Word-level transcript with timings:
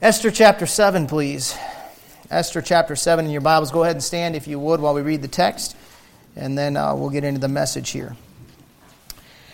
Esther 0.00 0.30
chapter 0.30 0.64
7, 0.64 1.08
please. 1.08 1.58
Esther 2.30 2.62
chapter 2.62 2.94
7 2.94 3.24
in 3.24 3.32
your 3.32 3.40
Bibles. 3.40 3.72
Go 3.72 3.82
ahead 3.82 3.96
and 3.96 4.02
stand 4.02 4.36
if 4.36 4.46
you 4.46 4.56
would 4.56 4.78
while 4.78 4.94
we 4.94 5.02
read 5.02 5.22
the 5.22 5.28
text, 5.28 5.74
and 6.36 6.56
then 6.56 6.76
uh, 6.76 6.94
we'll 6.94 7.10
get 7.10 7.24
into 7.24 7.40
the 7.40 7.48
message 7.48 7.90
here. 7.90 8.14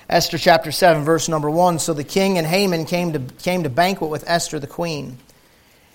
Esther 0.07 0.37
chapter 0.37 0.71
7, 0.71 1.03
verse 1.03 1.30
number 1.30 1.51
1. 1.51 1.79
So 1.79 1.95
the 1.95 2.04
king 2.04 2.37
and 2.37 2.46
Haman 2.46 2.85
came 2.85 3.15
to, 3.15 3.21
came 3.43 3.62
to 3.62 3.71
banquet 3.71 4.11
with 4.11 4.22
Esther 4.27 4.59
the 4.59 4.67
queen. 4.67 5.17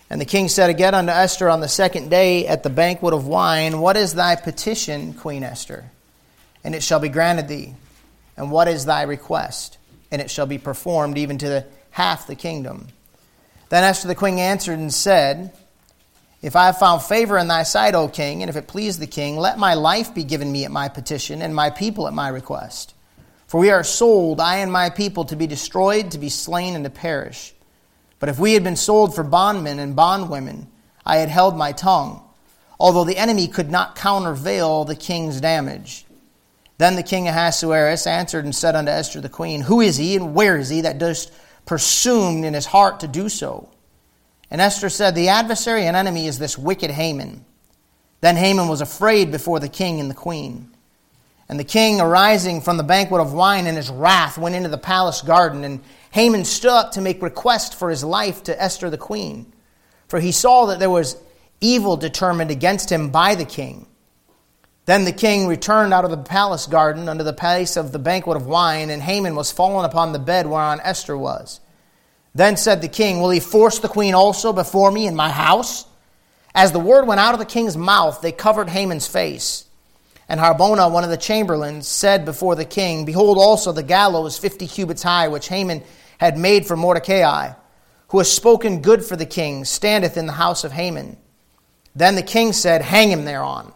And 0.10 0.20
the 0.20 0.26
king 0.26 0.48
said 0.48 0.72
again 0.72 0.96
unto 0.96 1.12
Esther 1.12 1.48
on 1.48 1.60
the 1.60 1.68
second 1.68 2.10
day 2.10 2.48
at 2.48 2.64
the 2.64 2.72
banquet 2.72 3.14
of 3.14 3.28
wine, 3.28 3.80
What 3.80 3.98
is 3.98 4.16
thy 4.16 4.36
petition, 4.36 5.14
Queen 5.14 5.44
Esther? 5.44 5.92
And 6.64 6.74
it 6.74 6.82
shall 6.82 7.00
be 7.00 7.10
granted 7.10 7.48
thee. 7.48 7.76
And 8.36 8.50
what 8.50 8.68
is 8.68 8.86
thy 8.86 9.04
request? 9.04 9.78
And 10.10 10.20
it 10.24 10.32
shall 10.32 10.48
be 10.48 10.58
performed 10.58 11.20
even 11.20 11.38
to 11.38 11.48
the 11.48 11.66
half 11.92 12.26
the 12.26 12.36
kingdom. 12.36 12.88
Then 13.70 13.84
Esther 13.84 14.08
the 14.08 14.16
queen 14.16 14.40
answered 14.40 14.80
and 14.80 14.94
said, 14.94 15.54
If 16.42 16.56
I 16.56 16.66
have 16.66 16.80
found 16.80 17.04
favor 17.04 17.38
in 17.38 17.48
thy 17.48 17.64
sight, 17.64 17.96
O 17.96 18.08
king, 18.08 18.42
and 18.42 18.50
if 18.50 18.56
it 18.56 18.68
please 18.68 18.98
the 18.98 19.08
king, 19.08 19.38
let 19.38 19.60
my 19.60 19.76
life 19.76 20.14
be 20.14 20.24
given 20.24 20.52
me 20.52 20.66
at 20.66 20.72
my 20.72 20.90
petition, 20.90 21.42
and 21.42 21.56
my 21.56 21.70
people 21.70 22.08
at 22.08 22.14
my 22.14 22.30
request. 22.30 22.96
For 23.48 23.60
we 23.60 23.72
are 23.72 23.84
sold, 23.84 24.40
I 24.40 24.58
and 24.58 24.72
my 24.72 24.90
people, 24.90 25.26
to 25.26 25.36
be 25.36 25.48
destroyed, 25.48 26.12
to 26.12 26.18
be 26.18 26.30
slain, 26.30 26.76
and 26.76 26.84
to 26.84 26.90
perish. 26.90 27.54
But 28.20 28.30
if 28.30 28.40
we 28.40 28.54
had 28.54 28.64
been 28.64 28.76
sold 28.76 29.16
for 29.16 29.24
bondmen 29.24 29.80
and 29.80 29.96
bondwomen, 29.96 30.68
I 31.06 31.18
had 31.18 31.30
held 31.30 31.56
my 31.56 31.72
tongue, 31.72 32.22
although 32.80 33.06
the 33.06 33.18
enemy 33.18 33.48
could 33.48 33.72
not 33.72 33.96
countervail 33.96 34.86
the 34.86 34.96
king's 34.96 35.40
damage. 35.40 36.06
Then 36.80 36.96
the 36.96 37.04
king 37.04 37.28
Ahasuerus 37.28 38.08
answered 38.08 38.46
and 38.46 38.56
said 38.56 38.76
unto 38.76 38.92
Esther 38.92 39.22
the 39.22 39.30
queen, 39.30 39.62
Who 39.62 39.82
is 39.82 39.98
he, 39.98 40.16
and 40.16 40.34
where 40.34 40.58
is 40.58 40.70
he 40.70 40.82
that 40.82 40.98
dost 40.98 41.32
presumed 41.70 42.46
in 42.46 42.56
his 42.56 42.66
heart 42.66 43.02
to 43.02 43.08
do 43.08 43.30
so. 43.30 43.70
And 44.50 44.60
Esther 44.60 44.90
said, 44.90 45.14
The 45.14 45.30
adversary 45.30 45.86
and 45.86 45.96
enemy 45.96 46.26
is 46.26 46.40
this 46.40 46.58
wicked 46.58 46.90
Haman. 46.90 47.46
Then 48.22 48.38
Haman 48.38 48.68
was 48.68 48.82
afraid 48.82 49.32
before 49.32 49.60
the 49.60 49.70
king 49.70 50.00
and 50.00 50.10
the 50.10 50.16
queen. 50.16 50.72
And 51.48 51.60
the 51.60 51.64
king, 51.64 52.02
arising 52.02 52.62
from 52.62 52.78
the 52.78 52.84
banquet 52.84 53.22
of 53.22 53.34
wine 53.34 53.68
in 53.68 53.76
his 53.76 53.92
wrath, 53.92 54.36
went 54.40 54.56
into 54.56 54.70
the 54.70 54.80
palace 54.80 55.22
garden. 55.22 55.64
And 55.64 55.82
Haman 56.10 56.44
stood 56.44 56.72
up 56.72 56.94
to 56.94 57.02
make 57.02 57.22
request 57.22 57.76
for 57.76 57.92
his 57.92 58.04
life 58.04 58.42
to 58.46 58.60
Esther 58.60 58.90
the 58.90 58.98
queen. 58.98 59.54
For 60.08 60.20
he 60.20 60.32
saw 60.32 60.66
that 60.66 60.80
there 60.80 60.90
was 60.90 61.18
evil 61.62 61.98
determined 61.98 62.50
against 62.50 62.92
him 62.92 63.12
by 63.12 63.36
the 63.36 63.46
king. 63.46 63.86
Then 64.90 65.06
the 65.06 65.12
king 65.12 65.46
returned 65.46 65.94
out 65.94 66.04
of 66.04 66.10
the 66.10 66.18
palace 66.18 66.66
garden 66.66 67.10
unto 67.10 67.24
the 67.24 67.32
place 67.32 67.78
of 67.78 67.92
the 67.92 68.00
banquet 68.00 68.36
of 68.36 68.48
wine, 68.48 68.90
and 68.90 69.04
Haman 69.04 69.36
was 69.36 69.52
fallen 69.52 69.86
upon 69.86 70.14
the 70.14 70.18
bed 70.18 70.48
whereon 70.48 70.82
Esther 70.84 71.16
was. 71.16 71.60
Then 72.34 72.58
said 72.58 72.82
the 72.82 72.88
king, 72.88 73.22
Will 73.22 73.30
he 73.30 73.40
force 73.40 73.78
the 73.78 73.88
queen 73.88 74.16
also 74.16 74.52
before 74.52 74.90
me 74.90 75.06
in 75.06 75.16
my 75.16 75.30
house? 75.30 75.86
As 76.56 76.72
the 76.72 76.80
word 76.80 77.06
went 77.06 77.20
out 77.20 77.36
of 77.36 77.40
the 77.40 77.46
king's 77.46 77.78
mouth, 77.78 78.22
they 78.22 78.32
covered 78.32 78.68
Haman's 78.68 79.06
face. 79.06 79.66
And 80.28 80.40
Harbona, 80.40 80.92
one 80.92 81.04
of 81.04 81.12
the 81.12 81.18
chamberlains, 81.18 81.88
said 81.88 82.26
before 82.26 82.56
the 82.56 82.66
king, 82.66 83.06
Behold 83.06 83.38
also 83.38 83.72
the 83.72 83.84
gallows 83.84 84.40
fifty 84.40 84.66
cubits 84.66 85.04
high, 85.04 85.28
which 85.28 85.50
Haman 85.50 85.84
had 86.18 86.36
made 86.36 86.66
for 86.66 86.76
Mordecai, 86.76 87.52
who 88.08 88.18
has 88.18 88.34
spoken 88.34 88.82
good 88.82 89.06
for 89.06 89.16
the 89.16 89.28
king, 89.28 89.66
standeth 89.66 90.18
in 90.18 90.26
the 90.26 90.34
house 90.34 90.64
of 90.64 90.72
Haman. 90.72 91.16
Then 91.96 92.16
the 92.16 92.24
king 92.24 92.54
said, 92.54 92.82
Hang 92.82 93.12
him 93.12 93.26
thereon. 93.26 93.72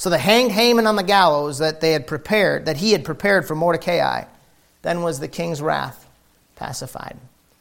So 0.00 0.08
they 0.08 0.18
hanged 0.18 0.50
Haman 0.52 0.86
on 0.86 0.96
the 0.96 1.02
gallows 1.02 1.58
that 1.58 1.82
they 1.82 1.92
had 1.92 2.06
prepared, 2.06 2.64
that 2.64 2.78
he 2.78 2.92
had 2.92 3.04
prepared 3.04 3.46
for 3.46 3.54
Mordecai. 3.54 4.24
Then 4.80 5.02
was 5.02 5.20
the 5.20 5.28
king's 5.28 5.60
wrath 5.60 6.08
pacified. 6.56 7.18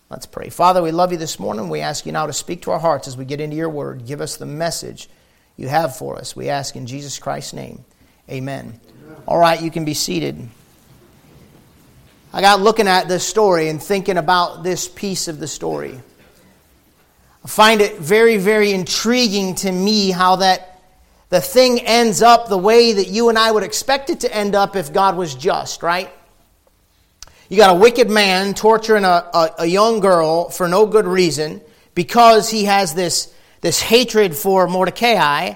Let's 0.10 0.26
pray. 0.26 0.48
Father, 0.48 0.82
we 0.82 0.92
love 0.92 1.12
you 1.12 1.18
this 1.18 1.38
morning. 1.38 1.68
We 1.68 1.82
ask 1.82 2.06
you 2.06 2.14
now 2.14 2.28
to 2.28 2.32
speak 2.32 2.62
to 2.62 2.72
our 2.72 2.80
hearts 2.80 3.10
as 3.10 3.18
we 3.18 3.26
get 3.26 3.42
into 3.42 3.58
your 3.58 3.68
word. 3.68 4.06
Give 4.06 4.22
us 4.22 4.38
the 4.38 4.46
message 4.46 5.10
you 5.58 5.68
have 5.68 5.98
for 5.98 6.16
us. 6.16 6.34
We 6.34 6.48
ask 6.48 6.78
in 6.78 6.88
Jesus 6.88 7.20
Christ's 7.20 7.52
name. 7.52 7.84
Amen. 8.30 8.80
All 9.28 9.38
right, 9.38 9.62
you 9.62 9.70
can 9.70 9.84
be 9.84 9.94
seated. 9.94 10.40
I 12.32 12.40
got 12.40 12.62
looking 12.62 12.88
at 12.88 13.10
this 13.10 13.28
story 13.28 13.68
and 13.68 13.84
thinking 13.84 14.16
about 14.16 14.64
this 14.64 14.88
piece 14.88 15.28
of 15.28 15.42
the 15.42 15.48
story. 15.48 16.00
I 17.44 17.48
find 17.50 17.82
it 17.82 17.98
very, 17.98 18.38
very 18.38 18.72
intriguing 18.72 19.56
to 19.56 19.70
me 19.70 20.12
how 20.12 20.38
that 20.38 20.69
the 21.30 21.42
thing 21.42 21.80
ends 21.82 22.22
up 22.22 22.50
the 22.50 22.58
way 22.58 22.94
that 22.94 23.08
you 23.08 23.30
and 23.30 23.38
I 23.38 23.52
would 23.52 23.64
expect 23.64 24.10
it 24.10 24.22
to 24.22 24.36
end 24.36 24.56
up 24.56 24.76
if 24.76 24.92
God 24.92 25.16
was 25.16 25.36
just, 25.36 25.84
right? 25.84 26.12
You 27.50 27.58
got 27.58 27.76
a 27.76 27.80
wicked 27.80 28.10
man 28.10 28.54
torturing 28.54 29.06
a, 29.06 29.30
a, 29.34 29.50
a, 29.60 29.66
young 29.66 30.02
girl 30.02 30.50
for 30.50 30.68
no 30.68 30.86
good 30.86 31.08
reason 31.08 31.62
because 31.96 32.50
he 32.50 32.66
has 32.66 32.94
this, 32.94 33.34
this 33.62 33.82
hatred 33.82 34.36
for 34.36 34.68
Mordecai 34.68 35.54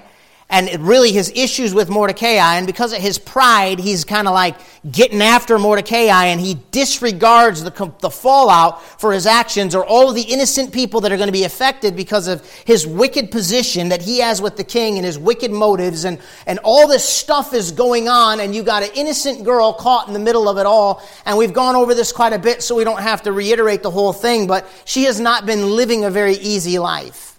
and 0.50 0.68
it 0.68 0.80
really 0.80 1.10
his 1.10 1.32
issues 1.34 1.72
with 1.72 1.88
Mordecai, 1.88 2.56
and 2.56 2.66
because 2.66 2.92
of 2.92 3.00
his 3.00 3.18
pride, 3.18 3.78
he's 3.78 4.04
kind 4.04 4.28
of 4.28 4.34
like 4.34 4.56
getting 4.90 5.22
after 5.22 5.58
Mordecai, 5.58 6.26
and 6.26 6.40
he 6.40 6.58
disregards 6.70 7.62
the, 7.62 7.92
the 8.00 8.10
fallout 8.10 8.82
for 9.00 9.12
his 9.12 9.26
actions 9.26 9.74
or 9.74 9.84
all 9.84 10.08
of 10.08 10.14
the 10.14 10.22
innocent 10.22 10.72
people 10.72 11.00
that 11.00 11.12
are 11.12 11.16
going 11.16 11.28
to 11.28 11.32
be 11.32 11.44
affected 11.44 11.96
because 11.96 12.28
of 12.28 12.48
his 12.64 12.86
wicked 12.86 13.30
position 13.30 13.88
that 13.88 14.02
he 14.02 14.18
has 14.18 14.42
with 14.42 14.56
the 14.56 14.64
king 14.64 14.96
and 14.96 15.06
his 15.06 15.18
wicked 15.18 15.50
motives, 15.50 16.04
and, 16.04 16.18
and 16.46 16.58
all 16.62 16.86
this 16.86 17.08
stuff 17.08 17.54
is 17.54 17.72
going 17.72 18.08
on, 18.08 18.40
and 18.40 18.54
you 18.54 18.62
got 18.62 18.82
an 18.82 18.90
innocent 18.94 19.44
girl 19.44 19.72
caught 19.72 20.06
in 20.08 20.14
the 20.14 20.20
middle 20.20 20.48
of 20.48 20.58
it 20.58 20.66
all, 20.66 21.02
and 21.24 21.38
we've 21.38 21.54
gone 21.54 21.74
over 21.74 21.94
this 21.94 22.12
quite 22.12 22.32
a 22.32 22.38
bit, 22.38 22.62
so 22.62 22.74
we 22.74 22.84
don't 22.84 23.00
have 23.00 23.22
to 23.22 23.32
reiterate 23.32 23.82
the 23.82 23.90
whole 23.90 24.12
thing, 24.12 24.46
but 24.46 24.68
she 24.84 25.04
has 25.04 25.18
not 25.18 25.46
been 25.46 25.70
living 25.70 26.04
a 26.04 26.10
very 26.10 26.34
easy 26.34 26.78
life. 26.78 27.33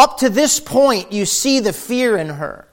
Up 0.00 0.16
to 0.20 0.30
this 0.30 0.60
point, 0.60 1.12
you 1.12 1.26
see 1.26 1.60
the 1.60 1.74
fear 1.74 2.16
in 2.16 2.30
her. 2.30 2.66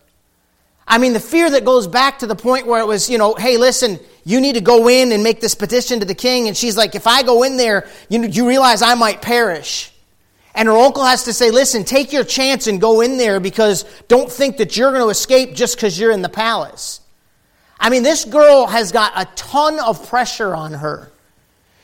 I 0.87 0.97
mean, 0.97 1.11
the 1.11 1.19
fear 1.19 1.49
that 1.49 1.65
goes 1.65 1.85
back 1.85 2.19
to 2.19 2.25
the 2.25 2.37
point 2.37 2.67
where 2.67 2.79
it 2.79 2.85
was, 2.85 3.09
you 3.09 3.17
know, 3.17 3.35
hey, 3.35 3.57
listen, 3.57 3.99
you 4.23 4.39
need 4.39 4.53
to 4.53 4.61
go 4.61 4.87
in 4.87 5.11
and 5.11 5.21
make 5.23 5.41
this 5.41 5.53
petition 5.53 5.99
to 5.99 6.05
the 6.05 6.15
king. 6.15 6.47
And 6.47 6.55
she's 6.55 6.77
like, 6.77 6.95
if 6.95 7.05
I 7.05 7.23
go 7.23 7.43
in 7.43 7.57
there, 7.57 7.85
you, 8.07 8.23
you 8.23 8.47
realize 8.47 8.81
I 8.81 8.93
might 8.93 9.21
perish. 9.21 9.91
And 10.55 10.69
her 10.69 10.77
uncle 10.77 11.03
has 11.03 11.25
to 11.25 11.33
say, 11.33 11.51
listen, 11.51 11.83
take 11.83 12.13
your 12.13 12.23
chance 12.23 12.67
and 12.67 12.79
go 12.79 13.01
in 13.01 13.17
there 13.17 13.41
because 13.41 13.83
don't 14.07 14.31
think 14.31 14.55
that 14.55 14.77
you're 14.77 14.91
going 14.91 15.03
to 15.03 15.09
escape 15.09 15.53
just 15.53 15.75
because 15.75 15.99
you're 15.99 16.11
in 16.11 16.21
the 16.21 16.29
palace. 16.29 17.01
I 17.77 17.89
mean, 17.89 18.03
this 18.03 18.23
girl 18.23 18.67
has 18.67 18.93
got 18.93 19.11
a 19.17 19.25
ton 19.35 19.81
of 19.81 20.07
pressure 20.07 20.55
on 20.55 20.75
her. 20.75 21.11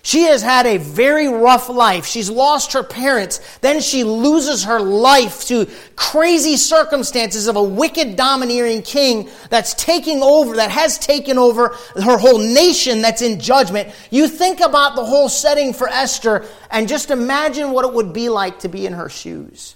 She 0.05 0.23
has 0.23 0.41
had 0.41 0.65
a 0.65 0.75
very 0.75 1.29
rough 1.29 1.69
life. 1.69 2.05
She's 2.05 2.29
lost 2.29 2.73
her 2.73 2.83
parents. 2.83 3.39
Then 3.59 3.79
she 3.79 4.03
loses 4.03 4.65
her 4.65 4.81
life 4.81 5.45
to 5.47 5.65
crazy 5.95 6.57
circumstances 6.57 7.47
of 7.47 7.55
a 7.55 7.63
wicked, 7.63 8.17
domineering 8.17 8.81
king 8.81 9.29
that's 9.49 9.73
taking 9.75 10.21
over, 10.21 10.57
that 10.57 10.71
has 10.71 10.99
taken 10.99 11.37
over 11.37 11.69
her 11.95 12.17
whole 12.17 12.37
nation 12.37 13.01
that's 13.01 13.21
in 13.21 13.39
judgment. 13.39 13.95
You 14.11 14.27
think 14.27 14.59
about 14.59 14.97
the 14.97 15.05
whole 15.05 15.29
setting 15.29 15.71
for 15.71 15.87
Esther 15.87 16.45
and 16.69 16.89
just 16.89 17.09
imagine 17.09 17.71
what 17.71 17.85
it 17.85 17.93
would 17.93 18.11
be 18.11 18.27
like 18.27 18.59
to 18.59 18.67
be 18.67 18.85
in 18.85 18.91
her 18.91 19.07
shoes. 19.07 19.75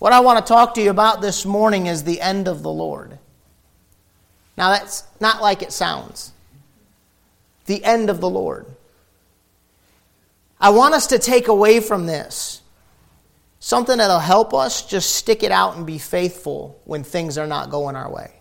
What 0.00 0.12
I 0.12 0.18
want 0.18 0.44
to 0.44 0.52
talk 0.52 0.74
to 0.74 0.82
you 0.82 0.90
about 0.90 1.20
this 1.20 1.46
morning 1.46 1.86
is 1.86 2.02
the 2.02 2.20
end 2.20 2.48
of 2.48 2.64
the 2.64 2.72
Lord. 2.72 3.20
Now, 4.58 4.70
that's 4.70 5.04
not 5.20 5.40
like 5.40 5.62
it 5.62 5.70
sounds. 5.70 6.32
The 7.66 7.84
end 7.84 8.10
of 8.10 8.20
the 8.20 8.28
Lord. 8.28 8.66
I 10.60 10.70
want 10.70 10.94
us 10.94 11.06
to 11.08 11.18
take 11.18 11.48
away 11.48 11.80
from 11.80 12.06
this 12.06 12.60
something 13.60 13.98
that'll 13.98 14.18
help 14.18 14.54
us 14.54 14.86
just 14.86 15.14
stick 15.14 15.42
it 15.42 15.52
out 15.52 15.76
and 15.76 15.86
be 15.86 15.98
faithful 15.98 16.80
when 16.84 17.04
things 17.04 17.38
are 17.38 17.46
not 17.46 17.70
going 17.70 17.94
our 17.94 18.10
way. 18.10 18.32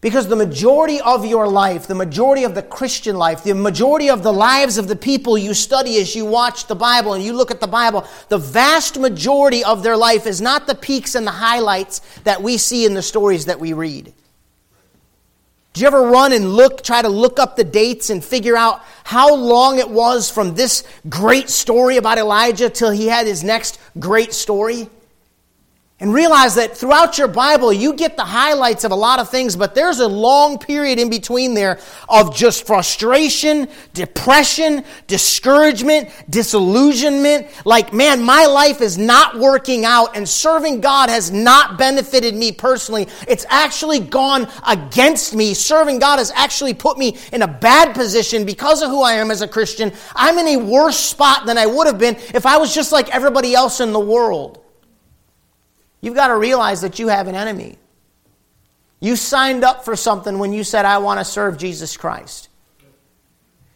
Because 0.00 0.28
the 0.28 0.36
majority 0.36 1.00
of 1.00 1.26
your 1.26 1.48
life, 1.48 1.88
the 1.88 1.94
majority 1.94 2.44
of 2.44 2.54
the 2.54 2.62
Christian 2.62 3.16
life, 3.16 3.42
the 3.42 3.54
majority 3.54 4.08
of 4.10 4.22
the 4.22 4.32
lives 4.32 4.78
of 4.78 4.86
the 4.86 4.94
people 4.94 5.36
you 5.36 5.54
study 5.54 6.00
as 6.00 6.14
you 6.14 6.24
watch 6.24 6.66
the 6.66 6.76
Bible 6.76 7.14
and 7.14 7.24
you 7.24 7.32
look 7.32 7.50
at 7.50 7.60
the 7.60 7.66
Bible, 7.66 8.06
the 8.28 8.38
vast 8.38 8.98
majority 8.98 9.64
of 9.64 9.82
their 9.82 9.96
life 9.96 10.24
is 10.24 10.40
not 10.40 10.68
the 10.68 10.74
peaks 10.76 11.16
and 11.16 11.26
the 11.26 11.32
highlights 11.32 12.00
that 12.22 12.40
we 12.40 12.58
see 12.58 12.84
in 12.84 12.94
the 12.94 13.02
stories 13.02 13.46
that 13.46 13.58
we 13.58 13.72
read. 13.72 14.14
Do 15.78 15.82
you 15.82 15.86
ever 15.86 16.02
run 16.02 16.32
and 16.32 16.54
look, 16.54 16.82
try 16.82 17.02
to 17.02 17.08
look 17.08 17.38
up 17.38 17.54
the 17.54 17.62
dates 17.62 18.10
and 18.10 18.24
figure 18.24 18.56
out 18.56 18.82
how 19.04 19.36
long 19.36 19.78
it 19.78 19.88
was 19.88 20.28
from 20.28 20.56
this 20.56 20.82
great 21.08 21.48
story 21.48 21.98
about 21.98 22.18
Elijah 22.18 22.68
till 22.68 22.90
he 22.90 23.06
had 23.06 23.28
his 23.28 23.44
next 23.44 23.78
great 23.96 24.34
story? 24.34 24.90
And 26.00 26.14
realize 26.14 26.54
that 26.54 26.76
throughout 26.76 27.18
your 27.18 27.26
Bible, 27.26 27.72
you 27.72 27.92
get 27.92 28.16
the 28.16 28.24
highlights 28.24 28.84
of 28.84 28.92
a 28.92 28.94
lot 28.94 29.18
of 29.18 29.30
things, 29.30 29.56
but 29.56 29.74
there's 29.74 29.98
a 29.98 30.06
long 30.06 30.56
period 30.56 31.00
in 31.00 31.10
between 31.10 31.54
there 31.54 31.80
of 32.08 32.36
just 32.36 32.68
frustration, 32.68 33.66
depression, 33.94 34.84
discouragement, 35.08 36.08
disillusionment. 36.30 37.48
Like, 37.64 37.92
man, 37.92 38.22
my 38.22 38.46
life 38.46 38.80
is 38.80 38.96
not 38.96 39.40
working 39.40 39.84
out 39.84 40.16
and 40.16 40.28
serving 40.28 40.82
God 40.82 41.10
has 41.10 41.32
not 41.32 41.78
benefited 41.78 42.32
me 42.32 42.52
personally. 42.52 43.08
It's 43.26 43.44
actually 43.48 43.98
gone 43.98 44.46
against 44.68 45.34
me. 45.34 45.52
Serving 45.52 45.98
God 45.98 46.18
has 46.18 46.30
actually 46.36 46.74
put 46.74 46.96
me 46.96 47.18
in 47.32 47.42
a 47.42 47.48
bad 47.48 47.96
position 47.96 48.44
because 48.44 48.82
of 48.82 48.90
who 48.90 49.02
I 49.02 49.14
am 49.14 49.32
as 49.32 49.42
a 49.42 49.48
Christian. 49.48 49.92
I'm 50.14 50.38
in 50.38 50.46
a 50.46 50.56
worse 50.58 50.96
spot 50.96 51.44
than 51.44 51.58
I 51.58 51.66
would 51.66 51.88
have 51.88 51.98
been 51.98 52.14
if 52.34 52.46
I 52.46 52.58
was 52.58 52.72
just 52.72 52.92
like 52.92 53.12
everybody 53.12 53.56
else 53.56 53.80
in 53.80 53.92
the 53.92 53.98
world. 53.98 54.64
You've 56.00 56.14
got 56.14 56.28
to 56.28 56.36
realize 56.36 56.82
that 56.82 56.98
you 56.98 57.08
have 57.08 57.26
an 57.26 57.34
enemy. 57.34 57.78
You 59.00 59.16
signed 59.16 59.64
up 59.64 59.84
for 59.84 59.96
something 59.96 60.38
when 60.38 60.52
you 60.52 60.64
said, 60.64 60.84
I 60.84 60.98
want 60.98 61.20
to 61.20 61.24
serve 61.24 61.58
Jesus 61.58 61.96
Christ. 61.96 62.48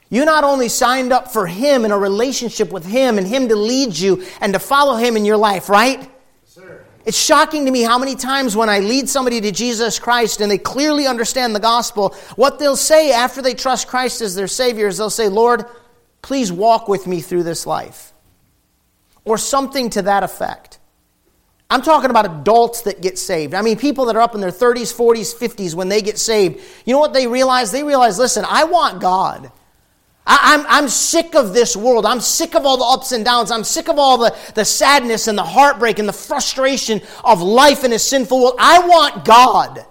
You 0.08 0.24
not 0.24 0.44
only 0.44 0.68
signed 0.68 1.12
up 1.12 1.32
for 1.32 1.46
Him 1.46 1.84
in 1.84 1.90
a 1.90 1.98
relationship 1.98 2.70
with 2.70 2.84
Him 2.84 3.18
and 3.18 3.26
Him 3.26 3.48
to 3.48 3.56
lead 3.56 3.96
you 3.96 4.24
and 4.40 4.52
to 4.52 4.58
follow 4.58 4.96
Him 4.96 5.16
in 5.16 5.24
your 5.24 5.38
life, 5.38 5.68
right? 5.68 6.10
Sir. 6.44 6.84
It's 7.04 7.18
shocking 7.18 7.64
to 7.64 7.70
me 7.70 7.82
how 7.82 7.98
many 7.98 8.14
times 8.14 8.54
when 8.54 8.68
I 8.68 8.80
lead 8.80 9.08
somebody 9.08 9.40
to 9.40 9.50
Jesus 9.50 9.98
Christ 9.98 10.40
and 10.40 10.50
they 10.50 10.58
clearly 10.58 11.06
understand 11.06 11.54
the 11.54 11.60
gospel, 11.60 12.14
what 12.36 12.58
they'll 12.58 12.76
say 12.76 13.12
after 13.12 13.42
they 13.42 13.54
trust 13.54 13.88
Christ 13.88 14.20
as 14.20 14.34
their 14.34 14.48
Savior 14.48 14.86
is 14.86 14.98
they'll 14.98 15.10
say, 15.10 15.28
Lord, 15.28 15.64
please 16.20 16.52
walk 16.52 16.88
with 16.88 17.06
me 17.06 17.20
through 17.20 17.42
this 17.44 17.66
life. 17.66 18.12
Or 19.24 19.38
something 19.38 19.90
to 19.90 20.02
that 20.02 20.22
effect. 20.22 20.78
I'm 21.72 21.80
talking 21.80 22.10
about 22.10 22.26
adults 22.26 22.82
that 22.82 23.00
get 23.00 23.18
saved. 23.18 23.54
I 23.54 23.62
mean, 23.62 23.78
people 23.78 24.04
that 24.04 24.16
are 24.16 24.20
up 24.20 24.34
in 24.34 24.42
their 24.42 24.50
30s, 24.50 24.94
40s, 24.94 25.34
50s 25.34 25.74
when 25.74 25.88
they 25.88 26.02
get 26.02 26.18
saved. 26.18 26.60
You 26.84 26.92
know 26.92 26.98
what 26.98 27.14
they 27.14 27.26
realize? 27.26 27.72
They 27.72 27.82
realize, 27.82 28.18
listen, 28.18 28.44
I 28.46 28.64
want 28.64 29.00
God. 29.00 29.50
I, 30.26 30.52
am 30.52 30.60
I'm, 30.60 30.66
I'm 30.68 30.88
sick 30.88 31.34
of 31.34 31.54
this 31.54 31.74
world. 31.74 32.04
I'm 32.04 32.20
sick 32.20 32.54
of 32.54 32.66
all 32.66 32.76
the 32.76 32.84
ups 32.84 33.12
and 33.12 33.24
downs. 33.24 33.50
I'm 33.50 33.64
sick 33.64 33.88
of 33.88 33.98
all 33.98 34.18
the, 34.18 34.36
the 34.54 34.66
sadness 34.66 35.28
and 35.28 35.38
the 35.38 35.44
heartbreak 35.44 35.98
and 35.98 36.06
the 36.06 36.12
frustration 36.12 37.00
of 37.24 37.40
life 37.40 37.84
in 37.84 37.94
a 37.94 37.98
sinful 37.98 38.38
world. 38.38 38.56
I 38.58 38.86
want 38.86 39.24
God. 39.24 39.86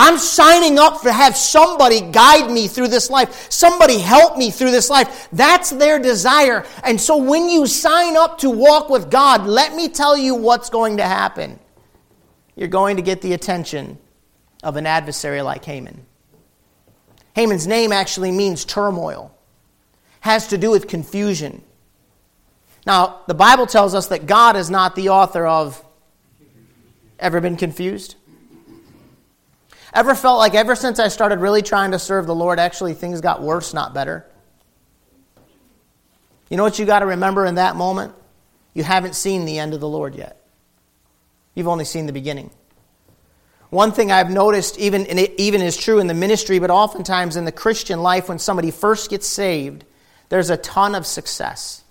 I'm 0.00 0.16
signing 0.16 0.78
up 0.78 1.02
to 1.02 1.12
have 1.12 1.36
somebody 1.36 2.00
guide 2.00 2.52
me 2.52 2.68
through 2.68 2.86
this 2.86 3.10
life, 3.10 3.50
somebody 3.50 3.98
help 3.98 4.38
me 4.38 4.52
through 4.52 4.70
this 4.70 4.88
life. 4.88 5.28
That's 5.32 5.70
their 5.70 5.98
desire. 5.98 6.64
And 6.84 7.00
so 7.00 7.16
when 7.16 7.48
you 7.48 7.66
sign 7.66 8.16
up 8.16 8.38
to 8.38 8.48
walk 8.48 8.90
with 8.90 9.10
God, 9.10 9.44
let 9.44 9.74
me 9.74 9.88
tell 9.88 10.16
you 10.16 10.36
what's 10.36 10.70
going 10.70 10.98
to 10.98 11.02
happen. 11.02 11.58
You're 12.54 12.68
going 12.68 12.94
to 12.96 13.02
get 13.02 13.22
the 13.22 13.32
attention 13.32 13.98
of 14.62 14.76
an 14.76 14.86
adversary 14.86 15.42
like 15.42 15.64
Haman. 15.64 16.06
Haman's 17.34 17.66
name 17.66 17.90
actually 17.90 18.30
means 18.30 18.64
turmoil, 18.64 19.36
has 20.20 20.46
to 20.48 20.58
do 20.58 20.70
with 20.70 20.86
confusion. 20.86 21.64
Now, 22.86 23.22
the 23.26 23.34
Bible 23.34 23.66
tells 23.66 23.96
us 23.96 24.06
that 24.08 24.26
God 24.26 24.54
is 24.54 24.70
not 24.70 24.94
the 24.94 25.08
author 25.08 25.44
of. 25.44 25.84
Ever 27.18 27.40
been 27.40 27.56
confused? 27.56 28.14
Ever 29.92 30.14
felt 30.14 30.38
like 30.38 30.54
ever 30.54 30.74
since 30.74 30.98
I 30.98 31.08
started 31.08 31.40
really 31.40 31.62
trying 31.62 31.92
to 31.92 31.98
serve 31.98 32.26
the 32.26 32.34
Lord, 32.34 32.58
actually 32.58 32.94
things 32.94 33.20
got 33.20 33.42
worse, 33.42 33.72
not 33.72 33.94
better? 33.94 34.26
You 36.50 36.56
know 36.56 36.62
what 36.62 36.78
you 36.78 36.86
got 36.86 37.00
to 37.00 37.06
remember 37.06 37.46
in 37.46 37.56
that 37.56 37.76
moment? 37.76 38.14
You 38.74 38.84
haven't 38.84 39.14
seen 39.14 39.44
the 39.44 39.58
end 39.58 39.74
of 39.74 39.80
the 39.80 39.88
Lord 39.88 40.14
yet. 40.14 40.40
You've 41.54 41.68
only 41.68 41.84
seen 41.84 42.06
the 42.06 42.12
beginning. 42.12 42.50
One 43.70 43.92
thing 43.92 44.10
I've 44.10 44.30
noticed, 44.30 44.78
even, 44.78 45.06
and 45.06 45.18
it 45.18 45.34
even 45.38 45.60
is 45.60 45.76
true 45.76 45.98
in 45.98 46.06
the 46.06 46.14
ministry, 46.14 46.58
but 46.58 46.70
oftentimes 46.70 47.36
in 47.36 47.44
the 47.44 47.52
Christian 47.52 48.02
life, 48.02 48.28
when 48.28 48.38
somebody 48.38 48.70
first 48.70 49.10
gets 49.10 49.26
saved, 49.26 49.84
there's 50.30 50.48
a 50.48 50.56
ton 50.56 50.94
of 50.94 51.06
success. 51.06 51.82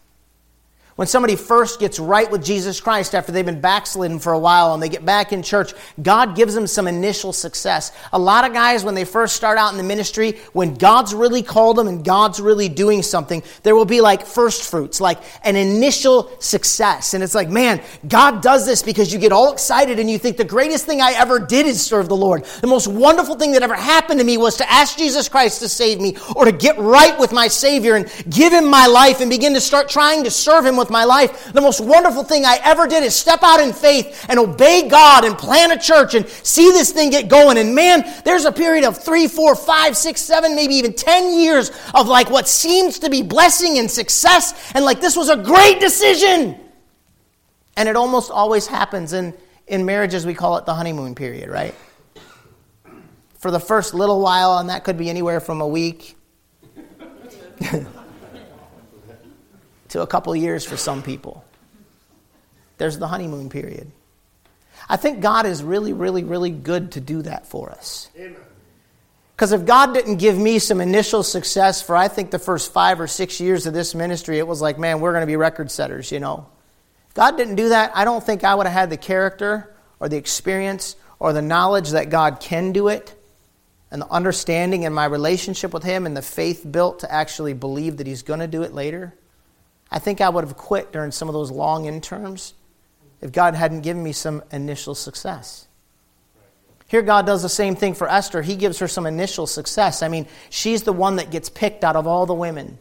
When 0.97 1.07
somebody 1.07 1.35
first 1.35 1.79
gets 1.79 1.99
right 1.99 2.29
with 2.29 2.43
Jesus 2.43 2.81
Christ 2.81 3.13
after 3.13 3.31
they've 3.31 3.45
been 3.45 3.61
backslidden 3.61 4.17
for 4.17 4.33
a 4.33 4.39
while 4.39 4.73
and 4.73 4.81
they 4.81 4.89
get 4.89 5.05
back 5.05 5.31
in 5.31 5.43
church, 5.43 5.73
God 6.01 6.35
gives 6.35 6.55
them 6.55 6.65
some 6.65 6.87
initial 6.87 7.33
success. 7.33 7.91
A 8.13 8.17
lot 8.17 8.45
of 8.45 8.53
guys, 8.53 8.83
when 8.83 8.95
they 8.95 9.05
first 9.05 9.35
start 9.35 9.59
out 9.59 9.71
in 9.71 9.77
the 9.77 9.83
ministry, 9.83 10.39
when 10.53 10.73
God's 10.73 11.13
really 11.13 11.43
called 11.43 11.77
them 11.77 11.87
and 11.87 12.03
God's 12.03 12.39
really 12.39 12.67
doing 12.67 13.03
something, 13.03 13.43
there 13.61 13.75
will 13.75 13.85
be 13.85 14.01
like 14.01 14.25
first 14.25 14.67
fruits, 14.71 14.99
like 14.99 15.19
an 15.43 15.55
initial 15.55 16.31
success. 16.39 17.13
And 17.13 17.23
it's 17.23 17.35
like, 17.35 17.49
man, 17.49 17.79
God 18.07 18.41
does 18.41 18.65
this 18.65 18.81
because 18.81 19.13
you 19.13 19.19
get 19.19 19.31
all 19.31 19.53
excited 19.53 19.99
and 19.99 20.09
you 20.09 20.17
think 20.17 20.37
the 20.37 20.43
greatest 20.43 20.87
thing 20.87 20.99
I 20.99 21.11
ever 21.11 21.37
did 21.37 21.67
is 21.67 21.79
serve 21.79 22.09
the 22.09 22.15
Lord. 22.15 22.43
The 22.61 22.65
most 22.65 22.87
wonderful 22.87 23.35
thing 23.35 23.51
that 23.51 23.61
ever 23.61 23.75
happened 23.75 24.19
to 24.19 24.25
me 24.25 24.39
was 24.39 24.57
to 24.57 24.71
ask 24.71 24.97
Jesus 24.97 25.29
Christ 25.29 25.61
to 25.61 25.69
save 25.69 26.01
me 26.01 26.17
or 26.35 26.45
to 26.45 26.51
get 26.51 26.75
right 26.79 27.19
with 27.19 27.31
my 27.31 27.49
Savior 27.49 27.97
and 27.97 28.11
give 28.31 28.51
Him 28.51 28.65
my 28.65 28.87
life 28.87 29.21
and 29.21 29.29
begin 29.29 29.53
to 29.53 29.61
start 29.61 29.89
trying 29.89 30.23
to 30.23 30.31
serve 30.31 30.65
Him 30.65 30.75
with 30.75 30.86
with 30.87 30.93
my 30.93 31.03
life, 31.03 31.51
the 31.51 31.61
most 31.61 31.81
wonderful 31.81 32.23
thing 32.23 32.45
I 32.45 32.59
ever 32.63 32.87
did 32.87 33.03
is 33.03 33.13
step 33.13 33.39
out 33.43 33.59
in 33.59 33.73
faith 33.73 34.25
and 34.29 34.39
obey 34.39 34.87
God 34.87 35.25
and 35.25 35.37
plant 35.37 35.73
a 35.73 35.77
church 35.77 36.15
and 36.15 36.27
see 36.27 36.69
this 36.71 36.91
thing 36.91 37.09
get 37.09 37.27
going. 37.27 37.57
And 37.57 37.75
man, 37.75 38.05
there's 38.23 38.45
a 38.45 38.51
period 38.51 38.85
of 38.85 38.97
three, 38.97 39.27
four, 39.27 39.55
five, 39.55 39.97
six, 39.97 40.21
seven, 40.21 40.55
maybe 40.55 40.75
even 40.75 40.93
10 40.93 41.37
years 41.37 41.71
of 41.93 42.07
like 42.07 42.29
what 42.29 42.47
seems 42.47 42.99
to 42.99 43.09
be 43.09 43.21
blessing 43.21 43.77
and 43.79 43.91
success. 43.91 44.71
And 44.73 44.85
like 44.85 45.01
this 45.01 45.17
was 45.17 45.29
a 45.29 45.37
great 45.37 45.79
decision. 45.79 46.57
And 47.75 47.89
it 47.89 47.95
almost 47.95 48.31
always 48.31 48.65
happens 48.65 49.13
in, 49.13 49.33
in 49.67 49.85
marriages, 49.85 50.25
we 50.25 50.33
call 50.33 50.57
it 50.57 50.65
the 50.65 50.73
honeymoon 50.73 51.15
period, 51.15 51.49
right? 51.49 51.75
For 53.39 53.51
the 53.51 53.59
first 53.59 53.93
little 53.93 54.21
while, 54.21 54.57
and 54.57 54.69
that 54.69 54.83
could 54.83 54.97
be 54.97 55.09
anywhere 55.09 55.39
from 55.39 55.61
a 55.61 55.67
week 55.67 56.15
to 59.89 60.01
a 60.01 60.07
couple 60.07 60.35
years 60.35 60.65
for 60.65 60.77
some 60.77 61.01
people. 61.01 61.43
There's 62.77 62.97
the 62.97 63.07
honeymoon 63.07 63.49
period. 63.49 63.91
I 64.89 64.97
think 64.97 65.21
God 65.21 65.45
is 65.45 65.63
really, 65.63 65.93
really, 65.93 66.23
really 66.23 66.51
good 66.51 66.93
to 66.93 67.01
do 67.01 67.21
that 67.23 67.47
for 67.47 67.71
us. 67.71 68.09
Amen. 68.15 68.35
Because 69.35 69.51
if 69.51 69.65
God 69.65 69.93
didn't 69.93 70.15
give 70.15 70.35
me 70.35 70.57
some 70.57 70.81
initial 70.81 71.21
success 71.21 71.81
for, 71.81 71.95
I 71.95 72.07
think, 72.07 72.31
the 72.31 72.39
first 72.39 72.73
five 72.73 72.99
or 72.99 73.05
six 73.05 73.39
years 73.39 73.67
of 73.67 73.73
this 73.73 73.93
ministry, 73.93 74.39
it 74.39 74.47
was 74.47 74.61
like, 74.61 74.79
man, 74.79 74.99
we're 74.99 75.11
going 75.11 75.21
to 75.21 75.27
be 75.27 75.35
record 75.35 75.69
setters, 75.69 76.11
you 76.11 76.19
know. 76.19 76.47
If 77.09 77.13
God 77.13 77.37
didn't 77.37 77.55
do 77.55 77.69
that, 77.69 77.91
I 77.93 78.03
don't 78.03 78.23
think 78.23 78.43
I 78.43 78.55
would 78.55 78.65
have 78.65 78.73
had 78.73 78.89
the 78.89 78.97
character 78.97 79.75
or 79.99 80.09
the 80.09 80.17
experience 80.17 80.95
or 81.19 81.33
the 81.33 81.41
knowledge 81.43 81.91
that 81.91 82.09
God 82.09 82.39
can 82.39 82.71
do 82.71 82.87
it 82.87 83.13
and 83.91 84.01
the 84.01 84.09
understanding 84.09 84.83
in 84.83 84.93
my 84.93 85.05
relationship 85.05 85.71
with 85.71 85.83
Him 85.83 86.07
and 86.07 86.17
the 86.17 86.23
faith 86.23 86.65
built 86.69 86.99
to 86.99 87.11
actually 87.11 87.53
believe 87.53 87.97
that 87.97 88.07
He's 88.07 88.23
going 88.23 88.39
to 88.39 88.47
do 88.47 88.63
it 88.63 88.73
later. 88.73 89.13
I 89.91 89.99
think 89.99 90.21
I 90.21 90.29
would 90.29 90.43
have 90.43 90.57
quit 90.57 90.91
during 90.91 91.11
some 91.11 91.27
of 91.27 91.33
those 91.33 91.51
long 91.51 91.85
interms 91.85 92.53
if 93.21 93.31
God 93.31 93.55
hadn't 93.55 93.81
given 93.81 94.03
me 94.03 94.11
some 94.11 94.43
initial 94.51 94.95
success. 94.95 95.67
Here, 96.87 97.01
God 97.01 97.25
does 97.25 97.41
the 97.41 97.49
same 97.49 97.75
thing 97.75 97.93
for 97.93 98.09
Esther. 98.09 98.41
He 98.41 98.55
gives 98.55 98.79
her 98.79 98.87
some 98.87 99.05
initial 99.05 99.45
success. 99.45 100.01
I 100.01 100.07
mean, 100.07 100.25
she's 100.49 100.83
the 100.83 100.93
one 100.93 101.17
that 101.17 101.31
gets 101.31 101.49
picked 101.49 101.83
out 101.83 101.97
of 101.97 102.07
all 102.07 102.25
the 102.25 102.33
women. 102.33 102.79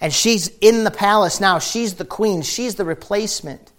And 0.00 0.12
she's 0.12 0.48
in 0.60 0.84
the 0.84 0.90
palace 0.90 1.40
now. 1.40 1.58
She's 1.58 1.94
the 1.94 2.04
queen, 2.04 2.42
she's 2.42 2.74
the 2.74 2.84
replacement. 2.84 3.72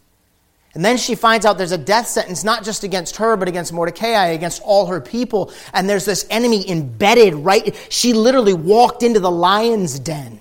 And 0.73 0.85
then 0.85 0.97
she 0.97 1.15
finds 1.15 1.43
out 1.43 1.57
there's 1.57 1.71
a 1.71 1.77
death 1.77 2.07
sentence, 2.07 2.43
not 2.43 2.63
just 2.63 2.83
against 2.83 3.15
her, 3.15 3.35
but 3.35 3.47
against 3.47 3.73
Mordecai, 3.73 4.27
against 4.27 4.61
all 4.61 4.85
her 4.87 5.01
people. 5.01 5.51
And 5.73 5.89
there's 5.89 6.05
this 6.05 6.27
enemy 6.29 6.69
embedded 6.69 7.33
right. 7.33 7.75
She 7.89 8.13
literally 8.13 8.53
walked 8.53 9.01
into 9.01 9.19
the 9.19 9.31
lion's 9.31 9.97
den. 9.97 10.39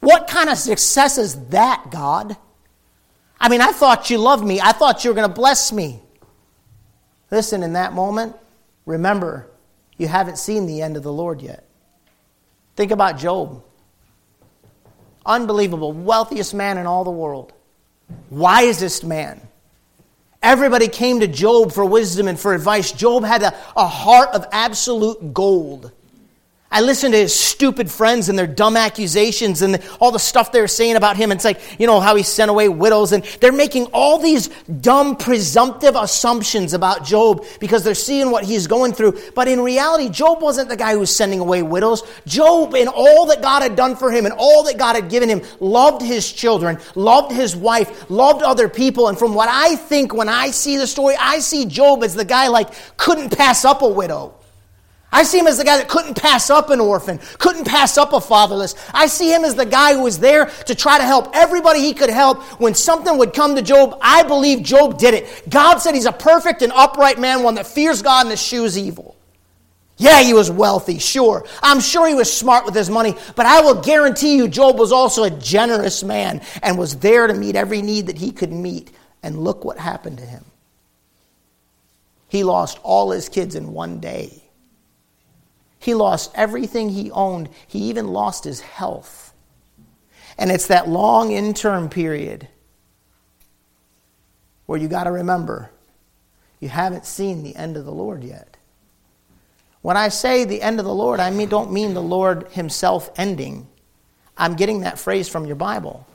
What 0.00 0.26
kind 0.26 0.48
of 0.48 0.58
success 0.58 1.18
is 1.18 1.46
that, 1.48 1.90
God? 1.90 2.36
I 3.38 3.48
mean, 3.48 3.60
I 3.60 3.72
thought 3.72 4.10
you 4.10 4.18
loved 4.18 4.44
me. 4.44 4.60
I 4.60 4.72
thought 4.72 5.04
you 5.04 5.10
were 5.10 5.14
going 5.14 5.28
to 5.28 5.34
bless 5.34 5.72
me. 5.72 6.00
Listen, 7.30 7.62
in 7.62 7.74
that 7.74 7.92
moment, 7.92 8.36
remember, 8.86 9.48
you 9.96 10.08
haven't 10.08 10.38
seen 10.38 10.66
the 10.66 10.82
end 10.82 10.96
of 10.96 11.02
the 11.02 11.12
Lord 11.12 11.40
yet. 11.40 11.64
Think 12.76 12.90
about 12.90 13.18
Job. 13.18 13.62
Unbelievable, 15.24 15.92
wealthiest 15.92 16.54
man 16.54 16.78
in 16.78 16.86
all 16.86 17.04
the 17.04 17.10
world, 17.10 17.52
wisest 18.30 19.04
man. 19.04 19.40
Everybody 20.42 20.88
came 20.88 21.20
to 21.20 21.26
Job 21.26 21.72
for 21.72 21.84
wisdom 21.84 22.26
and 22.26 22.40
for 22.40 22.54
advice. 22.54 22.92
Job 22.92 23.24
had 23.24 23.42
a, 23.42 23.54
a 23.76 23.86
heart 23.86 24.30
of 24.30 24.46
absolute 24.50 25.34
gold. 25.34 25.92
I 26.72 26.82
listen 26.82 27.10
to 27.10 27.18
his 27.18 27.36
stupid 27.36 27.90
friends 27.90 28.28
and 28.28 28.38
their 28.38 28.46
dumb 28.46 28.76
accusations 28.76 29.60
and 29.60 29.82
all 29.98 30.12
the 30.12 30.20
stuff 30.20 30.52
they're 30.52 30.68
saying 30.68 30.94
about 30.94 31.16
him. 31.16 31.32
It's 31.32 31.44
like, 31.44 31.60
you 31.80 31.86
know, 31.88 31.98
how 31.98 32.14
he 32.14 32.22
sent 32.22 32.48
away 32.48 32.68
widows. 32.68 33.10
And 33.10 33.24
they're 33.40 33.50
making 33.50 33.86
all 33.86 34.18
these 34.18 34.46
dumb, 34.80 35.16
presumptive 35.16 35.96
assumptions 35.96 36.72
about 36.72 37.04
Job 37.04 37.44
because 37.58 37.82
they're 37.82 37.96
seeing 37.96 38.30
what 38.30 38.44
he's 38.44 38.68
going 38.68 38.92
through. 38.92 39.18
But 39.34 39.48
in 39.48 39.60
reality, 39.60 40.10
Job 40.10 40.42
wasn't 40.42 40.68
the 40.68 40.76
guy 40.76 40.92
who 40.92 41.00
was 41.00 41.14
sending 41.14 41.40
away 41.40 41.62
widows. 41.62 42.04
Job, 42.24 42.76
in 42.76 42.86
all 42.86 43.26
that 43.26 43.42
God 43.42 43.62
had 43.62 43.74
done 43.74 43.96
for 43.96 44.12
him 44.12 44.24
and 44.24 44.34
all 44.38 44.62
that 44.62 44.78
God 44.78 44.94
had 44.94 45.10
given 45.10 45.28
him, 45.28 45.42
loved 45.58 46.02
his 46.02 46.32
children, 46.32 46.78
loved 46.94 47.32
his 47.32 47.56
wife, 47.56 48.08
loved 48.08 48.44
other 48.44 48.68
people. 48.68 49.08
And 49.08 49.18
from 49.18 49.34
what 49.34 49.48
I 49.50 49.74
think 49.74 50.14
when 50.14 50.28
I 50.28 50.52
see 50.52 50.76
the 50.76 50.86
story, 50.86 51.16
I 51.18 51.40
see 51.40 51.66
Job 51.66 52.04
as 52.04 52.14
the 52.14 52.24
guy 52.24 52.46
like 52.46 52.68
couldn't 52.96 53.36
pass 53.36 53.64
up 53.64 53.82
a 53.82 53.88
widow. 53.88 54.36
I 55.12 55.24
see 55.24 55.38
him 55.38 55.48
as 55.48 55.58
the 55.58 55.64
guy 55.64 55.76
that 55.78 55.88
couldn't 55.88 56.14
pass 56.14 56.50
up 56.50 56.70
an 56.70 56.78
orphan, 56.78 57.18
couldn't 57.38 57.66
pass 57.66 57.98
up 57.98 58.12
a 58.12 58.20
fatherless. 58.20 58.74
I 58.94 59.06
see 59.06 59.34
him 59.34 59.44
as 59.44 59.56
the 59.56 59.66
guy 59.66 59.94
who 59.94 60.02
was 60.02 60.20
there 60.20 60.46
to 60.46 60.74
try 60.74 60.98
to 60.98 61.04
help 61.04 61.30
everybody 61.34 61.80
he 61.80 61.94
could 61.94 62.10
help. 62.10 62.42
When 62.60 62.74
something 62.74 63.18
would 63.18 63.34
come 63.34 63.56
to 63.56 63.62
Job, 63.62 63.98
I 64.00 64.22
believe 64.22 64.62
Job 64.62 64.98
did 64.98 65.14
it. 65.14 65.50
God 65.50 65.78
said 65.78 65.94
he's 65.94 66.06
a 66.06 66.12
perfect 66.12 66.62
and 66.62 66.72
upright 66.72 67.18
man, 67.18 67.42
one 67.42 67.56
that 67.56 67.66
fears 67.66 68.02
God 68.02 68.26
and 68.26 68.32
eschews 68.32 68.78
evil. 68.78 69.16
Yeah, 69.96 70.22
he 70.22 70.32
was 70.32 70.50
wealthy, 70.50 70.98
sure. 70.98 71.44
I'm 71.62 71.80
sure 71.80 72.08
he 72.08 72.14
was 72.14 72.32
smart 72.32 72.64
with 72.64 72.74
his 72.74 72.88
money, 72.88 73.14
but 73.36 73.44
I 73.44 73.60
will 73.60 73.82
guarantee 73.82 74.36
you 74.36 74.48
Job 74.48 74.78
was 74.78 74.92
also 74.92 75.24
a 75.24 75.30
generous 75.30 76.02
man 76.02 76.40
and 76.62 76.78
was 76.78 76.96
there 76.96 77.26
to 77.26 77.34
meet 77.34 77.54
every 77.54 77.82
need 77.82 78.06
that 78.06 78.16
he 78.16 78.32
could 78.32 78.52
meet. 78.52 78.90
And 79.22 79.44
look 79.44 79.62
what 79.66 79.76
happened 79.76 80.16
to 80.16 80.24
him. 80.24 80.46
He 82.28 82.44
lost 82.44 82.78
all 82.82 83.10
his 83.10 83.28
kids 83.28 83.54
in 83.54 83.74
one 83.74 84.00
day. 84.00 84.39
He 85.80 85.94
lost 85.94 86.30
everything 86.34 86.90
he 86.90 87.10
owned. 87.10 87.48
He 87.66 87.80
even 87.88 88.08
lost 88.08 88.44
his 88.44 88.60
health. 88.60 89.32
And 90.38 90.52
it's 90.52 90.68
that 90.68 90.88
long 90.88 91.32
interim 91.32 91.88
period 91.88 92.46
where 94.66 94.78
you 94.78 94.86
got 94.86 95.04
to 95.04 95.10
remember 95.10 95.70
you 96.60 96.68
haven't 96.68 97.06
seen 97.06 97.42
the 97.42 97.56
end 97.56 97.76
of 97.78 97.86
the 97.86 97.92
Lord 97.92 98.22
yet. 98.22 98.58
When 99.80 99.96
I 99.96 100.08
say 100.08 100.44
the 100.44 100.60
end 100.60 100.78
of 100.78 100.84
the 100.84 100.94
Lord, 100.94 101.18
I 101.18 101.30
mean, 101.30 101.48
don't 101.48 101.72
mean 101.72 101.94
the 101.94 102.02
Lord 102.02 102.48
himself 102.52 103.10
ending. 103.16 103.66
I'm 104.36 104.54
getting 104.54 104.80
that 104.80 104.98
phrase 104.98 105.28
from 105.28 105.46
your 105.46 105.56
Bible. 105.56 106.06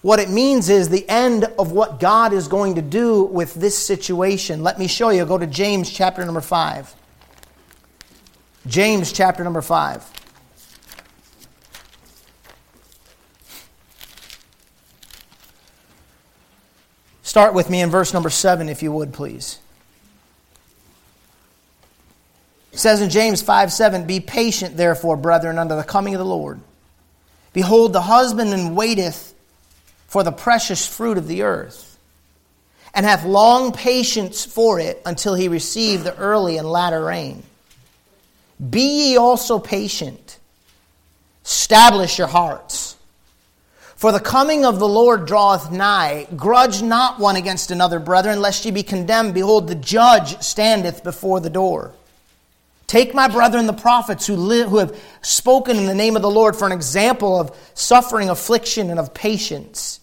What 0.00 0.18
it 0.18 0.28
means 0.28 0.68
is 0.68 0.88
the 0.88 1.08
end 1.08 1.44
of 1.60 1.70
what 1.70 2.00
God 2.00 2.32
is 2.32 2.48
going 2.48 2.74
to 2.74 2.82
do 2.82 3.22
with 3.22 3.54
this 3.54 3.78
situation. 3.78 4.64
Let 4.64 4.80
me 4.80 4.88
show 4.88 5.10
you. 5.10 5.24
Go 5.24 5.38
to 5.38 5.46
James 5.46 5.88
chapter 5.88 6.24
number 6.24 6.40
5. 6.40 6.92
James 8.66 9.12
chapter 9.12 9.42
number 9.42 9.60
5. 9.60 10.08
Start 17.22 17.54
with 17.54 17.70
me 17.70 17.80
in 17.80 17.90
verse 17.90 18.12
number 18.12 18.30
7, 18.30 18.68
if 18.68 18.82
you 18.82 18.92
would, 18.92 19.12
please. 19.12 19.58
It 22.72 22.78
says 22.78 23.00
in 23.00 23.10
James 23.10 23.42
5 23.42 23.72
7, 23.72 24.06
Be 24.06 24.20
patient, 24.20 24.76
therefore, 24.76 25.16
brethren, 25.16 25.58
unto 25.58 25.74
the 25.74 25.82
coming 25.82 26.14
of 26.14 26.18
the 26.18 26.24
Lord. 26.24 26.60
Behold, 27.52 27.92
the 27.92 28.02
husbandman 28.02 28.74
waiteth 28.74 29.34
for 30.06 30.22
the 30.22 30.30
precious 30.30 30.86
fruit 30.86 31.18
of 31.18 31.26
the 31.26 31.42
earth, 31.42 31.98
and 32.94 33.04
hath 33.06 33.24
long 33.24 33.72
patience 33.72 34.44
for 34.44 34.78
it 34.78 35.00
until 35.04 35.34
he 35.34 35.48
receive 35.48 36.04
the 36.04 36.16
early 36.16 36.58
and 36.58 36.70
latter 36.70 37.02
rain. 37.02 37.42
Be 38.70 39.10
ye 39.10 39.16
also 39.16 39.58
patient. 39.58 40.38
Establish 41.44 42.18
your 42.18 42.28
hearts. 42.28 42.96
For 43.96 44.12
the 44.12 44.20
coming 44.20 44.64
of 44.64 44.78
the 44.78 44.88
Lord 44.88 45.26
draweth 45.26 45.70
nigh. 45.70 46.26
Grudge 46.34 46.82
not 46.82 47.20
one 47.20 47.36
against 47.36 47.70
another, 47.70 47.98
brethren, 47.98 48.40
lest 48.40 48.64
ye 48.64 48.70
be 48.70 48.82
condemned. 48.82 49.34
Behold, 49.34 49.68
the 49.68 49.74
judge 49.74 50.40
standeth 50.40 51.04
before 51.04 51.40
the 51.40 51.50
door. 51.50 51.92
Take 52.88 53.14
my 53.14 53.28
brethren, 53.28 53.66
the 53.66 53.72
prophets, 53.72 54.26
who, 54.26 54.36
live, 54.36 54.68
who 54.68 54.78
have 54.78 55.00
spoken 55.22 55.76
in 55.76 55.86
the 55.86 55.94
name 55.94 56.16
of 56.16 56.22
the 56.22 56.30
Lord, 56.30 56.56
for 56.56 56.66
an 56.66 56.72
example 56.72 57.40
of 57.40 57.56
suffering, 57.74 58.28
affliction, 58.28 58.90
and 58.90 58.98
of 58.98 59.14
patience. 59.14 60.00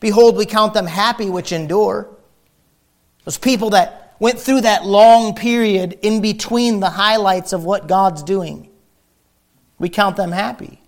Behold, 0.00 0.36
we 0.36 0.46
count 0.46 0.74
them 0.74 0.86
happy 0.86 1.28
which 1.28 1.52
endure. 1.52 2.08
Those 3.24 3.38
people 3.38 3.70
that 3.70 4.07
went 4.18 4.40
through 4.40 4.62
that 4.62 4.84
long 4.84 5.34
period 5.34 5.98
in 6.02 6.20
between 6.20 6.80
the 6.80 6.90
highlights 6.90 7.52
of 7.52 7.64
what 7.64 7.86
God's 7.86 8.22
doing. 8.22 8.70
We 9.78 9.88
count 9.88 10.16
them 10.16 10.32
happy. 10.32 10.80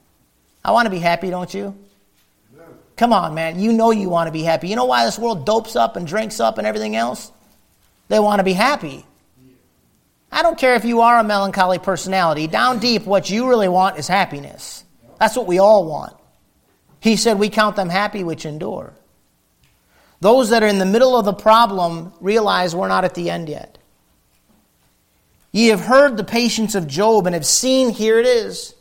I 0.65 0.73
want 0.73 0.87
to 0.87 0.91
be 0.91 0.99
happy, 0.99 1.31
don't 1.31 1.53
you? 1.53 1.77
Come 2.97 3.13
on, 3.13 3.35
man. 3.35 3.59
You 3.59 3.73
know 3.73 3.93
you 3.93 4.11
want 4.11 4.29
to 4.29 4.33
be 4.33 4.43
happy. 4.43 4.69
You 4.69 4.77
know 4.77 4.85
why 4.85 5.07
this 5.07 5.19
world 5.19 5.47
dopes 5.47 5.75
up 5.75 5.97
and 5.97 6.07
drinks 6.07 6.39
up 6.39 6.59
and 6.59 6.67
everything 6.67 6.97
else? 6.97 7.33
They 8.09 8.19
want 8.19 8.41
to 8.41 8.45
be 8.45 8.53
happy. 8.53 9.07
I 10.33 10.43
don't 10.43 10.59
care 10.59 10.75
if 10.75 10.85
you 10.85 11.01
are 11.01 11.19
a 11.19 11.25
melancholy 11.25 11.79
personality. 11.79 12.47
Down 12.47 12.79
deep, 12.79 13.05
what 13.05 13.31
you 13.31 13.49
really 13.49 13.69
want 13.69 13.99
is 13.99 14.07
happiness. 14.07 14.85
That's 15.19 15.37
what 15.37 15.47
we 15.47 15.59
all 15.59 15.87
want. 15.87 16.15
He 17.01 17.17
said, 17.17 17.39
We 17.39 17.49
count 17.49 17.77
them 17.77 17.89
happy 17.89 18.23
which 18.23 18.45
endure. 18.45 18.93
Those 20.21 20.51
that 20.51 20.63
are 20.63 20.69
in 20.69 20.79
the 20.79 20.87
middle 20.87 21.17
of 21.17 21.25
the 21.25 21.33
problem 21.33 22.13
realize 22.21 22.77
we're 22.77 22.89
not 22.89 23.05
at 23.05 23.15
the 23.15 23.31
end 23.31 23.49
yet. 23.49 23.79
Ye 25.53 25.69
have 25.69 25.81
heard 25.81 26.17
the 26.17 26.25
patience 26.25 26.75
of 26.75 26.87
Job 26.87 27.27
and 27.27 27.35
have 27.35 27.47
seen, 27.47 27.91
here 27.91 28.19
it 28.21 28.27
is, 28.27 28.75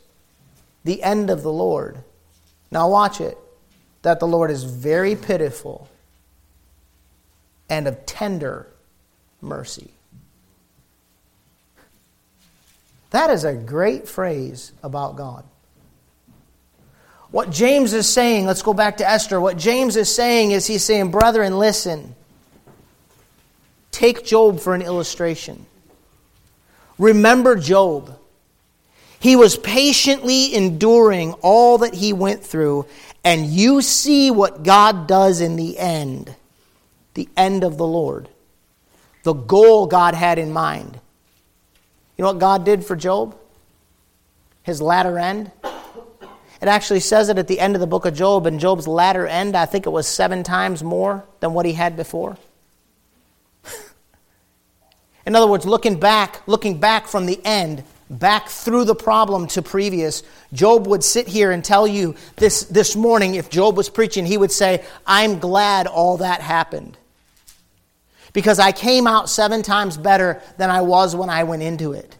the 0.84 1.02
end 1.02 1.30
of 1.30 1.42
the 1.42 1.52
Lord. 1.52 1.98
Now 2.70 2.88
watch 2.90 3.20
it, 3.20 3.36
that 4.02 4.20
the 4.20 4.26
Lord 4.26 4.50
is 4.50 4.64
very 4.64 5.16
pitiful 5.16 5.88
and 7.68 7.88
of 7.88 8.04
tender 8.06 8.66
mercy. 9.40 9.92
That 13.10 13.30
is 13.30 13.44
a 13.44 13.54
great 13.54 14.08
phrase 14.08 14.72
about 14.82 15.16
God. 15.16 15.44
What 17.30 17.50
James 17.50 17.92
is 17.92 18.08
saying, 18.08 18.46
let's 18.46 18.62
go 18.62 18.74
back 18.74 18.96
to 18.96 19.08
Esther. 19.08 19.40
What 19.40 19.56
James 19.56 19.96
is 19.96 20.12
saying 20.12 20.50
is 20.50 20.66
he's 20.66 20.84
saying, 20.84 21.10
Brethren, 21.10 21.58
listen. 21.58 22.14
Take 23.92 24.24
Job 24.24 24.60
for 24.60 24.74
an 24.74 24.82
illustration. 24.82 25.66
Remember 26.98 27.56
Job. 27.56 28.16
He 29.20 29.36
was 29.36 29.56
patiently 29.56 30.54
enduring 30.54 31.34
all 31.34 31.78
that 31.78 31.94
he 31.94 32.12
went 32.12 32.42
through, 32.42 32.86
and 33.22 33.46
you 33.46 33.82
see 33.82 34.30
what 34.30 34.62
God 34.62 35.06
does 35.06 35.40
in 35.40 35.56
the 35.56 35.78
end 35.78 36.34
the 37.14 37.28
end 37.36 37.64
of 37.64 37.76
the 37.76 37.86
Lord, 37.86 38.28
the 39.24 39.32
goal 39.32 39.86
God 39.86 40.14
had 40.14 40.38
in 40.38 40.52
mind. 40.52 40.98
You 42.16 42.22
know 42.22 42.28
what 42.28 42.38
God 42.38 42.64
did 42.64 42.84
for 42.84 42.96
Job? 42.96 43.36
His 44.62 44.80
latter 44.80 45.18
end? 45.18 45.50
It 46.60 46.68
actually 46.68 47.00
says 47.00 47.30
it 47.30 47.38
at 47.38 47.48
the 47.48 47.58
end 47.58 47.74
of 47.74 47.80
the 47.80 47.86
book 47.86 48.04
of 48.04 48.14
Job, 48.14 48.46
and 48.46 48.60
Job's 48.60 48.86
latter 48.86 49.26
end, 49.26 49.56
I 49.56 49.64
think 49.64 49.86
it 49.86 49.90
was 49.90 50.06
seven 50.06 50.42
times 50.42 50.84
more 50.84 51.24
than 51.40 51.54
what 51.54 51.64
he 51.64 51.72
had 51.72 51.96
before. 51.96 52.36
In 55.26 55.34
other 55.34 55.46
words, 55.46 55.64
looking 55.64 55.98
back, 55.98 56.46
looking 56.46 56.78
back 56.78 57.06
from 57.06 57.24
the 57.24 57.40
end, 57.46 57.82
back 58.10 58.48
through 58.48 58.84
the 58.84 58.94
problem 58.94 59.46
to 59.48 59.62
previous, 59.62 60.22
Job 60.52 60.86
would 60.86 61.02
sit 61.02 61.28
here 61.28 61.50
and 61.50 61.64
tell 61.64 61.86
you 61.86 62.14
this, 62.36 62.64
this 62.64 62.94
morning, 62.94 63.36
if 63.36 63.48
Job 63.48 63.74
was 63.76 63.88
preaching, 63.88 64.26
he 64.26 64.36
would 64.36 64.52
say, 64.52 64.84
I'm 65.06 65.38
glad 65.38 65.86
all 65.86 66.18
that 66.18 66.42
happened. 66.42 66.98
Because 68.34 68.58
I 68.58 68.72
came 68.72 69.06
out 69.06 69.30
seven 69.30 69.62
times 69.62 69.96
better 69.96 70.42
than 70.58 70.70
I 70.70 70.82
was 70.82 71.16
when 71.16 71.30
I 71.30 71.44
went 71.44 71.62
into 71.62 71.92
it. 71.92 72.16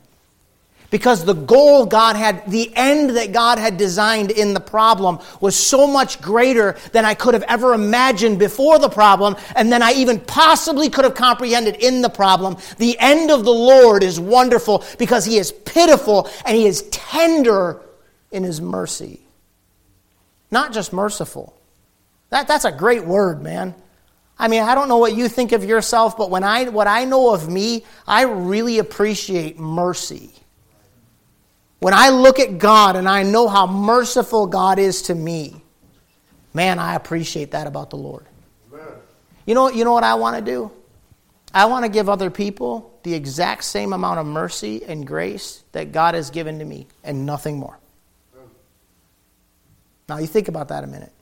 Because 0.91 1.25
the 1.25 1.35
goal 1.35 1.87
God 1.87 2.17
had, 2.17 2.51
the 2.51 2.73
end 2.75 3.11
that 3.11 3.33
God 3.33 3.59
had 3.59 3.77
designed 3.77 4.33
in 4.33 4.55
the 4.55 4.61
problem 4.61 5.21
was 5.41 5.55
so 5.55 5.87
much 5.87 6.21
greater 6.21 6.77
than 6.91 7.05
I 7.05 7.15
could 7.15 7.35
have 7.35 7.45
ever 7.45 7.75
imagined 7.75 8.41
before 8.41 8.79
the 8.81 8.89
problem, 8.89 9.37
and 9.55 9.73
than 9.73 9.83
I 9.83 9.93
even 9.93 10.19
possibly 10.19 10.91
could 10.91 11.05
have 11.05 11.15
comprehended 11.15 11.77
in 11.77 12.03
the 12.03 12.09
problem. 12.09 12.57
The 12.79 12.99
end 12.99 13.31
of 13.31 13.45
the 13.45 13.53
Lord 13.53 14.03
is 14.03 14.19
wonderful 14.19 14.85
because 14.99 15.25
He 15.25 15.39
is 15.39 15.53
pitiful 15.53 16.29
and 16.45 16.57
He 16.57 16.67
is 16.67 16.83
tender 16.91 17.81
in 18.33 18.43
His 18.43 18.61
mercy. 18.61 19.21
Not 20.51 20.73
just 20.73 20.93
merciful. 20.93 21.55
That, 22.31 22.49
that's 22.49 22.65
a 22.65 22.73
great 22.73 23.05
word, 23.05 23.43
man. 23.43 23.77
I 24.39 24.49
mean, 24.49 24.63
I 24.63 24.75
don't 24.75 24.89
know 24.89 24.97
what 24.99 25.15
you 25.15 25.29
think 25.29 25.53
of 25.53 25.65
yourself, 25.65 26.17
but 26.17 26.31
when 26.31 26.43
I, 26.43 26.69
what 26.69 26.89
I 26.89 27.05
know 27.05 27.33
of 27.33 27.49
me, 27.49 27.85
I 28.09 28.23
really 28.23 28.79
appreciate 28.79 29.59
mercy. 29.59 30.33
When 31.81 31.95
I 31.95 32.11
look 32.11 32.39
at 32.39 32.59
God 32.59 32.95
and 32.97 33.09
I 33.09 33.23
know 33.23 33.49
how 33.49 33.67
merciful 33.67 34.47
God 34.47 34.79
is 34.79 35.03
to 35.03 35.15
me, 35.15 35.63
man, 36.55 36.79
I 36.79 36.95
appreciate 36.95 37.51
that 37.53 37.67
about 37.67 37.91
the 37.91 37.97
Lord. 37.97 38.27
Amen. 38.73 38.87
You 39.47 39.55
know, 39.55 39.71
you 39.71 39.85
know 39.85 39.93
what 39.93 40.05
I 40.05 40.15
want 40.15 40.37
to 40.37 40.43
do? 40.43 40.71
I 41.53 41.65
want 41.65 41.85
to 41.85 41.91
give 41.91 42.09
other 42.09 42.31
people 42.31 42.99
the 43.03 43.15
exact 43.15 43.65
same 43.65 43.93
amount 43.93 44.21
of 44.21 44.27
mercy 44.27 44.85
and 44.85 45.07
grace 45.07 45.65
that 45.73 45.91
God 45.91 46.15
has 46.15 46.31
given 46.31 46.59
to 46.59 46.65
me 46.65 46.87
and 47.03 47.25
nothing 47.27 47.59
more. 47.59 47.79
Now, 50.09 50.19
you 50.19 50.27
think 50.27 50.49
about 50.49 50.69
that 50.69 50.85
a 50.85 50.87
minute. 50.87 51.13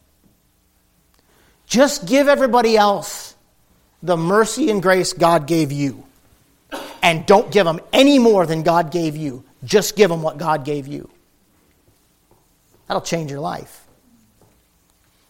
Just 1.67 2.07
give 2.07 2.27
everybody 2.27 2.77
else 2.77 3.35
the 4.03 4.17
mercy 4.17 4.71
and 4.71 4.83
grace 4.83 5.13
God 5.13 5.47
gave 5.47 5.71
you. 5.71 6.05
And 7.03 7.25
don't 7.27 7.53
give 7.53 7.65
them 7.65 7.81
any 7.93 8.19
more 8.19 8.47
than 8.47 8.63
God 8.63 8.91
gave 8.91 9.15
you. 9.15 9.45
Just 9.65 9.97
give 9.97 10.11
them 10.11 10.23
what 10.23 10.39
God 10.39 10.65
gave 10.65 10.87
you. 10.87 11.11
That'll 12.87 13.03
change 13.03 13.31
your 13.31 13.41
life. 13.41 13.88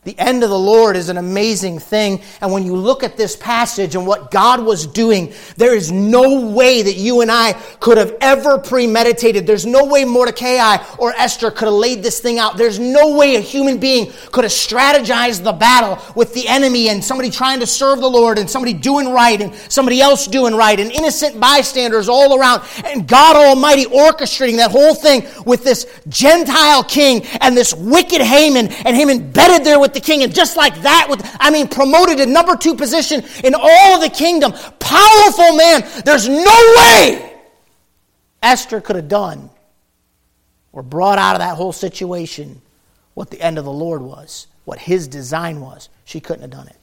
The 0.09 0.19
end 0.19 0.43
of 0.43 0.49
the 0.49 0.59
Lord 0.59 0.97
is 0.97 1.11
an 1.11 1.19
amazing 1.19 1.81
thing. 1.81 2.23
And 2.41 2.51
when 2.51 2.65
you 2.65 2.75
look 2.75 3.03
at 3.03 3.19
this 3.19 3.37
passage 3.37 3.95
and 3.95 4.07
what 4.07 4.31
God 4.31 4.59
was 4.59 4.87
doing, 4.87 5.35
there 5.59 5.75
is 5.75 5.93
no 5.93 6.47
way 6.47 6.81
that 6.81 6.95
you 6.95 7.21
and 7.21 7.31
I 7.31 7.53
could 7.79 7.99
have 7.99 8.17
ever 8.23 8.57
premeditated. 8.57 9.47
There's 9.47 9.67
no 9.67 9.85
way 9.85 10.07
Mordecai 10.07 10.83
or 10.97 11.13
Esther 11.13 11.51
could 11.51 11.67
have 11.67 11.75
laid 11.75 12.03
this 12.03 12.21
thing 12.21 12.39
out. 12.39 12.57
There's 12.57 12.79
no 12.79 13.19
way 13.19 13.37
a 13.37 13.41
human 13.41 13.77
being 13.77 14.11
could 14.33 14.45
have 14.45 14.53
strategized 14.53 15.43
the 15.43 15.53
battle 15.53 15.99
with 16.15 16.33
the 16.33 16.49
enemy 16.49 16.89
and 16.89 17.05
somebody 17.05 17.29
trying 17.29 17.61
to 17.61 17.67
serve 17.67 18.01
the 18.01 18.09
Lord 18.09 18.39
and 18.39 18.49
somebody 18.49 18.73
doing 18.73 19.13
right 19.13 19.39
and 19.39 19.55
somebody 19.71 20.01
else 20.01 20.27
doing 20.27 20.55
right 20.55 20.81
and 20.81 20.91
innocent 20.91 21.39
bystanders 21.39 22.09
all 22.09 22.41
around 22.41 22.63
and 22.87 23.07
God 23.07 23.37
Almighty 23.37 23.85
orchestrating 23.85 24.57
that 24.57 24.71
whole 24.71 24.95
thing 24.95 25.27
with 25.45 25.65
this 25.65 26.01
Gentile 26.09 26.83
king 26.83 27.27
and 27.43 27.55
this 27.55 27.75
wicked 27.75 28.23
Haman 28.23 28.69
and 28.69 28.97
him 28.97 29.11
embedded 29.11 29.67
there 29.67 29.79
with 29.79 29.98
the 29.99 30.07
king. 30.07 30.23
And 30.23 30.35
just 30.35 30.57
like 30.57 30.83
that, 30.83 31.07
with, 31.09 31.21
I 31.41 31.51
mean, 31.51 31.69
promoted 31.69 32.19
to 32.19 32.27
number 32.27 32.57
two 32.57 32.75
position 32.75 33.25
in 33.45 33.55
all 33.55 33.95
of 33.95 34.01
the 34.01 34.11
kingdom. 34.11 34.53
Powerful 34.79 35.57
man. 35.57 35.85
There's 36.05 36.29
no 36.29 36.75
way 36.77 37.41
Esther 38.43 38.81
could 38.81 38.97
have 38.97 39.09
done 39.09 39.51
or 40.73 40.83
brought 40.83 41.19
out 41.19 41.35
of 41.35 41.41
that 41.41 41.57
whole 41.57 41.73
situation 41.73 42.61
what 43.15 43.31
the 43.31 43.41
end 43.41 43.59
of 43.59 43.65
the 43.65 43.73
Lord 43.73 44.01
was, 44.01 44.47
what 44.65 44.79
his 44.79 45.09
design 45.09 45.61
was. 45.61 45.89
She 46.05 46.21
couldn't 46.21 46.43
have 46.43 46.51
done 46.51 46.69
it. 46.69 46.77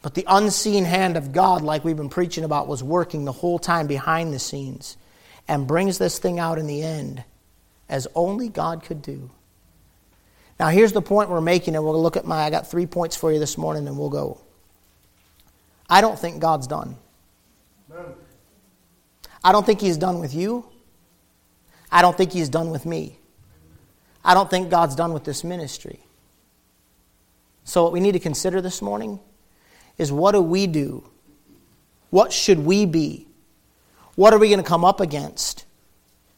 But 0.00 0.14
the 0.14 0.24
unseen 0.28 0.84
hand 0.84 1.16
of 1.16 1.32
God, 1.32 1.62
like 1.62 1.84
we've 1.84 1.96
been 1.96 2.08
preaching 2.08 2.44
about, 2.44 2.68
was 2.68 2.82
working 2.82 3.24
the 3.24 3.32
whole 3.32 3.58
time 3.58 3.86
behind 3.86 4.32
the 4.32 4.38
scenes 4.38 4.96
and 5.48 5.66
brings 5.66 5.98
this 5.98 6.18
thing 6.18 6.38
out 6.38 6.58
in 6.58 6.66
the 6.66 6.82
end 6.82 7.24
as 7.88 8.06
only 8.14 8.48
God 8.48 8.84
could 8.84 9.02
do. 9.02 9.30
Now, 10.58 10.68
here's 10.68 10.92
the 10.92 11.02
point 11.02 11.30
we're 11.30 11.40
making, 11.40 11.76
and 11.76 11.84
we'll 11.84 12.02
look 12.02 12.16
at 12.16 12.24
my. 12.24 12.42
I 12.42 12.50
got 12.50 12.68
three 12.68 12.86
points 12.86 13.16
for 13.16 13.32
you 13.32 13.38
this 13.38 13.56
morning, 13.56 13.86
and 13.86 13.96
we'll 13.96 14.10
go. 14.10 14.40
I 15.88 16.00
don't 16.00 16.18
think 16.18 16.40
God's 16.40 16.66
done. 16.66 16.96
I 19.42 19.52
don't 19.52 19.64
think 19.64 19.80
He's 19.80 19.96
done 19.96 20.18
with 20.18 20.34
you. 20.34 20.66
I 21.90 22.02
don't 22.02 22.16
think 22.16 22.32
He's 22.32 22.48
done 22.48 22.70
with 22.70 22.84
me. 22.84 23.18
I 24.24 24.34
don't 24.34 24.50
think 24.50 24.68
God's 24.68 24.96
done 24.96 25.12
with 25.12 25.24
this 25.24 25.44
ministry. 25.44 26.00
So, 27.64 27.84
what 27.84 27.92
we 27.92 28.00
need 28.00 28.12
to 28.12 28.18
consider 28.18 28.60
this 28.60 28.82
morning 28.82 29.20
is 29.96 30.10
what 30.10 30.32
do 30.32 30.42
we 30.42 30.66
do? 30.66 31.04
What 32.10 32.32
should 32.32 32.58
we 32.58 32.84
be? 32.84 33.28
What 34.16 34.32
are 34.32 34.38
we 34.38 34.48
going 34.48 34.62
to 34.62 34.68
come 34.68 34.84
up 34.84 35.00
against 35.00 35.64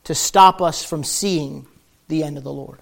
to 0.05 0.15
stop 0.15 0.61
us 0.61 0.85
from 0.85 1.05
seeing 1.05 1.67
the 2.09 2.23
end 2.23 2.37
of 2.37 2.45
the 2.45 2.53
Lord? 2.53 2.81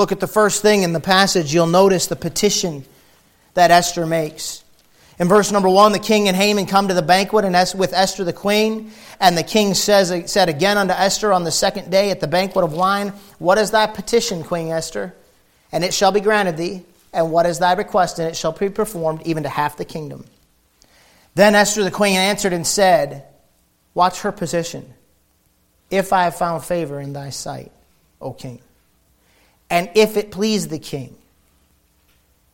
Look 0.00 0.12
at 0.12 0.20
the 0.20 0.26
first 0.26 0.62
thing 0.62 0.82
in 0.82 0.94
the 0.94 0.98
passage. 0.98 1.52
You'll 1.52 1.66
notice 1.66 2.06
the 2.06 2.16
petition 2.16 2.86
that 3.52 3.70
Esther 3.70 4.06
makes. 4.06 4.64
In 5.18 5.28
verse 5.28 5.52
number 5.52 5.68
one, 5.68 5.92
the 5.92 5.98
king 5.98 6.26
and 6.26 6.34
Haman 6.34 6.64
come 6.64 6.88
to 6.88 6.94
the 6.94 7.02
banquet 7.02 7.44
and 7.44 7.54
with 7.78 7.92
Esther 7.92 8.24
the 8.24 8.32
queen. 8.32 8.92
And 9.20 9.36
the 9.36 9.42
king 9.42 9.74
says, 9.74 10.32
said 10.32 10.48
again 10.48 10.78
unto 10.78 10.94
Esther 10.94 11.34
on 11.34 11.44
the 11.44 11.50
second 11.50 11.90
day 11.90 12.10
at 12.10 12.20
the 12.20 12.26
banquet 12.26 12.64
of 12.64 12.72
wine, 12.72 13.08
What 13.38 13.58
is 13.58 13.72
thy 13.72 13.88
petition, 13.88 14.42
Queen 14.42 14.68
Esther? 14.68 15.14
And 15.70 15.84
it 15.84 15.92
shall 15.92 16.12
be 16.12 16.20
granted 16.20 16.56
thee. 16.56 16.82
And 17.12 17.30
what 17.30 17.44
is 17.44 17.58
thy 17.58 17.74
request? 17.74 18.18
And 18.18 18.26
it 18.26 18.36
shall 18.36 18.52
be 18.52 18.70
performed 18.70 19.20
even 19.26 19.42
to 19.42 19.50
half 19.50 19.76
the 19.76 19.84
kingdom. 19.84 20.24
Then 21.34 21.54
Esther 21.54 21.84
the 21.84 21.90
queen 21.90 22.16
answered 22.16 22.54
and 22.54 22.66
said, 22.66 23.26
Watch 23.92 24.22
her 24.22 24.32
position. 24.32 24.94
If 25.90 26.14
I 26.14 26.24
have 26.24 26.36
found 26.36 26.64
favor 26.64 26.98
in 26.98 27.12
thy 27.12 27.28
sight, 27.28 27.70
O 28.18 28.32
king 28.32 28.60
and 29.70 29.88
if 29.94 30.16
it 30.16 30.30
please 30.30 30.68
the 30.68 30.78
king, 30.78 31.16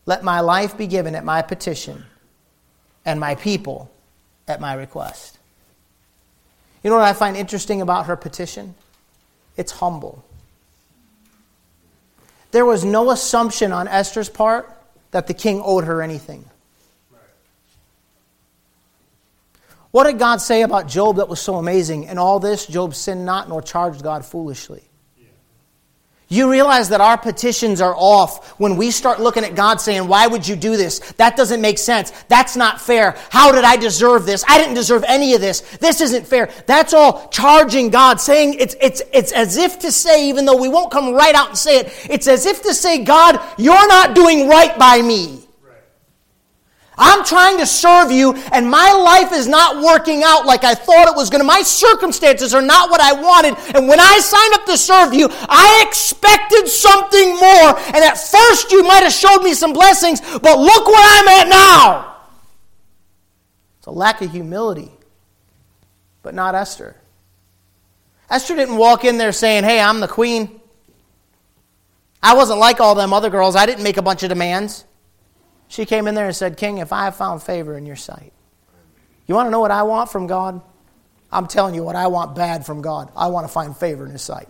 let 0.04 0.22
my 0.22 0.40
life 0.40 0.76
be 0.76 0.86
given 0.86 1.14
at 1.14 1.24
my 1.24 1.42
petition, 1.42 2.04
and 3.04 3.18
my 3.18 3.34
people 3.34 3.90
at 4.46 4.60
my 4.60 4.74
request. 4.74 5.38
You 6.84 6.90
know 6.90 6.96
what 6.96 7.04
I 7.04 7.14
find 7.14 7.36
interesting 7.36 7.82
about 7.82 8.06
her 8.06 8.16
petition? 8.16 8.74
It's 9.56 9.72
humble. 9.72 10.24
There 12.52 12.64
was 12.64 12.84
no 12.84 13.10
assumption 13.10 13.72
on 13.72 13.88
Esther's 13.88 14.28
part 14.28 14.70
that 15.10 15.26
the 15.26 15.34
king 15.34 15.60
owed 15.64 15.84
her 15.84 16.02
anything. 16.02 16.44
What 19.90 20.04
did 20.04 20.18
God 20.18 20.42
say 20.42 20.62
about 20.62 20.88
Job 20.88 21.16
that 21.16 21.28
was 21.28 21.40
so 21.40 21.56
amazing? 21.56 22.04
In 22.04 22.18
all 22.18 22.38
this, 22.38 22.66
Job 22.66 22.94
sinned 22.94 23.24
not 23.24 23.48
nor 23.48 23.62
charged 23.62 24.02
God 24.02 24.24
foolishly. 24.24 24.82
You 26.28 26.50
realize 26.50 26.88
that 26.88 27.00
our 27.00 27.16
petitions 27.16 27.80
are 27.80 27.94
off 27.96 28.48
when 28.58 28.76
we 28.76 28.90
start 28.90 29.20
looking 29.20 29.44
at 29.44 29.54
God 29.54 29.80
saying, 29.80 30.08
Why 30.08 30.26
would 30.26 30.46
you 30.46 30.56
do 30.56 30.76
this? 30.76 30.98
That 31.12 31.36
doesn't 31.36 31.60
make 31.60 31.78
sense. 31.78 32.10
That's 32.26 32.56
not 32.56 32.80
fair. 32.80 33.16
How 33.30 33.52
did 33.52 33.62
I 33.62 33.76
deserve 33.76 34.26
this? 34.26 34.44
I 34.48 34.58
didn't 34.58 34.74
deserve 34.74 35.04
any 35.06 35.34
of 35.34 35.40
this. 35.40 35.60
This 35.78 36.00
isn't 36.00 36.26
fair. 36.26 36.50
That's 36.66 36.94
all 36.94 37.28
charging 37.28 37.90
God, 37.90 38.20
saying 38.20 38.54
it's, 38.54 38.74
it's, 38.80 39.02
it's 39.12 39.30
as 39.30 39.56
if 39.56 39.78
to 39.80 39.92
say, 39.92 40.28
even 40.28 40.46
though 40.46 40.60
we 40.60 40.68
won't 40.68 40.90
come 40.90 41.14
right 41.14 41.34
out 41.34 41.50
and 41.50 41.58
say 41.58 41.78
it, 41.78 42.06
it's 42.10 42.26
as 42.26 42.44
if 42.44 42.60
to 42.62 42.74
say, 42.74 43.04
God, 43.04 43.40
you're 43.56 43.88
not 43.88 44.16
doing 44.16 44.48
right 44.48 44.76
by 44.76 45.00
me. 45.02 45.45
I'm 46.98 47.24
trying 47.24 47.58
to 47.58 47.66
serve 47.66 48.10
you, 48.10 48.32
and 48.52 48.70
my 48.70 48.90
life 48.92 49.32
is 49.32 49.46
not 49.46 49.82
working 49.82 50.22
out 50.24 50.46
like 50.46 50.64
I 50.64 50.74
thought 50.74 51.08
it 51.08 51.14
was 51.14 51.28
going 51.28 51.40
to. 51.40 51.44
My 51.44 51.60
circumstances 51.62 52.54
are 52.54 52.62
not 52.62 52.90
what 52.90 53.00
I 53.00 53.12
wanted. 53.12 53.54
And 53.76 53.86
when 53.86 54.00
I 54.00 54.18
signed 54.18 54.54
up 54.54 54.64
to 54.66 54.78
serve 54.78 55.12
you, 55.12 55.28
I 55.30 55.84
expected 55.86 56.68
something 56.68 57.36
more. 57.36 57.78
And 57.94 57.96
at 57.96 58.14
first, 58.14 58.72
you 58.72 58.82
might 58.82 59.02
have 59.02 59.12
showed 59.12 59.42
me 59.42 59.52
some 59.52 59.74
blessings, 59.74 60.20
but 60.20 60.58
look 60.58 60.86
where 60.86 61.20
I'm 61.20 61.28
at 61.28 61.48
now. 61.48 62.16
It's 63.78 63.86
a 63.86 63.90
lack 63.90 64.22
of 64.22 64.32
humility, 64.32 64.90
but 66.22 66.34
not 66.34 66.54
Esther. 66.54 66.96
Esther 68.30 68.56
didn't 68.56 68.78
walk 68.78 69.04
in 69.04 69.18
there 69.18 69.32
saying, 69.32 69.64
Hey, 69.64 69.80
I'm 69.80 70.00
the 70.00 70.08
queen. 70.08 70.60
I 72.22 72.34
wasn't 72.34 72.58
like 72.58 72.80
all 72.80 72.94
them 72.94 73.12
other 73.12 73.30
girls. 73.30 73.54
I 73.54 73.66
didn't 73.66 73.84
make 73.84 73.98
a 73.98 74.02
bunch 74.02 74.22
of 74.22 74.30
demands. 74.30 74.84
She 75.68 75.84
came 75.84 76.06
in 76.06 76.14
there 76.14 76.26
and 76.26 76.36
said, 76.36 76.56
King, 76.56 76.78
if 76.78 76.92
I 76.92 77.04
have 77.04 77.16
found 77.16 77.42
favor 77.42 77.76
in 77.76 77.86
your 77.86 77.96
sight, 77.96 78.32
you 79.26 79.34
want 79.34 79.46
to 79.46 79.50
know 79.50 79.60
what 79.60 79.70
I 79.70 79.82
want 79.82 80.10
from 80.10 80.26
God? 80.26 80.60
I'm 81.32 81.46
telling 81.46 81.74
you 81.74 81.82
what 81.82 81.96
I 81.96 82.06
want 82.06 82.36
bad 82.36 82.64
from 82.64 82.82
God. 82.82 83.10
I 83.16 83.26
want 83.26 83.46
to 83.46 83.52
find 83.52 83.76
favor 83.76 84.06
in 84.06 84.12
His 84.12 84.22
sight. 84.22 84.48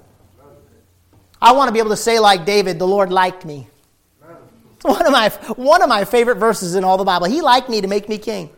I 1.40 1.52
want 1.52 1.68
to 1.68 1.72
be 1.72 1.78
able 1.78 1.90
to 1.90 1.96
say, 1.96 2.18
like 2.18 2.44
David, 2.44 2.78
the 2.78 2.86
Lord 2.86 3.10
liked 3.10 3.44
me. 3.44 3.68
One 4.82 5.04
of 5.04 5.12
my, 5.12 5.30
one 5.56 5.82
of 5.82 5.88
my 5.88 6.04
favorite 6.04 6.36
verses 6.36 6.74
in 6.74 6.84
all 6.84 6.96
the 6.96 7.04
Bible. 7.04 7.26
He 7.26 7.40
liked 7.40 7.68
me 7.68 7.80
to 7.80 7.88
make 7.88 8.08
me 8.08 8.18
king. 8.18 8.50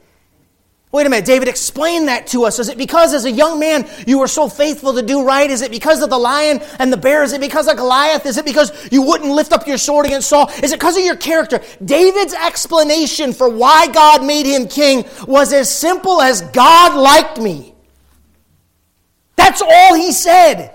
Wait 0.91 1.07
a 1.07 1.11
minute, 1.11 1.27
David, 1.27 1.49
explain 1.49 2.07
that 2.07 2.27
to 2.29 2.45
us. 2.45 2.59
Is 2.59 2.71
it 2.71 2.79
because 2.79 3.13
as 3.13 3.27
a 3.27 3.31
young 3.31 3.61
man 3.61 3.87
you 4.07 4.19
were 4.19 4.27
so 4.27 4.49
faithful 4.49 4.95
to 4.95 5.03
do 5.03 5.23
right? 5.23 5.51
Is 5.51 5.61
it 5.61 5.71
because 5.71 6.03
of 6.03 6.09
the 6.09 6.17
lion 6.17 6.61
and 6.79 6.91
the 6.91 6.97
bear? 6.97 7.23
Is 7.23 7.35
it 7.35 7.43
because 7.43 7.69
of 7.69 7.77
Goliath? 7.77 8.25
Is 8.25 8.39
it 8.39 8.47
because 8.47 8.91
you 8.91 9.03
wouldn't 9.03 9.31
lift 9.31 9.53
up 9.53 9.67
your 9.67 9.77
sword 9.77 10.07
against 10.07 10.31
Saul? 10.31 10.49
Is 10.63 10.73
it 10.73 10.77
because 10.81 10.97
of 10.97 11.05
your 11.05 11.17
character? 11.17 11.61
David's 11.85 12.33
explanation 12.33 13.35
for 13.35 13.51
why 13.51 13.89
God 13.89 14.25
made 14.25 14.47
him 14.47 14.67
king 14.67 15.05
was 15.27 15.53
as 15.53 15.75
simple 15.75 16.23
as 16.23 16.41
God 16.41 16.99
liked 16.99 17.39
me. 17.39 17.75
That's 19.37 19.61
all 19.61 19.95
he 19.95 20.13
said. 20.13 20.75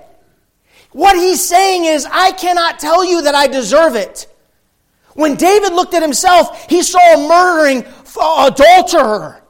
What 0.91 1.15
he's 1.15 1.47
saying 1.47 1.85
is, 1.85 2.05
I 2.05 2.33
cannot 2.33 2.77
tell 2.77 3.03
you 3.03 3.23
that 3.23 3.33
I 3.33 3.47
deserve 3.47 3.95
it. 3.95 4.27
When 5.15 5.35
David 5.35 5.73
looked 5.73 5.95
at 5.95 6.03
himself, 6.03 6.67
he 6.69 6.83
saw 6.83 7.15
a 7.15 7.27
murdering 7.27 7.83
adulterer. 8.15 9.42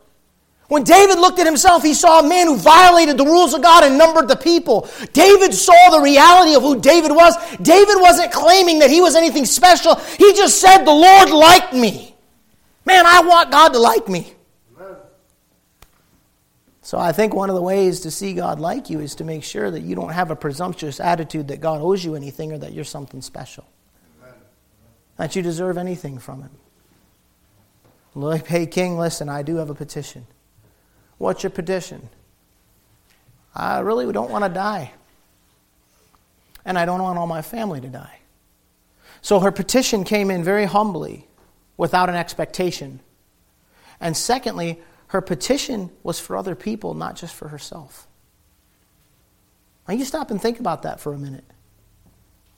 When 0.74 0.84
David 0.84 1.20
looked 1.20 1.38
at 1.38 1.46
himself, 1.46 1.84
he 1.84 1.94
saw 1.94 2.22
a 2.22 2.28
man 2.28 2.48
who 2.48 2.58
violated 2.58 3.16
the 3.16 3.26
rules 3.26 3.54
of 3.54 3.62
God 3.62 3.84
and 3.84 3.96
numbered 3.96 4.28
the 4.28 4.36
people. 4.36 4.90
David 5.14 5.54
saw 5.54 5.92
the 5.92 6.00
reality 6.00 6.56
of 6.56 6.64
who 6.64 6.82
David 6.82 7.12
was. 7.12 7.36
David 7.58 7.98
wasn't 7.98 8.32
claiming 8.32 8.80
that 8.80 8.90
he 8.90 9.00
was 9.00 9.16
anything 9.16 9.46
special. 9.46 9.94
He 10.18 10.34
just 10.34 10.60
said, 10.60 10.84
The 10.84 10.90
Lord 10.90 11.30
liked 11.30 11.74
me. 11.74 12.16
Man, 12.86 13.06
I 13.06 13.22
want 13.22 13.52
God 13.52 13.74
to 13.74 13.78
like 13.78 14.10
me. 14.10 14.34
So 16.82 16.98
I 16.98 17.12
think 17.12 17.36
one 17.36 17.52
of 17.52 17.56
the 17.56 17.62
ways 17.62 18.00
to 18.00 18.10
see 18.10 18.34
God 18.34 18.60
like 18.60 18.90
you 18.90 19.00
is 19.00 19.14
to 19.16 19.24
make 19.24 19.44
sure 19.44 19.70
that 19.70 19.82
you 19.82 19.94
don't 19.94 20.10
have 20.10 20.32
a 20.32 20.36
presumptuous 20.36 21.00
attitude 21.00 21.50
that 21.50 21.62
God 21.62 21.82
owes 21.82 22.04
you 22.04 22.16
anything 22.16 22.52
or 22.52 22.58
that 22.58 22.74
you're 22.74 22.84
something 22.84 23.22
special. 23.22 23.68
That 25.18 25.36
you 25.36 25.44
deserve 25.44 25.78
anything 25.78 26.18
from 26.18 26.42
Him. 26.42 26.52
Like, 28.16 28.48
hey, 28.48 28.66
king, 28.66 28.98
listen, 28.98 29.30
I 29.30 29.44
do 29.44 29.58
have 29.58 29.70
a 29.70 29.76
petition. 29.76 30.26
What's 31.24 31.42
your 31.42 31.52
petition? 31.52 32.10
I 33.56 33.80
really 33.80 34.12
don't 34.12 34.30
want 34.30 34.44
to 34.44 34.50
die. 34.50 34.92
And 36.66 36.78
I 36.78 36.84
don't 36.84 37.02
want 37.02 37.18
all 37.18 37.28
my 37.28 37.42
family 37.42 37.80
to 37.80 37.88
die. 37.88 38.20
So 39.22 39.40
her 39.40 39.50
petition 39.54 40.04
came 40.04 40.30
in 40.30 40.44
very 40.44 40.66
humbly, 40.66 41.26
without 41.78 42.10
an 42.10 42.16
expectation. 42.16 43.00
And 44.02 44.18
secondly, 44.18 44.82
her 45.08 45.22
petition 45.22 45.92
was 46.04 46.20
for 46.20 46.36
other 46.36 46.56
people, 46.56 46.94
not 46.94 47.16
just 47.16 47.34
for 47.34 47.48
herself. 47.48 48.06
Now 49.88 49.94
you 49.94 50.04
stop 50.04 50.30
and 50.30 50.42
think 50.42 50.60
about 50.60 50.82
that 50.82 51.00
for 51.00 51.14
a 51.14 51.18
minute. 51.18 51.46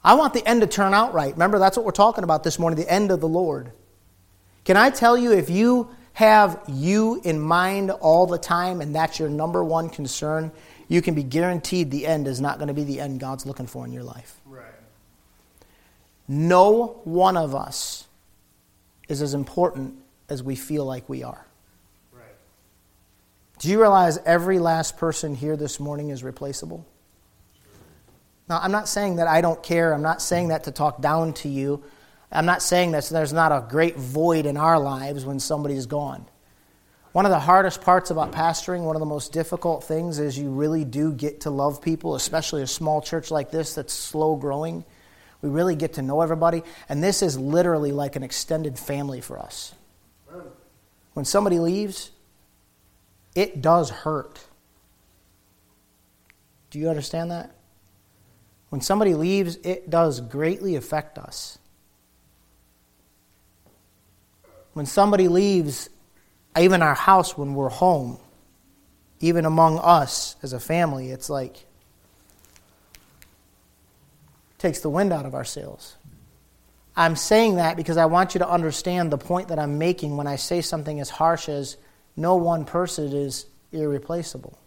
I 0.04 0.16
want 0.16 0.34
the 0.34 0.44
end 0.44 0.62
to 0.62 0.68
turn 0.68 0.96
out 0.96 1.14
right. 1.14 1.34
Remember, 1.34 1.60
that's 1.60 1.78
what 1.78 1.86
we're 1.86 1.92
talking 1.92 2.24
about 2.24 2.44
this 2.44 2.58
morning 2.58 2.80
the 2.80 2.92
end 2.92 3.12
of 3.12 3.22
the 3.22 3.28
Lord. 3.28 3.74
Can 4.64 4.76
I 4.76 4.90
tell 4.90 5.16
you, 5.16 5.34
if 5.34 5.52
you 5.52 5.95
have 6.16 6.62
you 6.70 7.20
in 7.26 7.42
mind 7.42 7.92
all 7.92 8.26
the 8.26 8.38
time 8.38 8.80
and 8.80 8.96
that's 8.96 9.20
your 9.20 9.28
number 9.28 9.62
one 9.62 9.90
concern, 9.90 10.50
you 10.88 11.02
can 11.02 11.14
be 11.14 11.24
guaranteed 11.24 11.92
the 11.92 12.08
end 12.08 12.26
is 12.26 12.40
not 12.40 12.58
going 12.58 12.70
to 12.70 12.74
be 12.74 12.86
the 12.86 13.02
end 13.02 13.20
God's 13.20 13.46
looking 13.46 13.68
for 13.68 13.84
in 13.86 13.92
your 13.92 14.04
life. 14.04 14.40
Right. 14.46 14.64
No 16.26 17.02
one 17.04 17.36
of 17.36 17.54
us 17.54 18.08
is 19.10 19.22
as 19.22 19.34
important 19.34 19.96
as 20.30 20.42
we 20.42 20.56
feel 20.56 20.86
like 20.86 21.10
we 21.10 21.22
are. 21.24 21.46
Right. 22.14 22.24
Do 23.60 23.70
you 23.70 23.82
realize 23.82 24.18
every 24.20 24.58
last 24.58 24.96
person 24.96 25.36
here 25.36 25.58
this 25.58 25.82
morning 25.82 26.12
is 26.12 26.24
replaceable? 26.24 26.86
Now, 28.48 28.62
I'm 28.62 28.72
not 28.72 28.88
saying 28.88 29.18
that 29.18 29.28
I 29.28 29.42
don't 29.42 29.62
care. 29.62 29.94
I'm 29.94 30.02
not 30.02 30.22
saying 30.22 30.48
that 30.48 30.64
to 30.64 30.72
talk 30.72 31.02
down 31.02 31.34
to 31.34 31.50
you. 31.50 31.84
I'm 32.36 32.46
not 32.46 32.62
saying 32.62 32.92
that 32.92 33.06
there's 33.06 33.34
not 33.34 33.52
a 33.52 33.66
great 33.70 33.96
void 33.96 34.46
in 34.46 34.58
our 34.58 34.80
lives 34.80 35.26
when 35.26 35.40
somebody's 35.40 35.86
gone. 35.86 36.26
One 37.14 37.26
of 37.26 37.32
the 37.32 37.40
hardest 37.40 37.82
parts 37.82 38.12
about 38.12 38.34
pastoring, 38.34 38.84
one 38.84 38.98
of 38.98 39.00
the 39.00 39.06
most 39.06 39.32
difficult 39.32 39.86
things, 39.86 40.20
is 40.20 40.38
you 40.38 40.50
really 40.50 40.84
do 40.84 41.14
get 41.14 41.42
to 41.42 41.50
love 41.50 41.82
people, 41.82 42.16
especially 42.16 42.62
a 42.62 42.68
small 42.68 43.02
church 43.02 43.32
like 43.32 43.52
this 43.52 43.76
that's 43.76 43.94
slow 43.94 44.36
growing. 44.36 44.84
We 45.42 45.50
really 45.50 45.76
get 45.76 45.94
to 45.94 46.02
know 46.02 46.20
everybody. 46.20 46.64
And 46.90 47.02
this 47.02 47.22
is 47.22 47.40
literally 47.40 47.94
like 47.94 48.18
an 48.18 48.24
extended 48.24 48.78
family 48.78 49.22
for 49.22 49.40
us. 49.40 49.74
When 51.14 51.24
somebody 51.24 51.60
leaves, 51.60 52.12
it 53.34 53.62
does 53.62 53.90
hurt. 53.90 54.46
Do 56.70 56.80
you 56.80 56.90
understand 56.90 57.32
that? 57.32 57.56
When 58.68 58.82
somebody 58.82 59.14
leaves, 59.14 59.56
it 59.64 59.90
does 59.90 60.20
greatly 60.20 60.76
affect 60.76 61.18
us. 61.18 61.60
When 64.76 64.86
somebody 64.86 65.28
leaves, 65.28 65.90
even 66.60 66.84
our 66.84 66.94
house 66.94 67.36
when 67.36 67.56
we're 67.56 67.70
home, 67.70 68.20
even 69.20 69.46
among 69.46 69.80
us 69.80 70.36
as 70.44 70.54
a 70.54 70.60
family, 70.60 71.10
it's 71.10 71.30
like 71.30 71.66
takes 74.60 74.82
the 74.82 74.90
wind 74.90 75.12
out 75.12 75.26
of 75.26 75.34
our 75.34 75.46
sails. 75.46 75.96
I'm 76.96 77.16
saying 77.16 77.56
that 77.56 77.76
because 77.76 77.98
I 77.98 78.06
want 78.06 78.36
you 78.36 78.40
to 78.40 78.50
understand 78.50 79.12
the 79.12 79.18
point 79.18 79.48
that 79.48 79.58
I'm 79.58 79.78
making 79.78 80.18
when 80.18 80.28
I 80.28 80.36
say 80.36 80.62
something 80.62 81.00
as 81.00 81.10
harsh 81.10 81.50
as 81.50 81.78
no 82.16 82.36
one 82.36 82.66
person 82.66 83.12
is 83.12 83.48
irreplaceable. 83.72 84.60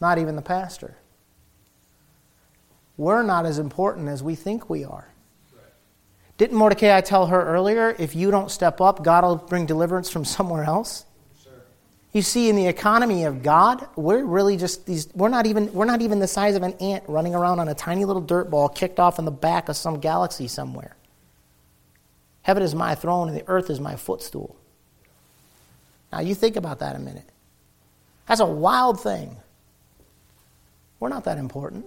Not 0.00 0.18
even 0.18 0.36
the 0.36 0.42
pastor 0.42 0.96
we're 3.00 3.22
not 3.22 3.46
as 3.46 3.58
important 3.58 4.08
as 4.08 4.22
we 4.22 4.34
think 4.34 4.68
we 4.68 4.84
are. 4.84 5.09
Didn't 6.40 6.56
Mordecai 6.56 7.02
tell 7.02 7.26
her 7.26 7.48
earlier, 7.48 7.94
if 7.98 8.16
you 8.16 8.30
don't 8.30 8.50
step 8.50 8.80
up, 8.80 9.04
God 9.04 9.24
will 9.24 9.36
bring 9.36 9.66
deliverance 9.66 10.08
from 10.08 10.24
somewhere 10.24 10.64
else? 10.64 11.04
Sure. 11.44 11.52
You 12.14 12.22
see, 12.22 12.48
in 12.48 12.56
the 12.56 12.66
economy 12.66 13.24
of 13.24 13.42
God, 13.42 13.86
we're 13.94 14.24
really 14.24 14.56
just 14.56 14.86
these. 14.86 15.08
We're 15.14 15.28
not 15.28 15.44
even. 15.44 15.70
We're 15.74 15.84
not 15.84 16.00
even 16.00 16.18
the 16.18 16.26
size 16.26 16.56
of 16.56 16.62
an 16.62 16.72
ant 16.80 17.04
running 17.08 17.34
around 17.34 17.60
on 17.60 17.68
a 17.68 17.74
tiny 17.74 18.06
little 18.06 18.22
dirt 18.22 18.48
ball 18.48 18.70
kicked 18.70 18.98
off 18.98 19.18
in 19.18 19.26
the 19.26 19.30
back 19.30 19.68
of 19.68 19.76
some 19.76 20.00
galaxy 20.00 20.48
somewhere. 20.48 20.96
Heaven 22.40 22.62
is 22.62 22.74
my 22.74 22.94
throne, 22.94 23.28
and 23.28 23.36
the 23.36 23.46
earth 23.46 23.68
is 23.68 23.78
my 23.78 23.96
footstool. 23.96 24.56
Now, 26.10 26.20
you 26.20 26.34
think 26.34 26.56
about 26.56 26.78
that 26.78 26.96
a 26.96 26.98
minute. 26.98 27.28
That's 28.26 28.40
a 28.40 28.46
wild 28.46 28.98
thing. 29.02 29.36
We're 31.00 31.10
not 31.10 31.24
that 31.24 31.36
important. 31.36 31.84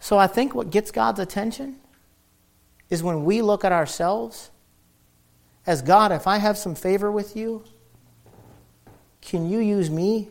So 0.00 0.18
I 0.18 0.26
think 0.26 0.54
what 0.54 0.70
gets 0.70 0.90
God's 0.90 1.20
attention 1.20 1.78
is 2.90 3.02
when 3.02 3.24
we 3.24 3.42
look 3.42 3.64
at 3.64 3.72
ourselves 3.72 4.50
as 5.66 5.82
God, 5.82 6.12
if 6.12 6.26
I 6.26 6.38
have 6.38 6.56
some 6.56 6.74
favor 6.74 7.10
with 7.10 7.36
you, 7.36 7.64
can 9.20 9.50
you 9.50 9.58
use 9.58 9.90
me 9.90 10.28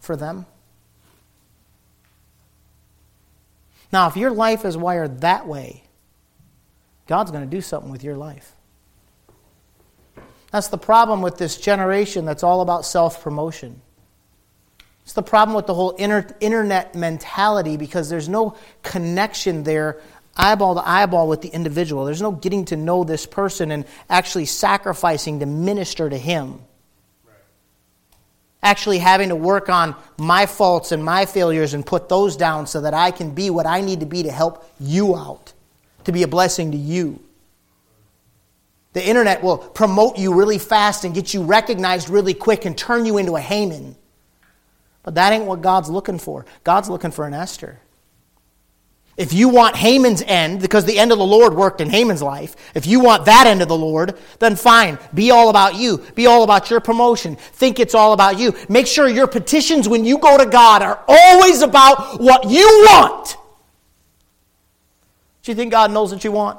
for 0.00 0.16
them? 0.16 0.44
Now, 3.90 4.08
if 4.08 4.16
your 4.16 4.30
life 4.30 4.64
is 4.64 4.76
wired 4.76 5.22
that 5.22 5.46
way, 5.46 5.84
God's 7.06 7.30
going 7.30 7.44
to 7.44 7.50
do 7.50 7.60
something 7.60 7.90
with 7.90 8.04
your 8.04 8.16
life. 8.16 8.52
That's 10.50 10.68
the 10.68 10.78
problem 10.78 11.22
with 11.22 11.38
this 11.38 11.56
generation 11.56 12.24
that's 12.24 12.42
all 12.42 12.60
about 12.60 12.84
self 12.84 13.22
promotion. 13.22 13.80
It's 15.04 15.12
the 15.12 15.22
problem 15.22 15.54
with 15.54 15.66
the 15.66 15.74
whole 15.74 15.90
inter- 15.92 16.26
internet 16.40 16.94
mentality 16.94 17.76
because 17.76 18.08
there's 18.08 18.28
no 18.28 18.56
connection 18.82 19.62
there, 19.62 20.00
eyeball 20.34 20.76
to 20.76 20.88
eyeball, 20.88 21.28
with 21.28 21.42
the 21.42 21.50
individual. 21.50 22.06
There's 22.06 22.22
no 22.22 22.32
getting 22.32 22.64
to 22.66 22.76
know 22.76 23.04
this 23.04 23.26
person 23.26 23.70
and 23.70 23.84
actually 24.08 24.46
sacrificing 24.46 25.40
to 25.40 25.46
minister 25.46 26.08
to 26.08 26.16
him. 26.16 26.58
Actually, 28.62 28.96
having 28.96 29.28
to 29.28 29.36
work 29.36 29.68
on 29.68 29.94
my 30.16 30.46
faults 30.46 30.90
and 30.90 31.04
my 31.04 31.26
failures 31.26 31.74
and 31.74 31.84
put 31.84 32.08
those 32.08 32.34
down 32.34 32.66
so 32.66 32.80
that 32.80 32.94
I 32.94 33.10
can 33.10 33.34
be 33.34 33.50
what 33.50 33.66
I 33.66 33.82
need 33.82 34.00
to 34.00 34.06
be 34.06 34.22
to 34.22 34.32
help 34.32 34.66
you 34.80 35.14
out, 35.14 35.52
to 36.04 36.12
be 36.12 36.22
a 36.22 36.28
blessing 36.28 36.72
to 36.72 36.78
you. 36.78 37.20
The 38.94 39.06
internet 39.06 39.42
will 39.42 39.58
promote 39.58 40.16
you 40.16 40.32
really 40.32 40.56
fast 40.56 41.04
and 41.04 41.14
get 41.14 41.34
you 41.34 41.42
recognized 41.42 42.08
really 42.08 42.32
quick 42.32 42.64
and 42.64 42.78
turn 42.78 43.04
you 43.04 43.18
into 43.18 43.36
a 43.36 43.40
Haman. 43.40 43.96
But 45.04 45.14
that 45.14 45.32
ain't 45.32 45.44
what 45.44 45.60
God's 45.60 45.88
looking 45.88 46.18
for. 46.18 46.44
God's 46.64 46.88
looking 46.88 47.12
for 47.12 47.26
an 47.26 47.34
Esther. 47.34 47.78
If 49.16 49.32
you 49.32 49.48
want 49.48 49.76
Haman's 49.76 50.22
end, 50.22 50.60
because 50.60 50.86
the 50.86 50.98
end 50.98 51.12
of 51.12 51.18
the 51.18 51.24
Lord 51.24 51.54
worked 51.54 51.80
in 51.80 51.88
Haman's 51.88 52.22
life, 52.22 52.56
if 52.74 52.84
you 52.84 52.98
want 52.98 53.26
that 53.26 53.46
end 53.46 53.62
of 53.62 53.68
the 53.68 53.76
Lord, 53.76 54.18
then 54.40 54.56
fine. 54.56 54.98
Be 55.12 55.30
all 55.30 55.50
about 55.50 55.76
you. 55.76 55.98
Be 56.16 56.26
all 56.26 56.42
about 56.42 56.68
your 56.68 56.80
promotion. 56.80 57.36
Think 57.36 57.78
it's 57.78 57.94
all 57.94 58.12
about 58.12 58.40
you. 58.40 58.54
Make 58.68 58.88
sure 58.88 59.06
your 59.06 59.28
petitions 59.28 59.88
when 59.88 60.04
you 60.04 60.18
go 60.18 60.36
to 60.36 60.46
God 60.46 60.82
are 60.82 61.04
always 61.06 61.62
about 61.62 62.20
what 62.20 62.50
you 62.50 62.66
want. 62.90 63.36
Do 65.44 65.52
you 65.52 65.54
think 65.54 65.70
God 65.70 65.92
knows 65.92 66.10
what 66.10 66.24
you 66.24 66.32
want? 66.32 66.58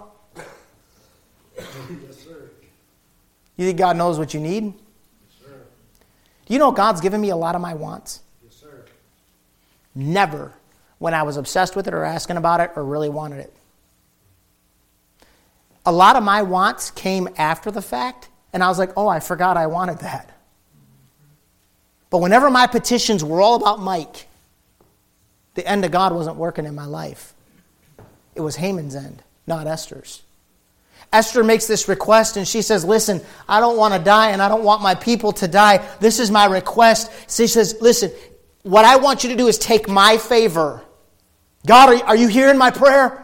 Yes, 1.58 1.66
sir. 2.24 2.50
You 3.58 3.66
think 3.66 3.78
God 3.78 3.98
knows 3.98 4.18
what 4.18 4.34
you 4.34 4.40
need? 4.40 4.66
Yes, 4.66 4.74
sir. 5.44 5.58
Do 6.46 6.54
you 6.54 6.60
know 6.60 6.72
God's 6.72 7.02
given 7.02 7.20
me 7.20 7.32
a 7.32 7.36
lot 7.36 7.56
of 7.56 7.62
my 7.62 7.74
wants? 7.74 8.22
Never 9.96 10.52
when 11.00 11.14
I 11.14 11.24
was 11.24 11.38
obsessed 11.38 11.76
with 11.76 11.88
it 11.88 11.94
or 11.94 12.04
asking 12.04 12.38
about 12.38 12.60
it 12.60 12.72
or 12.76 12.84
really 12.84 13.10
wanted 13.10 13.40
it. 13.40 13.54
A 15.86 15.92
lot 15.92 16.16
of 16.16 16.24
my 16.24 16.42
wants 16.42 16.92
came 16.92 17.30
after 17.38 17.72
the 17.72 17.82
fact, 17.82 18.30
and 18.52 18.64
I 18.64 18.68
was 18.68 18.80
like, 18.80 18.92
oh, 18.98 19.08
I 19.08 19.20
forgot 19.20 19.56
I 19.56 19.68
wanted 19.68 20.00
that. 20.00 20.32
But 22.10 22.20
whenever 22.20 22.50
my 22.50 22.68
petitions 22.68 23.24
were 23.24 23.42
all 23.42 23.56
about 23.56 23.80
Mike, 23.80 24.28
the 25.54 25.68
end 25.68 25.86
of 25.86 25.92
God 25.92 26.14
wasn't 26.14 26.38
working 26.38 26.66
in 26.66 26.76
my 26.76 26.86
life. 26.86 27.34
It 28.36 28.42
was 28.42 28.56
Haman's 28.56 28.96
end, 28.96 29.24
not 29.48 29.68
Esther's. 29.68 30.22
Esther 31.14 31.44
makes 31.44 31.68
this 31.68 31.88
request 31.88 32.36
and 32.36 32.48
she 32.48 32.62
says, 32.62 32.84
Listen, 32.84 33.22
I 33.48 33.60
don't 33.60 33.78
want 33.78 33.94
to 33.94 34.00
die 34.00 34.32
and 34.32 34.42
I 34.42 34.50
don't 34.50 34.64
want 34.64 34.82
my 34.82 34.96
people 34.96 35.32
to 35.34 35.48
die. 35.48 35.86
This 36.00 36.20
is 36.20 36.32
my 36.32 36.46
request. 36.46 37.12
She 37.30 37.48
says, 37.48 37.78
Listen, 37.80 38.12
what 38.66 38.84
I 38.84 38.96
want 38.96 39.24
you 39.24 39.30
to 39.30 39.36
do 39.36 39.48
is 39.48 39.60
take 39.60 39.88
my 39.88 40.18
favor. 40.18 40.82
God, 41.68 41.90
are, 41.90 42.06
are 42.08 42.16
you 42.16 42.28
hearing 42.28 42.58
my 42.58 42.72
prayer? 42.72 43.24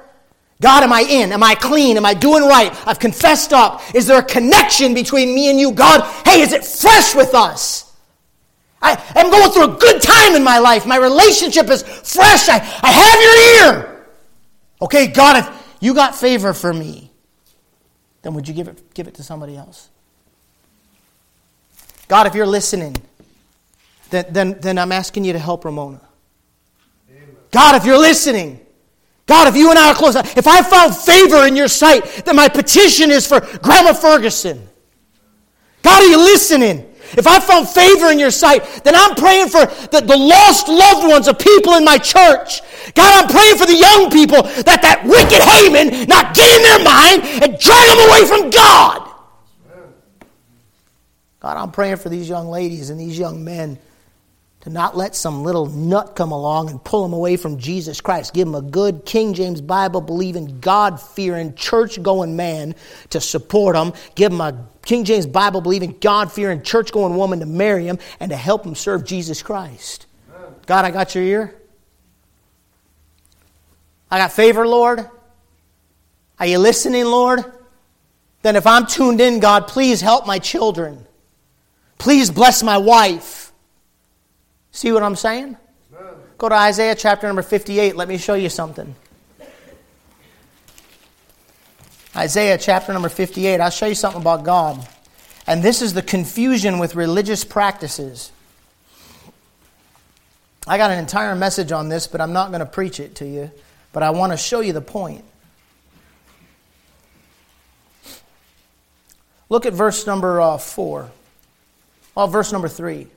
God, 0.62 0.84
am 0.84 0.93
I 0.93 1.01
in? 1.01 1.32
Am 1.32 1.41
I 1.41 1.56
clean? 1.56 1.97
Am 1.97 2.06
I 2.06 2.13
doing 2.13 2.43
right? 2.43 2.71
I've 2.88 2.99
confessed 2.99 3.51
up. 3.51 3.82
Is 3.95 4.06
there 4.06 4.19
a 4.19 4.23
connection 4.23 4.93
between 4.93 5.34
me 5.34 5.49
and 5.49 5.60
you? 5.60 5.71
God, 5.71 6.04
hey, 6.27 6.41
is 6.41 6.54
it 6.54 6.63
fresh 6.63 7.15
with 7.15 7.34
us? 7.34 7.91
I 8.84 8.91
am 9.15 9.32
going 9.32 9.51
through 9.51 9.75
a 9.75 9.80
good 9.80 9.99
time 9.99 10.36
in 10.36 10.43
my 10.43 10.60
life. 10.60 10.86
My 10.86 10.97
relationship 10.97 11.69
is 11.69 11.82
fresh. 11.82 12.47
I, 12.47 12.58
I 12.84 12.91
have 12.91 13.21
your 13.21 13.82
ear. 13.82 14.06
Okay, 14.80 15.08
God, 15.08 15.38
if 15.38 15.75
you 15.80 15.95
got 15.95 16.15
favor 16.15 16.54
for 16.54 16.71
me, 16.71 17.12
then 18.21 18.36
would 18.36 18.47
you 18.47 18.54
give 18.54 18.67
it, 18.67 18.93
give 18.93 19.08
it 19.08 19.15
to 19.15 19.23
somebody 19.23 19.58
else? 19.58 19.89
God, 22.08 22.27
if 22.27 22.36
you're 22.36 22.45
listening, 22.45 22.95
then, 24.12 24.26
then, 24.30 24.60
then 24.62 24.78
I'm 24.78 24.91
asking 24.91 25.24
you 25.24 25.34
to 25.34 25.39
help 25.39 25.65
Ramona. 25.65 26.02
Amen. 27.10 27.36
God, 27.50 27.76
if 27.76 27.86
you're 27.86 27.97
listening, 27.97 28.60
God, 29.26 29.47
if 29.47 29.56
you 29.56 29.69
and 29.69 29.80
I 29.80 29.89
are 29.89 29.95
close, 29.95 30.15
if 30.15 30.47
I 30.47 30.62
found 30.62 30.95
favor 30.95 31.47
in 31.47 31.56
your 31.56 31.69
sight, 31.69 32.24
then 32.26 32.36
my 32.36 32.50
petition 32.50 33.10
is 33.10 33.26
for 33.26 33.39
Grandma 33.39 33.93
Ferguson. 33.93 34.67
God, 35.82 36.04
are 36.04 36.08
you 36.08 36.17
listening? 36.17 36.88
If 37.17 37.28
I 37.28 37.39
found 37.39 37.67
favor 37.67 38.12
in 38.12 38.19
your 38.19 38.32
sight, 38.32 38.63
then 38.84 38.95
I'm 38.95 39.15
praying 39.15 39.50
for 39.50 39.65
the, 39.65 40.02
the 40.06 40.15
lost 40.15 40.67
loved 40.67 41.08
ones 41.08 41.28
of 41.28 41.38
people 41.39 41.74
in 41.74 41.84
my 41.84 41.97
church. 41.97 42.62
God, 42.93 43.24
I'm 43.24 43.30
praying 43.30 43.58
for 43.58 43.65
the 43.65 43.76
young 43.76 44.10
people 44.12 44.43
that 44.43 44.82
that 44.82 45.04
wicked 45.04 45.41
Haman 45.41 46.08
not 46.08 46.34
get 46.34 46.47
in 46.56 46.63
their 46.63 46.84
mind 46.84 47.43
and 47.43 47.60
drag 47.60 47.88
them 47.89 48.10
away 48.10 48.26
from 48.26 48.50
God. 48.50 49.12
God, 51.41 51.58
I'm 51.58 51.71
praying 51.71 51.97
for 51.97 52.10
these 52.10 52.30
young 52.30 52.47
ladies 52.47 52.91
and 52.91 53.00
these 53.00 53.17
young 53.17 53.43
men 53.43 53.80
to 54.62 54.69
not 54.69 54.95
let 54.95 55.15
some 55.15 55.43
little 55.43 55.65
nut 55.65 56.15
come 56.15 56.32
along 56.32 56.69
and 56.69 56.84
pull 56.84 57.02
them 57.04 57.13
away 57.13 57.36
from 57.36 57.58
Jesus 57.58 58.00
Christ. 58.00 58.34
Give 58.34 58.47
them 58.47 58.56
a 58.56 58.62
good 58.62 59.06
King 59.06 59.34
James 59.34 59.60
Bible 59.60 60.02
believing, 60.02 60.60
God 60.60 61.02
fearing, 61.02 61.56
church 61.56 62.02
going 62.02 62.36
man 62.36 62.76
to 63.10 63.19
support 63.19 63.76
them. 63.76 63.93
Give 64.13 64.32
them 64.32 64.41
a 64.41 64.67
King 64.84 65.04
James 65.04 65.26
Bible 65.26 65.62
believing, 65.62 65.97
God 66.00 66.32
fearing, 66.32 66.62
church 66.62 66.91
going 66.91 67.15
woman 67.15 67.39
to 67.39 67.45
marry 67.47 67.86
them 67.86 67.97
and 68.19 68.30
to 68.30 68.38
help 68.38 68.63
them 68.63 68.76
serve 68.76 69.04
Jesus 69.04 69.41
Christ. 69.41 70.06
God, 70.67 70.86
I 70.86 70.91
got 70.91 71.15
your 71.15 71.24
ear. 71.24 71.56
I 74.12 74.19
got 74.19 74.32
favor, 74.32 74.67
Lord. 74.67 75.10
Are 76.39 76.45
you 76.45 76.60
listening, 76.60 77.06
Lord? 77.06 77.43
Then 78.41 78.56
if 78.56 78.67
I'm 78.67 78.86
tuned 78.86 79.21
in, 79.21 79.39
God, 79.39 79.67
please 79.67 80.02
help 80.02 80.28
my 80.28 80.38
children. 80.39 81.06
Please 81.97 82.30
bless 82.30 82.62
my 82.62 82.78
wife. 82.78 83.51
See 84.71 84.91
what 84.91 85.03
I'm 85.03 85.15
saying? 85.15 85.57
Go 86.38 86.49
to 86.49 86.55
Isaiah 86.55 86.95
chapter 86.95 87.27
number 87.27 87.41
58. 87.41 87.95
Let 87.95 88.07
me 88.07 88.17
show 88.17 88.34
you 88.34 88.49
something. 88.49 88.95
Isaiah 92.15 92.57
chapter 92.57 92.91
number 92.91 93.10
58. 93.10 93.60
I'll 93.60 93.69
show 93.69 93.86
you 93.86 93.95
something 93.95 94.21
about 94.21 94.43
God. 94.43 94.86
And 95.47 95.62
this 95.62 95.81
is 95.81 95.93
the 95.93 96.01
confusion 96.01 96.79
with 96.79 96.95
religious 96.95 97.43
practices. 97.43 98.31
I 100.67 100.77
got 100.77 100.91
an 100.91 100.99
entire 100.99 101.36
message 101.36 101.71
on 101.71 101.89
this, 101.89 102.07
but 102.07 102.21
I'm 102.21 102.34
not 102.34 102.49
going 102.49 102.60
to 102.60 102.65
preach 102.65 102.99
it 102.99 103.15
to 103.15 103.27
you. 103.27 103.51
But 103.93 104.03
I 104.03 104.12
want 104.12 104.31
to 104.31 104.38
show 104.38 104.62
you 104.62 104.73
the 104.73 104.81
point. 104.81 105.25
Look 109.49 109.65
at 109.65 109.73
verse 109.73 110.07
number 110.07 110.39
uh, 110.39 110.57
4. 110.57 111.12
Well, 112.15 112.27
verse 112.27 112.51
number 112.51 112.67
3. 112.67 113.07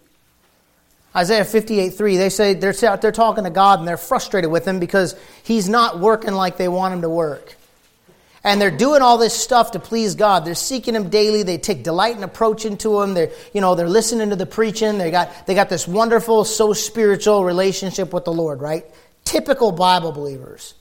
Isaiah 1.16 1.44
58 1.44 1.90
3, 1.90 2.16
they 2.16 2.28
say 2.28 2.54
they're, 2.54 2.72
they're 2.72 3.12
talking 3.12 3.44
to 3.44 3.50
God 3.50 3.78
and 3.78 3.86
they're 3.86 3.96
frustrated 3.96 4.50
with 4.50 4.66
him 4.66 4.80
because 4.80 5.14
he's 5.44 5.68
not 5.68 6.00
working 6.00 6.32
like 6.32 6.56
they 6.56 6.68
want 6.68 6.94
him 6.94 7.02
to 7.02 7.08
work. 7.08 7.54
And 8.46 8.60
they're 8.60 8.70
doing 8.70 9.00
all 9.00 9.16
this 9.16 9.32
stuff 9.32 9.70
to 9.70 9.78
please 9.78 10.16
God. 10.16 10.44
They're 10.44 10.54
seeking 10.54 10.94
him 10.94 11.08
daily. 11.08 11.44
They 11.44 11.56
take 11.56 11.82
delight 11.82 12.14
in 12.14 12.22
approaching 12.22 12.76
to 12.78 13.00
him. 13.00 13.14
They're, 13.14 13.30
you 13.54 13.62
know, 13.62 13.74
they're 13.74 13.88
listening 13.88 14.30
to 14.30 14.36
the 14.36 14.44
preaching. 14.44 14.98
They 14.98 15.10
got, 15.10 15.46
they 15.46 15.54
got 15.54 15.70
this 15.70 15.88
wonderful, 15.88 16.44
so 16.44 16.74
spiritual 16.74 17.42
relationship 17.44 18.12
with 18.12 18.26
the 18.26 18.32
Lord, 18.32 18.60
right? 18.60 18.84
Typical 19.24 19.72
Bible 19.72 20.12
believers. 20.12 20.74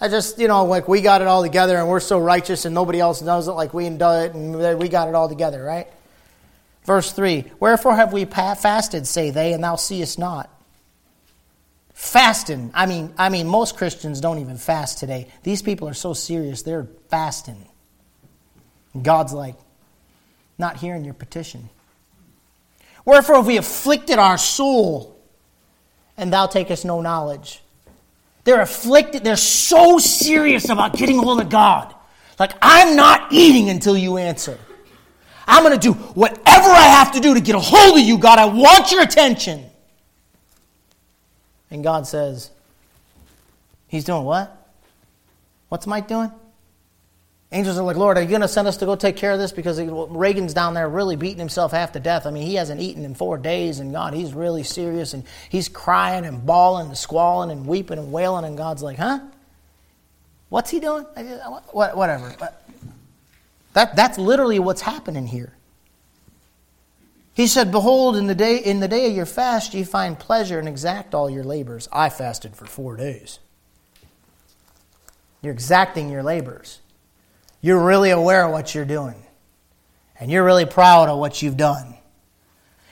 I 0.00 0.08
just, 0.08 0.38
you 0.38 0.48
know, 0.48 0.64
like 0.64 0.88
we 0.88 1.02
got 1.02 1.20
it 1.20 1.26
all 1.26 1.42
together 1.42 1.76
and 1.76 1.86
we're 1.86 2.00
so 2.00 2.18
righteous 2.18 2.64
and 2.64 2.74
nobody 2.74 3.00
else 3.00 3.20
does 3.20 3.46
it 3.48 3.52
like 3.52 3.74
we 3.74 3.86
do 3.90 4.10
it 4.12 4.34
and 4.34 4.78
we 4.78 4.88
got 4.88 5.08
it 5.08 5.14
all 5.14 5.28
together, 5.28 5.62
right? 5.62 5.86
Verse 6.84 7.12
3 7.12 7.44
Wherefore 7.60 7.96
have 7.96 8.12
we 8.12 8.24
fasted, 8.24 9.06
say 9.06 9.30
they, 9.30 9.52
and 9.52 9.62
thou 9.62 9.76
seest 9.76 10.18
not? 10.18 10.50
Fasting. 11.94 12.70
I 12.72 12.86
mean, 12.86 13.12
I 13.18 13.28
mean, 13.28 13.46
most 13.46 13.76
Christians 13.76 14.20
don't 14.20 14.38
even 14.38 14.56
fast 14.56 14.98
today. 14.98 15.28
These 15.42 15.60
people 15.60 15.88
are 15.88 15.94
so 15.94 16.14
serious, 16.14 16.62
they're 16.62 16.86
fasting. 17.08 17.68
God's 19.00 19.32
like, 19.32 19.56
not 20.58 20.78
hearing 20.78 21.04
your 21.04 21.14
petition. 21.14 21.68
Wherefore 23.04 23.36
have 23.36 23.46
we 23.46 23.56
afflicted 23.56 24.18
our 24.18 24.38
soul, 24.38 25.18
and 26.16 26.32
thou 26.32 26.46
takest 26.46 26.84
no 26.84 27.00
knowledge. 27.00 27.62
They're 28.44 28.60
afflicted, 28.60 29.22
they're 29.22 29.36
so 29.36 29.98
serious 29.98 30.68
about 30.68 30.96
getting 30.96 31.18
hold 31.18 31.40
of 31.40 31.50
God. 31.50 31.94
Like, 32.38 32.52
I'm 32.62 32.96
not 32.96 33.32
eating 33.32 33.68
until 33.68 33.96
you 33.96 34.16
answer. 34.16 34.58
I'm 35.46 35.62
going 35.62 35.78
to 35.78 35.80
do 35.80 35.92
whatever 35.92 36.68
I 36.68 36.82
have 36.82 37.12
to 37.12 37.20
do 37.20 37.34
to 37.34 37.40
get 37.40 37.54
a 37.54 37.60
hold 37.60 37.98
of 37.98 38.04
you, 38.04 38.18
God. 38.18 38.38
I 38.38 38.46
want 38.46 38.92
your 38.92 39.02
attention. 39.02 39.64
And 41.70 41.84
God 41.84 42.06
says, 42.06 42.50
He's 43.88 44.04
doing 44.04 44.24
what? 44.24 44.56
What's 45.68 45.86
Mike 45.86 46.08
doing? 46.08 46.30
Angels 47.52 47.78
are 47.78 47.82
like, 47.82 47.96
Lord, 47.96 48.16
are 48.16 48.22
you 48.22 48.28
going 48.28 48.42
to 48.42 48.48
send 48.48 48.68
us 48.68 48.76
to 48.76 48.86
go 48.86 48.94
take 48.94 49.16
care 49.16 49.32
of 49.32 49.40
this? 49.40 49.50
Because 49.50 49.80
Reagan's 49.80 50.54
down 50.54 50.74
there 50.74 50.88
really 50.88 51.16
beating 51.16 51.40
himself 51.40 51.72
half 51.72 51.90
to 51.92 52.00
death. 52.00 52.24
I 52.24 52.30
mean, 52.30 52.46
he 52.46 52.54
hasn't 52.54 52.80
eaten 52.80 53.04
in 53.04 53.16
four 53.16 53.38
days, 53.38 53.80
and 53.80 53.92
God, 53.92 54.14
he's 54.14 54.32
really 54.32 54.62
serious, 54.62 55.14
and 55.14 55.24
he's 55.48 55.68
crying 55.68 56.24
and 56.24 56.46
bawling 56.46 56.88
and 56.88 56.96
squalling 56.96 57.50
and 57.50 57.66
weeping 57.66 57.98
and 57.98 58.12
wailing, 58.12 58.44
and 58.44 58.56
God's 58.56 58.84
like, 58.84 58.98
huh? 58.98 59.18
What's 60.48 60.70
he 60.70 60.78
doing? 60.78 61.02
Whatever. 61.72 62.36
That, 63.72 63.94
that's 63.96 64.18
literally 64.18 64.58
what's 64.58 64.80
happening 64.80 65.26
here. 65.26 65.52
He 67.34 67.46
said, 67.46 67.70
Behold, 67.70 68.16
in 68.16 68.26
the, 68.26 68.34
day, 68.34 68.58
in 68.58 68.80
the 68.80 68.88
day 68.88 69.06
of 69.08 69.16
your 69.16 69.26
fast 69.26 69.72
ye 69.74 69.84
find 69.84 70.18
pleasure 70.18 70.58
and 70.58 70.68
exact 70.68 71.14
all 71.14 71.30
your 71.30 71.44
labors. 71.44 71.88
I 71.92 72.08
fasted 72.10 72.56
for 72.56 72.66
four 72.66 72.96
days. 72.96 73.38
You're 75.42 75.54
exacting 75.54 76.10
your 76.10 76.22
labors. 76.22 76.80
You're 77.62 77.82
really 77.82 78.10
aware 78.10 78.44
of 78.44 78.52
what 78.52 78.74
you're 78.74 78.84
doing. 78.84 79.24
And 80.18 80.30
you're 80.30 80.44
really 80.44 80.66
proud 80.66 81.08
of 81.08 81.18
what 81.18 81.40
you've 81.40 81.56
done. 81.56 81.94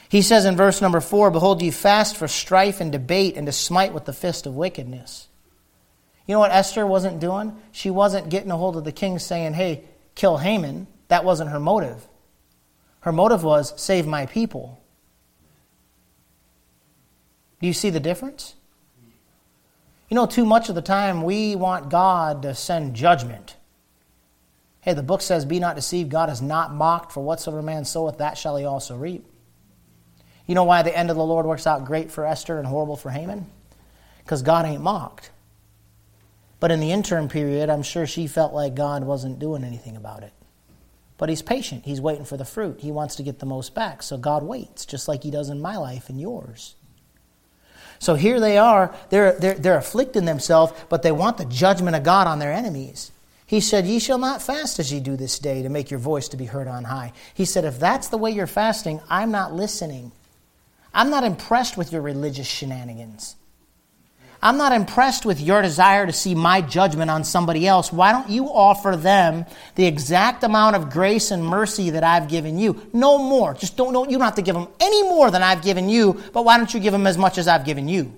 He 0.09 0.23
says 0.23 0.47
in 0.47 0.57
verse 0.57 0.81
number 0.81 1.01
four, 1.01 1.31
Behold, 1.31 1.61
ye 1.61 1.71
fast 1.71 2.17
for 2.17 2.29
strife 2.29 2.81
and 2.81 2.91
debate 2.91 3.37
and 3.37 3.47
to 3.47 3.53
smite 3.53 3.93
with 3.93 4.07
the 4.07 4.15
fist 4.15 4.47
of 4.47 4.57
wickedness. 4.57 5.29
You 6.27 6.35
know 6.35 6.39
what 6.41 6.53
Esther 6.53 6.87
wasn't 6.87 7.21
doing? 7.21 7.55
She 7.73 7.91
wasn't 7.91 8.31
getting 8.31 8.51
a 8.51 8.57
hold 8.57 8.77
of 8.77 8.85
the 8.85 8.93
king 8.93 9.19
saying, 9.19 9.53
Hey, 9.55 9.85
kill 10.19 10.39
Haman. 10.39 10.87
That 11.07 11.25
wasn't 11.25 11.51
her 11.51 11.61
motive. 11.61 12.07
Her 13.01 13.13
motive 13.13 13.45
was 13.45 13.73
save 13.81 14.07
my 14.07 14.27
people. 14.27 14.83
Do 17.61 17.67
you 17.67 17.73
see 17.73 17.89
the 17.89 18.01
difference? 18.01 18.55
You 20.09 20.15
know, 20.15 20.27
too 20.27 20.45
much 20.45 20.69
of 20.69 20.75
the 20.75 20.83
time 20.83 21.23
we 21.23 21.55
want 21.55 21.89
God 21.89 22.43
to 22.43 22.55
send 22.55 22.95
judgment. 22.95 23.57
Hey, 24.81 24.95
the 24.95 25.03
book 25.03 25.23
says, 25.23 25.45
Be 25.45 25.61
not 25.61 25.77
deceived, 25.77 26.11
God 26.11 26.31
is 26.31 26.43
not 26.43 26.75
mocked, 26.75 27.13
for 27.13 27.23
whatsoever 27.23 27.63
man 27.63 27.85
soweth, 27.85 28.19
that 28.19 28.37
shall 28.39 28.57
he 28.57 28.65
also 28.65 28.97
reap. 28.97 29.25
You 30.47 30.55
know 30.55 30.65
why 30.65 30.83
the 30.83 30.97
end 30.97 31.11
of 31.11 31.17
the 31.17 31.25
Lord 31.25 31.47
works 31.47 31.67
out 31.67 31.85
great 31.85 32.11
for 32.11 32.25
Esther 32.27 32.59
and 32.59 32.67
horrible 32.67 32.97
for 32.97 33.11
Haman? 33.11 33.47
Because 34.25 34.43
God 34.43 34.65
ain't 34.67 34.83
mocked. 34.83 35.31
But 36.61 36.71
in 36.71 36.81
the 36.81 36.93
interim 36.93 37.29
period, 37.29 37.71
I'm 37.71 37.83
sure 37.83 38.07
she 38.07 38.27
felt 38.27 38.53
like 38.53 38.75
God 38.75 39.05
wasn't 39.05 39.39
doing 39.39 39.65
anything 39.65 39.97
about 39.97 40.23
it. 40.23 40.33
But 41.17 41.29
he's 41.29 41.43
patient. 41.43 41.85
He's 41.85 42.01
waiting 42.01 42.25
for 42.25 42.37
the 42.37 42.45
fruit. 42.45 42.81
He 42.81 42.93
wants 42.93 43.17
to 43.17 43.23
get 43.23 43.39
the 43.39 43.47
most 43.47 43.75
back. 43.75 44.03
So 44.03 44.17
God 44.17 44.43
waits, 44.43 44.87
just 44.87 45.09
like 45.09 45.23
he 45.23 45.31
does 45.31 45.49
in 45.49 45.61
my 45.61 45.77
life 45.77 46.09
and 46.09 46.21
yours. 46.21 46.75
So 47.99 48.15
here 48.15 48.39
they 48.39 48.57
are. 48.59 48.95
They're, 49.11 49.33
they're, 49.39 49.55
they're 49.55 49.79
afflicting 49.79 50.25
themselves, 50.25 50.73
but 50.89 51.03
they 51.03 51.13
want 51.13 51.37
the 51.37 51.45
judgment 51.45 51.97
of 51.97 52.05
God 52.05 52.29
on 52.29 52.39
their 52.39 52.53
enemies. 52.53 53.11
He 53.47 53.61
said, 53.61 53.87
Ye 53.87 53.99
shall 53.99 54.19
not 54.19 54.43
fast 54.43 54.79
as 54.79 54.93
ye 54.93 55.01
do 55.01 55.17
this 55.17 55.39
day 55.39 55.63
to 55.63 55.69
make 55.69 55.91
your 55.91 55.99
voice 55.99 56.29
to 56.29 56.37
be 56.37 56.45
heard 56.45 56.69
on 56.69 56.85
high. 56.85 57.13
He 57.35 57.45
said, 57.45 57.65
If 57.65 57.81
that's 57.81 58.09
the 58.09 58.19
way 58.19 58.31
you're 58.31 58.47
fasting, 58.47 59.01
I'm 59.09 59.31
not 59.31 59.55
listening. 59.55 60.13
I'm 60.95 61.11
not 61.11 61.25
impressed 61.25 61.77
with 61.77 61.93
your 61.93 62.03
religious 62.03 62.47
shenanigans. 62.47 63.37
I'm 64.41 64.57
not 64.57 64.73
impressed 64.73 65.27
with 65.27 65.41
your 65.41 65.63
desire 65.63 66.07
to 66.07 66.13
see 66.13 66.35
my 66.35 66.61
judgment 66.61 67.11
on 67.11 67.25
somebody 67.25 67.67
else. 67.67 67.93
Why 67.93 68.13
don't 68.13 68.31
you 68.31 68.47
offer 68.47 68.95
them 68.95 69.47
the 69.75 69.85
exact 69.85 70.45
amount 70.45 70.77
of 70.77 70.91
grace 70.91 71.33
and 71.33 71.45
mercy 71.45 71.91
that 71.91 72.05
I've 72.05 72.29
given 72.29 72.57
you? 72.57 72.89
No 72.93 73.19
more. 73.19 73.55
Just 73.55 73.77
don't, 73.77 73.93
don't, 73.93 74.09
you 74.11 74.17
don't 74.17 74.25
have 74.25 74.37
to 74.37 74.43
give 74.43 74.55
them 74.55 74.69
any 74.79 75.03
more 75.03 75.33
than 75.33 75.43
I've 75.43 75.63
given 75.63 75.89
you, 75.89 76.23
but 76.33 76.45
why 76.45 76.57
don't 76.57 76.73
you 76.73 76.79
give 76.79 76.93
them 76.93 77.07
as 77.07 77.19
much 77.19 77.37
as 77.37 77.49
I've 77.49 77.65
given 77.65 77.89
you? 77.89 78.17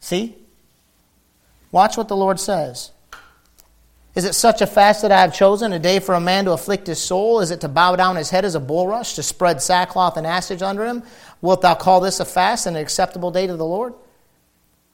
See? 0.00 0.36
Watch 1.70 1.96
what 1.96 2.08
the 2.08 2.16
Lord 2.16 2.38
says. 2.38 2.90
Is 4.14 4.26
it 4.26 4.34
such 4.34 4.60
a 4.60 4.66
fast 4.66 5.02
that 5.02 5.12
I 5.12 5.22
have 5.22 5.34
chosen, 5.34 5.72
a 5.72 5.78
day 5.78 5.98
for 5.98 6.14
a 6.14 6.20
man 6.20 6.44
to 6.44 6.52
afflict 6.52 6.86
his 6.86 7.00
soul? 7.00 7.40
Is 7.40 7.50
it 7.50 7.62
to 7.62 7.68
bow 7.68 7.96
down 7.96 8.16
his 8.16 8.28
head 8.28 8.44
as 8.44 8.54
a 8.54 8.60
bulrush, 8.60 9.14
to 9.14 9.22
spread 9.22 9.62
sackcloth 9.62 10.18
and 10.18 10.26
ashes 10.26 10.60
under 10.60 10.84
him? 10.84 11.02
Wilt 11.40 11.62
thou 11.62 11.74
call 11.74 12.00
this 12.00 12.20
a 12.20 12.26
fast 12.26 12.66
and 12.66 12.76
an 12.76 12.82
acceptable 12.82 13.30
day 13.30 13.46
to 13.46 13.56
the 13.56 13.64
Lord? 13.64 13.94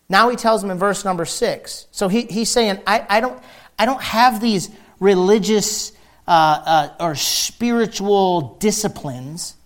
Now 0.08 0.30
he 0.30 0.36
tells 0.36 0.62
him 0.62 0.70
in 0.70 0.78
verse 0.78 1.04
number 1.04 1.24
six. 1.24 1.86
So 1.90 2.08
he, 2.08 2.22
he's 2.22 2.48
saying, 2.48 2.80
I, 2.86 3.04
I, 3.08 3.20
don't, 3.20 3.42
I 3.78 3.86
don't 3.86 4.00
have 4.00 4.40
these 4.40 4.70
religious 5.00 5.92
uh, 6.26 6.30
uh, 6.30 7.04
or 7.04 7.14
spiritual 7.16 8.56
disciplines 8.60 9.56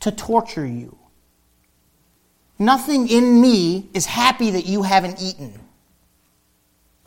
to 0.00 0.12
torture 0.12 0.66
you. 0.66 0.98
Nothing 2.58 3.08
in 3.08 3.40
me 3.40 3.88
is 3.94 4.04
happy 4.04 4.50
that 4.50 4.66
you 4.66 4.82
haven't 4.82 5.22
eaten. 5.22 5.58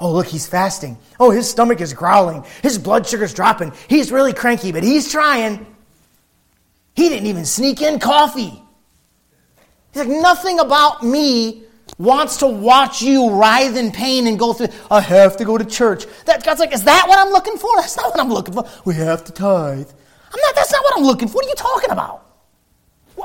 Oh, 0.02 0.12
look, 0.12 0.26
he's 0.26 0.48
fasting. 0.48 0.98
Oh, 1.20 1.30
his 1.30 1.48
stomach 1.48 1.80
is 1.80 1.94
growling. 1.94 2.44
His 2.64 2.80
blood 2.80 3.06
sugar's 3.06 3.36
dropping. 3.36 3.72
He's 3.88 4.12
really 4.12 4.34
cranky, 4.34 4.72
but 4.72 4.82
he's 4.82 5.12
trying. 5.12 5.64
He 6.96 7.08
didn't 7.08 7.28
even 7.28 7.46
sneak 7.46 7.84
in 7.84 8.00
coffee. 8.00 8.64
He's 9.94 10.04
like, 10.04 10.08
nothing 10.08 10.60
about 10.60 11.04
me 11.04 11.66
wants 12.00 12.38
to 12.38 12.48
watch 12.48 13.04
you 13.04 13.30
writhe 13.30 13.78
in 13.78 13.92
pain 13.92 14.26
and 14.26 14.40
go 14.40 14.54
through, 14.54 14.70
I 14.90 15.02
have 15.02 15.38
to 15.38 15.46
go 15.46 15.56
to 15.56 15.66
church. 15.66 16.06
That 16.26 16.44
God's 16.44 16.60
like, 16.60 16.74
is 16.74 16.86
that 16.86 17.08
what 17.08 17.20
I'm 17.20 17.32
looking 17.32 17.58
for? 17.58 17.70
That's 17.76 17.96
not 17.96 18.10
what 18.10 18.20
I'm 18.20 18.30
looking 18.30 18.56
for. 18.56 18.68
We 18.86 18.96
have 18.96 19.24
to 19.26 19.32
tithe. 19.32 19.88
I'm 20.34 20.42
not, 20.42 20.56
that's 20.56 20.72
not 20.72 20.84
what 20.84 20.98
I'm 20.98 21.04
looking 21.04 21.28
for. 21.28 21.36
What 21.36 21.46
are 21.46 21.50
you 21.50 21.56
talking 21.56 21.92
about? 21.92 22.26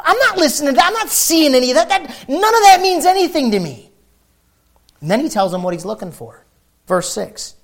I'm 0.05 0.19
not 0.19 0.37
listening 0.37 0.75
to 0.75 0.77
that. 0.77 0.89
I'm 0.89 0.93
not 0.93 1.09
seeing 1.09 1.55
any 1.55 1.71
of 1.71 1.77
that. 1.77 1.89
that. 1.89 2.29
None 2.29 2.55
of 2.55 2.63
that 2.65 2.81
means 2.83 3.07
anything 3.07 3.51
to 3.53 3.61
me. 3.61 3.91
And 5.01 5.11
then 5.11 5.21
he 5.21 5.31
tells 5.31 5.55
him 5.55 5.63
what 5.63 5.73
he's 5.73 5.87
looking 5.87 6.13
for. 6.13 6.46
Verse 6.87 7.13
6 7.13 7.55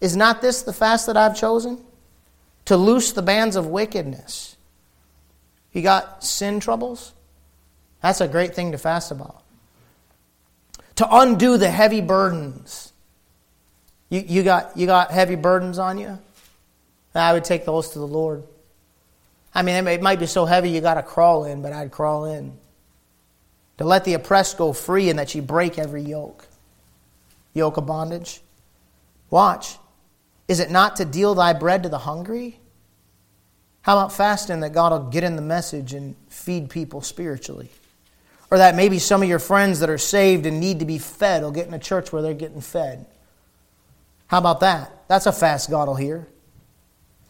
Is 0.00 0.16
not 0.16 0.40
this 0.40 0.62
the 0.62 0.72
fast 0.72 1.06
that 1.06 1.16
I've 1.16 1.36
chosen? 1.36 1.84
To 2.66 2.76
loose 2.76 3.12
the 3.12 3.22
bands 3.22 3.56
of 3.56 3.66
wickedness. 3.66 4.56
You 5.72 5.82
got 5.82 6.22
sin 6.22 6.60
troubles? 6.60 7.14
That's 8.02 8.20
a 8.20 8.28
great 8.28 8.54
thing 8.54 8.72
to 8.72 8.78
fast 8.78 9.10
about. 9.10 9.42
To 10.96 11.08
undo 11.10 11.56
the 11.56 11.70
heavy 11.70 12.00
burdens. 12.00 12.92
You, 14.10 14.22
you, 14.26 14.42
got, 14.42 14.76
you 14.76 14.86
got 14.86 15.10
heavy 15.10 15.34
burdens 15.34 15.78
on 15.78 15.98
you? 15.98 16.18
I 17.14 17.32
would 17.32 17.44
take 17.44 17.64
those 17.64 17.90
to 17.90 17.98
the 17.98 18.06
Lord. 18.06 18.44
I 19.54 19.62
mean, 19.62 19.86
it 19.86 20.02
might 20.02 20.20
be 20.20 20.26
so 20.26 20.44
heavy 20.44 20.70
you 20.70 20.80
got 20.80 20.94
to 20.94 21.02
crawl 21.02 21.44
in, 21.44 21.62
but 21.62 21.72
I'd 21.72 21.90
crawl 21.90 22.26
in. 22.26 22.56
To 23.78 23.84
let 23.84 24.04
the 24.04 24.14
oppressed 24.14 24.58
go 24.58 24.72
free 24.72 25.10
and 25.10 25.18
that 25.18 25.34
you 25.34 25.42
break 25.42 25.78
every 25.78 26.02
yoke. 26.02 26.46
Yoke 27.54 27.76
of 27.76 27.86
bondage. 27.86 28.40
Watch. 29.30 29.76
Is 30.46 30.60
it 30.60 30.70
not 30.70 30.96
to 30.96 31.04
deal 31.04 31.34
thy 31.34 31.52
bread 31.52 31.82
to 31.82 31.88
the 31.88 31.98
hungry? 31.98 32.58
How 33.82 33.98
about 33.98 34.12
fasting 34.12 34.60
that 34.60 34.70
God 34.70 34.92
will 34.92 35.10
get 35.10 35.24
in 35.24 35.36
the 35.36 35.42
message 35.42 35.94
and 35.94 36.16
feed 36.28 36.70
people 36.70 37.00
spiritually? 37.00 37.70
Or 38.50 38.58
that 38.58 38.74
maybe 38.74 38.98
some 38.98 39.22
of 39.22 39.28
your 39.28 39.38
friends 39.38 39.80
that 39.80 39.90
are 39.90 39.98
saved 39.98 40.46
and 40.46 40.60
need 40.60 40.78
to 40.78 40.86
be 40.86 40.98
fed 40.98 41.42
will 41.42 41.50
get 41.50 41.66
in 41.66 41.74
a 41.74 41.78
church 41.78 42.12
where 42.12 42.22
they're 42.22 42.34
getting 42.34 42.62
fed. 42.62 43.06
How 44.26 44.38
about 44.38 44.60
that? 44.60 45.04
That's 45.08 45.26
a 45.26 45.32
fast 45.32 45.70
God 45.70 45.88
will 45.88 45.94
hear. 45.94 46.26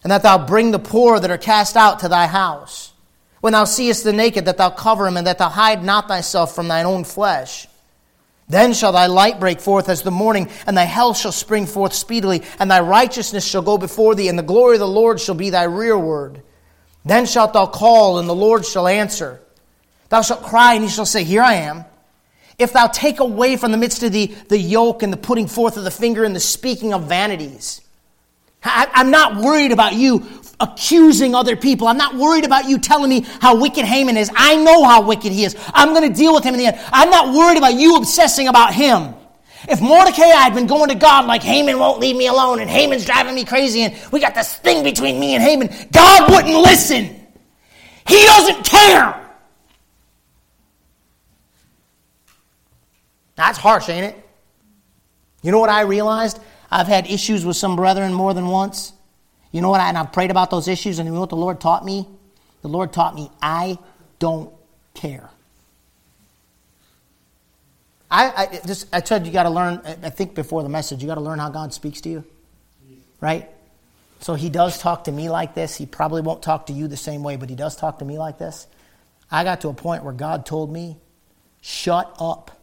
And 0.02 0.12
that 0.12 0.22
thou 0.22 0.46
bring 0.46 0.70
the 0.70 0.78
poor 0.78 1.18
that 1.18 1.30
are 1.30 1.38
cast 1.38 1.76
out 1.76 2.00
to 2.00 2.08
thy 2.08 2.26
house. 2.26 2.92
When 3.40 3.52
thou 3.52 3.64
seest 3.64 4.04
the 4.04 4.12
naked, 4.12 4.44
that 4.44 4.56
thou 4.56 4.70
cover 4.70 5.06
him, 5.06 5.16
and 5.16 5.26
that 5.26 5.38
thou 5.38 5.48
hide 5.48 5.84
not 5.84 6.08
thyself 6.08 6.54
from 6.54 6.68
thine 6.68 6.86
own 6.86 7.04
flesh. 7.04 7.68
Then 8.48 8.72
shall 8.72 8.92
thy 8.92 9.06
light 9.06 9.38
break 9.38 9.60
forth 9.60 9.88
as 9.88 10.02
the 10.02 10.10
morning, 10.10 10.48
and 10.66 10.76
thy 10.76 10.84
health 10.84 11.18
shall 11.18 11.32
spring 11.32 11.66
forth 11.66 11.92
speedily, 11.92 12.42
and 12.58 12.70
thy 12.70 12.80
righteousness 12.80 13.46
shall 13.46 13.62
go 13.62 13.76
before 13.76 14.14
thee, 14.14 14.28
and 14.28 14.38
the 14.38 14.42
glory 14.42 14.76
of 14.76 14.80
the 14.80 14.88
Lord 14.88 15.20
shall 15.20 15.34
be 15.34 15.50
thy 15.50 15.64
rearward. 15.64 16.42
Then 17.04 17.26
shalt 17.26 17.52
thou 17.52 17.66
call, 17.66 18.18
and 18.18 18.28
the 18.28 18.34
Lord 18.34 18.64
shall 18.64 18.88
answer. 18.88 19.40
Thou 20.08 20.22
shalt 20.22 20.42
cry, 20.42 20.74
and 20.74 20.82
he 20.82 20.88
shall 20.90 21.06
say, 21.06 21.24
Here 21.24 21.42
I 21.42 21.54
am. 21.54 21.84
If 22.58 22.72
thou 22.72 22.86
take 22.86 23.20
away 23.20 23.56
from 23.56 23.70
the 23.70 23.78
midst 23.78 24.02
of 24.02 24.12
thee 24.12 24.34
the 24.48 24.58
yoke 24.58 25.02
and 25.02 25.12
the 25.12 25.18
putting 25.18 25.46
forth 25.46 25.76
of 25.76 25.84
the 25.84 25.90
finger 25.90 26.24
and 26.24 26.34
the 26.34 26.40
speaking 26.40 26.92
of 26.92 27.04
vanities. 27.04 27.82
I, 28.64 28.88
I'm 28.92 29.10
not 29.10 29.36
worried 29.36 29.72
about 29.72 29.94
you 29.94 30.26
accusing 30.60 31.34
other 31.34 31.56
people. 31.56 31.86
I'm 31.86 31.96
not 31.96 32.16
worried 32.16 32.44
about 32.44 32.68
you 32.68 32.78
telling 32.78 33.08
me 33.08 33.20
how 33.40 33.60
wicked 33.60 33.84
Haman 33.84 34.16
is. 34.16 34.30
I 34.34 34.56
know 34.56 34.84
how 34.84 35.02
wicked 35.02 35.32
he 35.32 35.44
is. 35.44 35.56
I'm 35.72 35.94
going 35.94 36.10
to 36.10 36.14
deal 36.14 36.34
with 36.34 36.44
him 36.44 36.54
in 36.54 36.60
the 36.60 36.66
end. 36.66 36.80
I'm 36.92 37.10
not 37.10 37.34
worried 37.34 37.58
about 37.58 37.74
you 37.74 37.96
obsessing 37.96 38.48
about 38.48 38.74
him. 38.74 39.14
If 39.68 39.80
Mordecai 39.80 40.26
had 40.26 40.54
been 40.54 40.66
going 40.66 40.88
to 40.88 40.94
God 40.94 41.26
like 41.26 41.42
Haman 41.42 41.78
won't 41.78 42.00
leave 42.00 42.16
me 42.16 42.26
alone 42.26 42.60
and 42.60 42.70
Haman's 42.70 43.04
driving 43.04 43.34
me 43.34 43.44
crazy 43.44 43.82
and 43.82 43.94
we 44.12 44.20
got 44.20 44.34
this 44.34 44.54
thing 44.56 44.82
between 44.82 45.20
me 45.20 45.34
and 45.34 45.42
Haman, 45.42 45.68
God 45.92 46.30
wouldn't 46.30 46.54
listen. 46.54 47.04
He 48.06 48.24
doesn't 48.24 48.64
care. 48.64 49.28
That's 53.34 53.58
harsh, 53.58 53.88
ain't 53.88 54.06
it? 54.06 54.28
You 55.42 55.52
know 55.52 55.60
what 55.60 55.70
I 55.70 55.82
realized? 55.82 56.40
I've 56.70 56.86
had 56.86 57.10
issues 57.10 57.44
with 57.44 57.56
some 57.56 57.76
brethren 57.76 58.12
more 58.12 58.34
than 58.34 58.48
once. 58.48 58.92
You 59.52 59.60
know 59.60 59.70
what? 59.70 59.80
And 59.80 59.96
I've 59.96 60.12
prayed 60.12 60.30
about 60.30 60.50
those 60.50 60.68
issues, 60.68 60.98
and 60.98 61.06
you 61.06 61.14
know 61.14 61.20
what 61.20 61.30
the 61.30 61.36
Lord 61.36 61.60
taught 61.60 61.84
me? 61.84 62.06
The 62.62 62.68
Lord 62.68 62.92
taught 62.92 63.14
me, 63.14 63.30
I 63.40 63.78
don't 64.18 64.52
care. 64.94 65.30
I, 68.10 68.32
I 68.36 68.66
just 68.66 68.86
I 68.92 69.00
told 69.00 69.22
you, 69.22 69.28
you 69.28 69.32
got 69.32 69.42
to 69.44 69.50
learn. 69.50 69.82
I 70.02 70.10
think 70.10 70.34
before 70.34 70.62
the 70.62 70.68
message, 70.68 71.02
you 71.02 71.08
got 71.08 71.16
to 71.16 71.20
learn 71.20 71.38
how 71.38 71.50
God 71.50 71.74
speaks 71.74 72.00
to 72.02 72.08
you, 72.08 72.24
right? 73.20 73.48
So 74.20 74.34
He 74.34 74.48
does 74.48 74.78
talk 74.78 75.04
to 75.04 75.12
me 75.12 75.28
like 75.28 75.54
this. 75.54 75.76
He 75.76 75.84
probably 75.86 76.22
won't 76.22 76.42
talk 76.42 76.66
to 76.66 76.72
you 76.72 76.88
the 76.88 76.96
same 76.96 77.22
way, 77.22 77.36
but 77.36 77.50
He 77.50 77.54
does 77.54 77.76
talk 77.76 77.98
to 77.98 78.04
me 78.04 78.18
like 78.18 78.38
this. 78.38 78.66
I 79.30 79.44
got 79.44 79.60
to 79.60 79.68
a 79.68 79.74
point 79.74 80.04
where 80.04 80.14
God 80.14 80.46
told 80.46 80.72
me, 80.72 80.96
"Shut 81.60 82.14
up." 82.18 82.57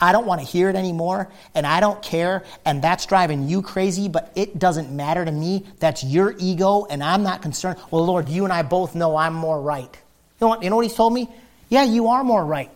I 0.00 0.12
don't 0.12 0.26
want 0.26 0.40
to 0.40 0.46
hear 0.46 0.70
it 0.70 0.76
anymore, 0.76 1.30
and 1.54 1.66
I 1.66 1.80
don't 1.80 2.02
care, 2.02 2.44
and 2.64 2.82
that's 2.82 3.04
driving 3.06 3.48
you 3.48 3.60
crazy, 3.60 4.08
but 4.08 4.32
it 4.34 4.58
doesn't 4.58 4.90
matter 4.90 5.24
to 5.24 5.32
me. 5.32 5.66
That's 5.78 6.02
your 6.02 6.34
ego, 6.38 6.86
and 6.88 7.02
I'm 7.02 7.22
not 7.22 7.42
concerned. 7.42 7.78
Well, 7.90 8.06
Lord, 8.06 8.28
you 8.28 8.44
and 8.44 8.52
I 8.52 8.62
both 8.62 8.94
know 8.94 9.16
I'm 9.16 9.34
more 9.34 9.60
right. 9.60 9.92
You 10.40 10.46
know 10.46 10.48
what, 10.48 10.62
you 10.62 10.70
know 10.70 10.76
what 10.76 10.86
he's 10.86 10.94
told 10.94 11.12
me? 11.12 11.28
Yeah, 11.68 11.84
you 11.84 12.08
are 12.08 12.24
more 12.24 12.44
right. 12.44 12.70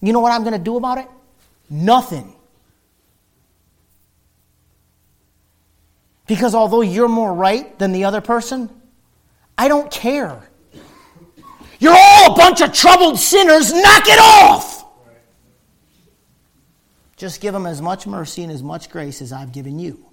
You 0.00 0.12
know 0.12 0.20
what 0.20 0.32
I'm 0.32 0.42
going 0.42 0.54
to 0.54 0.58
do 0.58 0.76
about 0.76 0.98
it? 0.98 1.08
Nothing. 1.68 2.34
Because 6.26 6.54
although 6.54 6.80
you're 6.80 7.08
more 7.08 7.32
right 7.34 7.78
than 7.78 7.92
the 7.92 8.04
other 8.04 8.20
person, 8.20 8.70
I 9.58 9.68
don't 9.68 9.90
care. 9.90 10.42
You're 11.78 11.96
all 11.96 12.32
a 12.32 12.36
bunch 12.36 12.60
of 12.60 12.72
troubled 12.72 13.18
sinners. 13.18 13.72
Knock 13.72 14.04
it 14.06 14.18
off. 14.18 14.81
Just 17.22 17.40
give 17.40 17.54
them 17.54 17.66
as 17.66 17.80
much 17.80 18.04
mercy 18.04 18.42
and 18.42 18.50
as 18.50 18.64
much 18.64 18.90
grace 18.90 19.22
as 19.22 19.32
I've 19.32 19.52
given 19.52 19.78
you. 19.78 20.04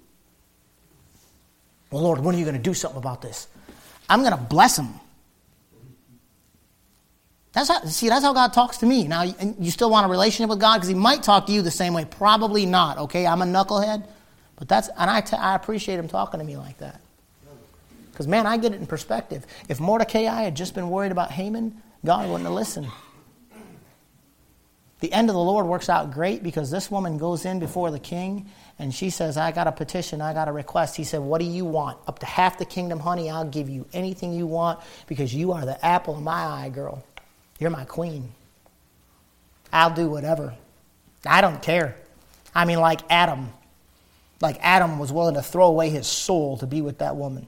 Well, 1.90 2.04
Lord, 2.04 2.20
when 2.20 2.36
are 2.36 2.38
you 2.38 2.44
going 2.44 2.56
to 2.56 2.62
do 2.62 2.72
something 2.72 2.98
about 2.98 3.20
this? 3.20 3.48
I'm 4.08 4.20
going 4.20 4.30
to 4.30 4.38
bless 4.38 4.76
them. 4.76 4.94
That's 7.50 7.68
how, 7.68 7.84
see, 7.86 8.08
that's 8.08 8.24
how 8.24 8.32
God 8.32 8.52
talks 8.52 8.76
to 8.76 8.86
me. 8.86 9.08
Now, 9.08 9.22
you 9.22 9.72
still 9.72 9.90
want 9.90 10.06
a 10.06 10.08
relationship 10.08 10.50
with 10.50 10.60
God 10.60 10.76
because 10.76 10.86
He 10.86 10.94
might 10.94 11.24
talk 11.24 11.46
to 11.46 11.52
you 11.52 11.62
the 11.62 11.70
same 11.72 11.94
way. 11.94 12.04
Probably 12.04 12.64
not. 12.64 12.96
Okay, 12.98 13.26
I'm 13.26 13.42
a 13.42 13.44
knucklehead, 13.44 14.06
but 14.54 14.68
that's 14.68 14.88
and 14.96 15.10
I, 15.10 15.20
t- 15.20 15.36
I 15.36 15.56
appreciate 15.56 15.98
Him 15.98 16.06
talking 16.06 16.38
to 16.38 16.46
me 16.46 16.56
like 16.56 16.78
that. 16.78 17.00
Because 18.12 18.28
man, 18.28 18.46
I 18.46 18.56
get 18.56 18.72
it 18.72 18.78
in 18.78 18.86
perspective. 18.86 19.44
If 19.68 19.80
Mordecai 19.80 20.42
had 20.42 20.54
just 20.54 20.76
been 20.76 20.90
worried 20.90 21.10
about 21.10 21.32
Haman, 21.32 21.82
God 22.04 22.28
wouldn't 22.28 22.44
have 22.44 22.54
listened. 22.54 22.86
The 25.00 25.12
end 25.12 25.30
of 25.30 25.34
the 25.34 25.42
Lord 25.42 25.66
works 25.66 25.88
out 25.88 26.12
great 26.12 26.42
because 26.42 26.70
this 26.70 26.90
woman 26.90 27.16
goes 27.16 27.44
in 27.46 27.58
before 27.58 27.90
the 27.90 27.98
king 27.98 28.50
and 28.78 28.94
she 28.94 29.10
says, 29.10 29.36
I 29.36 29.50
got 29.50 29.66
a 29.66 29.72
petition, 29.72 30.20
I 30.20 30.34
got 30.34 30.48
a 30.48 30.52
request. 30.52 30.96
He 30.96 31.04
said, 31.04 31.20
What 31.20 31.40
do 31.40 31.46
you 31.46 31.64
want? 31.64 31.98
Up 32.06 32.18
to 32.18 32.26
half 32.26 32.58
the 32.58 32.66
kingdom, 32.66 33.00
honey, 33.00 33.30
I'll 33.30 33.46
give 33.46 33.68
you 33.68 33.86
anything 33.92 34.32
you 34.32 34.46
want 34.46 34.80
because 35.06 35.34
you 35.34 35.52
are 35.52 35.64
the 35.64 35.84
apple 35.84 36.16
of 36.16 36.22
my 36.22 36.32
eye, 36.32 36.70
girl. 36.72 37.02
You're 37.58 37.70
my 37.70 37.84
queen. 37.84 38.32
I'll 39.72 39.94
do 39.94 40.08
whatever. 40.08 40.54
I 41.26 41.40
don't 41.40 41.62
care. 41.62 41.96
I 42.54 42.64
mean, 42.64 42.80
like 42.80 43.00
Adam. 43.10 43.52
Like 44.40 44.58
Adam 44.60 44.98
was 44.98 45.12
willing 45.12 45.34
to 45.34 45.42
throw 45.42 45.66
away 45.66 45.90
his 45.90 46.06
soul 46.06 46.56
to 46.58 46.66
be 46.66 46.80
with 46.80 46.98
that 46.98 47.16
woman. 47.16 47.46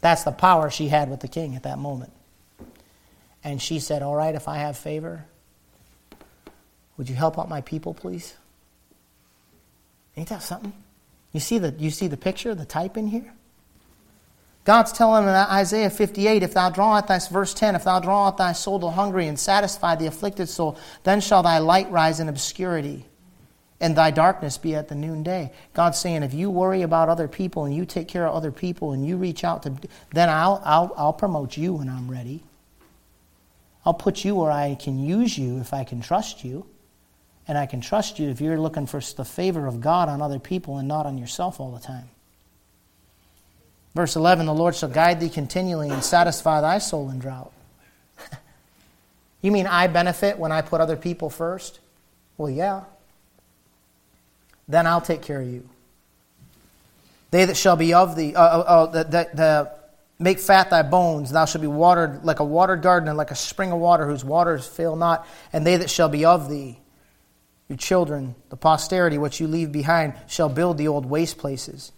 That's 0.00 0.22
the 0.22 0.32
power 0.32 0.70
she 0.70 0.88
had 0.88 1.10
with 1.10 1.20
the 1.20 1.28
king 1.28 1.56
at 1.56 1.64
that 1.64 1.78
moment. 1.78 2.12
And 3.42 3.60
she 3.60 3.80
said, 3.80 4.02
All 4.02 4.14
right, 4.14 4.34
if 4.34 4.48
I 4.48 4.58
have 4.58 4.78
favor, 4.78 5.26
would 7.00 7.08
you 7.08 7.14
help 7.14 7.38
out 7.38 7.48
my 7.48 7.62
people, 7.62 7.94
please? 7.94 8.34
Ain't 10.18 10.28
that 10.28 10.42
something? 10.42 10.74
You 11.32 11.40
see 11.40 11.56
the, 11.56 11.74
you 11.78 11.90
see 11.90 12.08
the 12.08 12.18
picture, 12.18 12.54
the 12.54 12.66
type 12.66 12.98
in 12.98 13.06
here? 13.06 13.32
God's 14.64 14.92
telling 14.92 15.24
in 15.24 15.30
Isaiah 15.30 15.88
58, 15.88 16.42
if 16.42 16.52
thou 16.52 16.68
draw 16.68 16.98
out 16.98 17.08
thy, 17.08 17.18
verse 17.18 17.54
10, 17.54 17.74
if 17.74 17.84
thou 17.84 18.00
draw 18.00 18.26
out 18.26 18.36
thy 18.36 18.52
soul 18.52 18.78
to 18.80 18.90
hungry 18.90 19.28
and 19.28 19.38
satisfy 19.38 19.96
the 19.96 20.08
afflicted 20.08 20.50
soul, 20.50 20.76
then 21.04 21.22
shall 21.22 21.42
thy 21.42 21.56
light 21.56 21.90
rise 21.90 22.20
in 22.20 22.28
obscurity 22.28 23.06
and 23.80 23.96
thy 23.96 24.10
darkness 24.10 24.58
be 24.58 24.74
at 24.74 24.88
the 24.88 24.94
noonday. 24.94 25.52
God's 25.72 25.98
saying, 25.98 26.22
if 26.22 26.34
you 26.34 26.50
worry 26.50 26.82
about 26.82 27.08
other 27.08 27.28
people 27.28 27.64
and 27.64 27.74
you 27.74 27.86
take 27.86 28.08
care 28.08 28.26
of 28.26 28.34
other 28.34 28.52
people 28.52 28.92
and 28.92 29.06
you 29.06 29.16
reach 29.16 29.42
out 29.42 29.62
to, 29.62 29.72
then 30.12 30.28
I'll, 30.28 30.60
I'll, 30.66 30.92
I'll 30.98 31.12
promote 31.14 31.56
you 31.56 31.72
when 31.72 31.88
I'm 31.88 32.10
ready. 32.10 32.44
I'll 33.86 33.94
put 33.94 34.22
you 34.22 34.34
where 34.34 34.50
I 34.50 34.74
can 34.74 34.98
use 34.98 35.38
you 35.38 35.60
if 35.60 35.72
I 35.72 35.84
can 35.84 36.02
trust 36.02 36.44
you. 36.44 36.66
And 37.50 37.58
I 37.58 37.66
can 37.66 37.80
trust 37.80 38.20
you 38.20 38.28
if 38.28 38.40
you're 38.40 38.60
looking 38.60 38.86
for 38.86 39.00
the 39.00 39.24
favor 39.24 39.66
of 39.66 39.80
God 39.80 40.08
on 40.08 40.22
other 40.22 40.38
people 40.38 40.78
and 40.78 40.86
not 40.86 41.04
on 41.04 41.18
yourself 41.18 41.58
all 41.58 41.72
the 41.72 41.80
time. 41.80 42.08
Verse 43.92 44.14
11 44.14 44.46
The 44.46 44.54
Lord 44.54 44.76
shall 44.76 44.88
guide 44.88 45.18
thee 45.18 45.28
continually 45.28 45.90
and 45.90 46.04
satisfy 46.04 46.60
thy 46.60 46.78
soul 46.78 47.10
in 47.10 47.18
drought. 47.18 47.52
you 49.42 49.50
mean 49.50 49.66
I 49.66 49.88
benefit 49.88 50.38
when 50.38 50.52
I 50.52 50.62
put 50.62 50.80
other 50.80 50.96
people 50.96 51.28
first? 51.28 51.80
Well, 52.38 52.50
yeah. 52.50 52.84
then 54.68 54.86
I'll 54.86 55.00
take 55.00 55.22
care 55.22 55.40
of 55.40 55.48
you. 55.48 55.68
They 57.32 57.46
that 57.46 57.56
shall 57.56 57.74
be 57.74 57.94
of 57.94 58.14
thee, 58.14 58.32
uh, 58.32 58.60
uh, 58.60 59.10
uh, 59.36 59.64
make 60.20 60.38
fat 60.38 60.70
thy 60.70 60.82
bones, 60.82 61.32
thou 61.32 61.46
shalt 61.46 61.62
be 61.62 61.66
watered 61.66 62.24
like 62.24 62.38
a 62.38 62.44
watered 62.44 62.82
garden 62.82 63.08
and 63.08 63.18
like 63.18 63.32
a 63.32 63.36
spring 63.36 63.72
of 63.72 63.80
water 63.80 64.06
whose 64.06 64.24
waters 64.24 64.68
fail 64.68 64.94
not. 64.94 65.26
And 65.52 65.66
they 65.66 65.78
that 65.78 65.90
shall 65.90 66.08
be 66.08 66.24
of 66.24 66.48
thee, 66.48 66.78
your 67.70 67.76
children, 67.76 68.34
the 68.48 68.56
posterity 68.56 69.16
which 69.16 69.40
you 69.40 69.46
leave 69.46 69.70
behind, 69.70 70.14
shall 70.26 70.48
build 70.48 70.76
the 70.76 70.88
old 70.88 71.06
waste 71.06 71.38
places. 71.38 71.92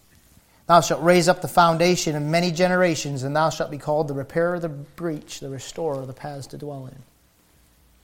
Thou 0.67 0.83
shalt 0.83 1.03
raise 1.03 1.29
up 1.29 1.41
the 1.41 1.49
foundation 1.49 2.15
of 2.15 2.23
many 2.23 2.53
generations, 2.53 3.23
and 3.23 3.35
thou 3.35 3.49
shalt 3.49 3.71
be 3.71 3.79
called 3.79 4.07
the 4.07 4.15
repairer 4.15 4.57
of 4.57 4.63
the 4.63 4.69
breach, 4.69 5.41
the 5.41 5.49
restorer 5.49 5.99
of 5.99 6.07
the 6.07 6.13
paths 6.13 6.49
to 6.49 6.59
dwell 6.59 6.87
in. 6.87 7.03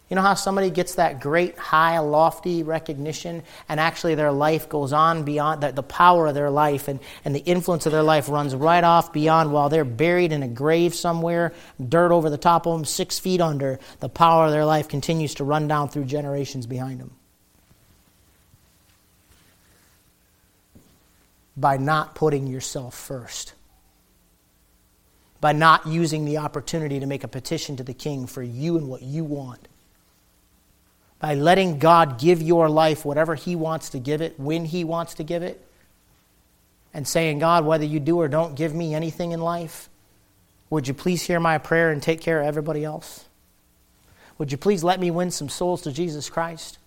You 0.09 0.15
know 0.15 0.23
how 0.23 0.33
somebody 0.33 0.71
gets 0.71 0.95
that 0.95 1.21
great, 1.21 1.59
high, 1.59 1.99
lofty 1.99 2.63
recognition, 2.63 3.43
and 3.69 3.79
actually 3.79 4.15
their 4.15 4.33
life 4.33 4.71
goes 4.71 4.95
on 4.95 5.25
beyond 5.25 5.63
the, 5.63 5.71
the 5.71 5.83
power 5.83 6.27
of 6.27 6.35
their 6.35 6.49
life 6.49 6.89
and, 6.89 7.01
and 7.27 7.35
the 7.35 7.41
influence 7.41 7.85
of 7.85 7.93
their 7.93 8.03
life 8.03 8.31
runs 8.31 8.55
right 8.55 8.83
off 8.83 9.13
beyond 9.13 9.53
while 9.53 9.69
they're 9.69 9.85
buried 9.85 10.33
in 10.33 10.43
a 10.43 10.49
grave 10.49 10.95
somewhere, 10.95 11.53
dirt 11.87 12.11
over 12.13 12.31
the 12.31 12.39
top 12.39 12.67
of 12.67 12.73
them, 12.73 12.87
six 12.87 13.19
feet 13.19 13.43
under. 13.43 13.79
The 14.01 14.09
power 14.09 14.47
of 14.47 14.53
their 14.53 14.65
life 14.65 14.89
continues 14.89 15.35
to 15.35 15.45
run 15.45 15.69
down 15.69 15.91
through 15.91 16.07
generations 16.07 16.67
behind 16.67 17.01
them. 17.01 17.18
By 21.59 21.77
not 21.77 22.15
putting 22.15 22.47
yourself 22.47 22.95
first 22.95 23.55
by 25.41 25.53
not 25.53 25.87
using 25.87 26.25
the 26.25 26.39
opportunity 26.39 26.99
to 26.99 27.07
make 27.07 27.23
a 27.23 27.29
petition 27.29 27.77
to 27.77 27.85
the 27.85 27.95
king 27.95 28.27
for 28.27 28.43
you 28.43 28.77
and 28.77 28.89
what 28.89 29.03
you 29.03 29.23
want 29.23 29.69
by 31.21 31.35
letting 31.35 31.79
God 31.79 32.19
give 32.19 32.41
your 32.41 32.69
life 32.69 33.05
whatever 33.05 33.35
He 33.35 33.57
wants 33.57 33.91
to 33.91 33.99
give 33.99 34.21
it, 34.21 34.39
when 34.39 34.65
He 34.65 34.85
wants 34.85 35.15
to 35.15 35.25
give 35.25 35.43
it, 35.43 35.65
and 36.95 37.07
saying, 37.07 37.41
God, 37.41 37.65
whether 37.65 37.85
you 37.85 38.01
do 38.01 38.21
or 38.21 38.29
don't 38.29 38.55
give 38.55 38.75
me 38.75 38.95
anything 38.95 39.33
in 39.33 39.41
life, 39.41 39.89
would 40.71 40.87
you 40.87 40.95
please 40.95 41.23
hear 41.23 41.41
my 41.41 41.59
prayer 41.59 41.91
and 41.91 42.03
take 42.03 42.21
care 42.21 42.41
of 42.41 42.47
everybody 42.47 42.85
else? 42.85 43.25
Would 44.39 44.53
you 44.53 44.59
please 44.59 44.85
let 44.85 45.01
me 45.01 45.11
win 45.11 45.31
some 45.31 45.49
souls 45.49 45.83
to 45.83 45.93
Jesus 45.93 46.31
Christ? 46.31 46.79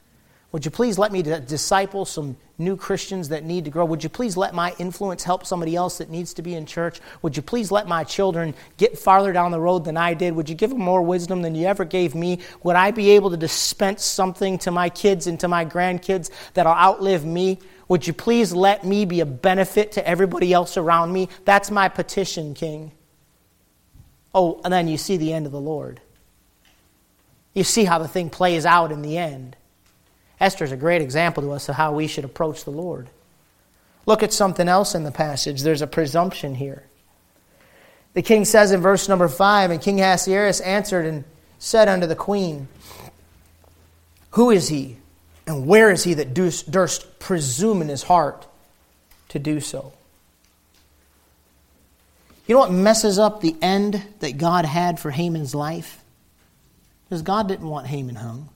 Would 0.51 0.65
you 0.65 0.71
please 0.71 0.97
let 0.97 1.13
me 1.13 1.21
disciple 1.21 2.03
some 2.03 2.35
new 2.57 2.75
Christians 2.75 3.29
that 3.29 3.45
need 3.45 3.63
to 3.65 3.71
grow? 3.71 3.85
Would 3.85 4.03
you 4.03 4.09
please 4.09 4.35
let 4.35 4.53
my 4.53 4.73
influence 4.79 5.23
help 5.23 5.45
somebody 5.45 5.77
else 5.77 5.99
that 5.99 6.09
needs 6.09 6.33
to 6.33 6.41
be 6.41 6.55
in 6.55 6.65
church? 6.65 6.99
Would 7.21 7.37
you 7.37 7.41
please 7.41 7.71
let 7.71 7.87
my 7.87 8.03
children 8.03 8.53
get 8.75 8.99
farther 8.99 9.31
down 9.31 9.51
the 9.51 9.61
road 9.61 9.85
than 9.85 9.95
I 9.95 10.13
did? 10.13 10.35
Would 10.35 10.49
you 10.49 10.55
give 10.55 10.71
them 10.71 10.79
more 10.81 11.01
wisdom 11.01 11.41
than 11.41 11.55
you 11.55 11.67
ever 11.67 11.85
gave 11.85 12.15
me? 12.15 12.39
Would 12.63 12.75
I 12.75 12.91
be 12.91 13.11
able 13.11 13.29
to 13.29 13.37
dispense 13.37 14.03
something 14.03 14.57
to 14.59 14.71
my 14.71 14.89
kids 14.89 15.25
and 15.25 15.39
to 15.39 15.47
my 15.47 15.65
grandkids 15.65 16.29
that'll 16.53 16.73
outlive 16.73 17.23
me? 17.23 17.59
Would 17.87 18.05
you 18.05 18.13
please 18.13 18.51
let 18.51 18.83
me 18.83 19.05
be 19.05 19.21
a 19.21 19.25
benefit 19.25 19.93
to 19.93 20.05
everybody 20.05 20.51
else 20.51 20.75
around 20.75 21.13
me? 21.13 21.29
That's 21.45 21.71
my 21.71 21.87
petition, 21.87 22.53
King. 22.55 22.91
Oh, 24.35 24.59
and 24.65 24.73
then 24.73 24.89
you 24.89 24.97
see 24.97 25.15
the 25.15 25.31
end 25.31 25.45
of 25.45 25.53
the 25.53 25.61
Lord. 25.61 26.01
You 27.53 27.63
see 27.63 27.85
how 27.85 27.99
the 27.99 28.07
thing 28.07 28.29
plays 28.29 28.65
out 28.65 28.91
in 28.91 29.01
the 29.01 29.17
end. 29.17 29.55
Esther 30.41 30.65
is 30.65 30.71
a 30.71 30.77
great 30.77 31.03
example 31.03 31.43
to 31.43 31.51
us 31.51 31.69
of 31.69 31.75
how 31.75 31.93
we 31.93 32.07
should 32.07 32.25
approach 32.25 32.63
the 32.63 32.71
Lord. 32.71 33.07
Look 34.07 34.23
at 34.23 34.33
something 34.33 34.67
else 34.67 34.95
in 34.95 35.03
the 35.03 35.11
passage. 35.11 35.61
There's 35.61 35.83
a 35.83 35.87
presumption 35.87 36.55
here. 36.55 36.83
The 38.15 38.23
king 38.23 38.43
says 38.43 38.71
in 38.71 38.81
verse 38.81 39.07
number 39.07 39.27
5 39.27 39.69
And 39.69 39.79
King 39.79 40.01
Ahasuerus 40.01 40.59
answered 40.59 41.05
and 41.05 41.23
said 41.59 41.87
unto 41.87 42.07
the 42.07 42.15
queen, 42.15 42.67
Who 44.31 44.49
is 44.49 44.67
he, 44.67 44.97
and 45.45 45.67
where 45.67 45.91
is 45.91 46.03
he 46.03 46.15
that 46.15 46.33
durst 46.33 47.19
presume 47.19 47.83
in 47.83 47.87
his 47.87 48.03
heart 48.03 48.47
to 49.29 49.37
do 49.37 49.59
so? 49.59 49.93
You 52.47 52.55
know 52.55 52.61
what 52.61 52.71
messes 52.71 53.19
up 53.19 53.41
the 53.41 53.55
end 53.61 54.03
that 54.19 54.39
God 54.39 54.65
had 54.65 54.99
for 54.99 55.11
Haman's 55.11 55.53
life? 55.53 56.03
Because 57.05 57.21
God 57.21 57.47
didn't 57.47 57.69
want 57.69 57.85
Haman 57.85 58.15
hung. 58.15 58.49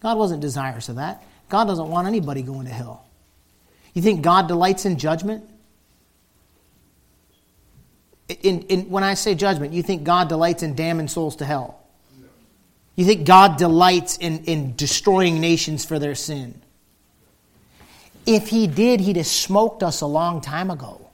God 0.00 0.16
wasn't 0.18 0.40
desirous 0.40 0.88
of 0.88 0.96
that. 0.96 1.22
God 1.48 1.64
doesn't 1.64 1.88
want 1.88 2.06
anybody 2.06 2.42
going 2.42 2.66
to 2.66 2.72
hell. 2.72 3.04
You 3.94 4.02
think 4.02 4.22
God 4.22 4.48
delights 4.48 4.84
in 4.84 4.98
judgment? 4.98 5.48
In, 8.28 8.62
in, 8.62 8.90
when 8.90 9.02
I 9.02 9.14
say 9.14 9.34
judgment, 9.34 9.72
you 9.72 9.82
think 9.82 10.04
God 10.04 10.28
delights 10.28 10.62
in 10.62 10.74
damning 10.74 11.08
souls 11.08 11.36
to 11.36 11.44
hell? 11.44 11.80
You 12.94 13.04
think 13.04 13.26
God 13.26 13.56
delights 13.56 14.18
in, 14.18 14.44
in 14.44 14.76
destroying 14.76 15.40
nations 15.40 15.84
for 15.84 15.98
their 15.98 16.14
sin? 16.14 16.60
If 18.26 18.48
He 18.48 18.66
did, 18.66 19.00
He'd 19.00 19.16
have 19.16 19.26
smoked 19.26 19.82
us 19.82 20.00
a 20.00 20.06
long 20.06 20.40
time 20.40 20.70
ago. 20.70 21.07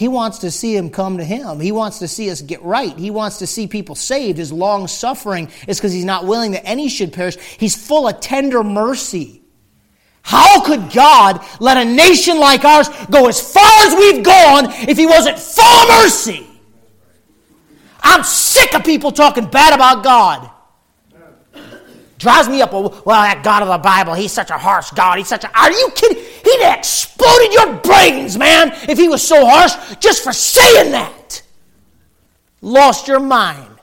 He 0.00 0.08
wants 0.08 0.38
to 0.38 0.50
see 0.50 0.74
him 0.74 0.88
come 0.88 1.18
to 1.18 1.24
him. 1.24 1.60
He 1.60 1.72
wants 1.72 1.98
to 1.98 2.08
see 2.08 2.30
us 2.30 2.40
get 2.40 2.62
right. 2.62 2.96
He 2.98 3.10
wants 3.10 3.36
to 3.40 3.46
see 3.46 3.66
people 3.66 3.94
saved. 3.94 4.38
His 4.38 4.50
long 4.50 4.88
suffering 4.88 5.50
is 5.68 5.76
because 5.76 5.92
he's 5.92 6.06
not 6.06 6.24
willing 6.24 6.52
that 6.52 6.66
any 6.66 6.88
should 6.88 7.12
perish. 7.12 7.36
He's 7.36 7.76
full 7.76 8.08
of 8.08 8.18
tender 8.18 8.64
mercy. 8.64 9.42
How 10.22 10.64
could 10.64 10.90
God 10.90 11.44
let 11.60 11.76
a 11.76 11.84
nation 11.84 12.38
like 12.38 12.64
ours 12.64 12.88
go 13.10 13.28
as 13.28 13.52
far 13.52 13.70
as 13.80 13.94
we've 13.94 14.24
gone 14.24 14.72
if 14.88 14.96
he 14.96 15.04
wasn't 15.04 15.38
full 15.38 15.64
of 15.64 15.88
mercy? 15.88 16.46
I'm 18.00 18.24
sick 18.24 18.74
of 18.74 18.82
people 18.84 19.12
talking 19.12 19.50
bad 19.50 19.74
about 19.74 20.02
God. 20.02 20.50
Drives 22.20 22.50
me 22.50 22.60
up. 22.60 22.72
Well, 22.74 22.90
that 23.06 23.42
God 23.42 23.62
of 23.62 23.68
the 23.68 23.78
Bible, 23.78 24.12
he's 24.12 24.30
such 24.30 24.50
a 24.50 24.58
harsh 24.58 24.90
God. 24.90 25.16
He's 25.16 25.26
such 25.26 25.42
a. 25.42 25.58
Are 25.58 25.72
you 25.72 25.90
kidding? 25.96 26.18
He'd 26.18 26.62
have 26.62 26.78
exploded 26.78 27.52
your 27.54 27.72
brains, 27.76 28.36
man, 28.36 28.72
if 28.90 28.98
he 28.98 29.08
was 29.08 29.26
so 29.26 29.46
harsh 29.46 29.96
just 29.96 30.22
for 30.22 30.32
saying 30.32 30.92
that. 30.92 31.42
Lost 32.60 33.08
your 33.08 33.20
mind. 33.20 33.78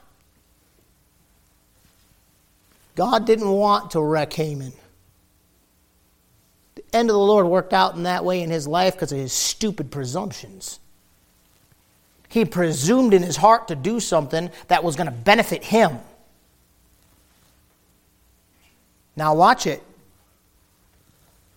God 2.94 3.26
didn't 3.26 3.50
want 3.50 3.90
to 3.92 4.00
wreck 4.00 4.32
Haman. 4.34 4.72
The 6.76 6.84
end 6.92 7.10
of 7.10 7.14
the 7.14 7.18
Lord 7.18 7.46
worked 7.46 7.72
out 7.72 7.96
in 7.96 8.04
that 8.04 8.24
way 8.24 8.40
in 8.40 8.50
his 8.50 8.68
life 8.68 8.94
because 8.94 9.10
of 9.10 9.18
his 9.18 9.32
stupid 9.32 9.90
presumptions. 9.90 10.78
He 12.28 12.44
presumed 12.44 13.14
in 13.14 13.24
his 13.24 13.36
heart 13.36 13.66
to 13.66 13.74
do 13.74 13.98
something 13.98 14.50
that 14.68 14.84
was 14.84 14.94
going 14.94 15.08
to 15.08 15.12
benefit 15.12 15.64
him. 15.64 15.98
Now, 19.18 19.34
watch 19.34 19.66
it. 19.66 19.82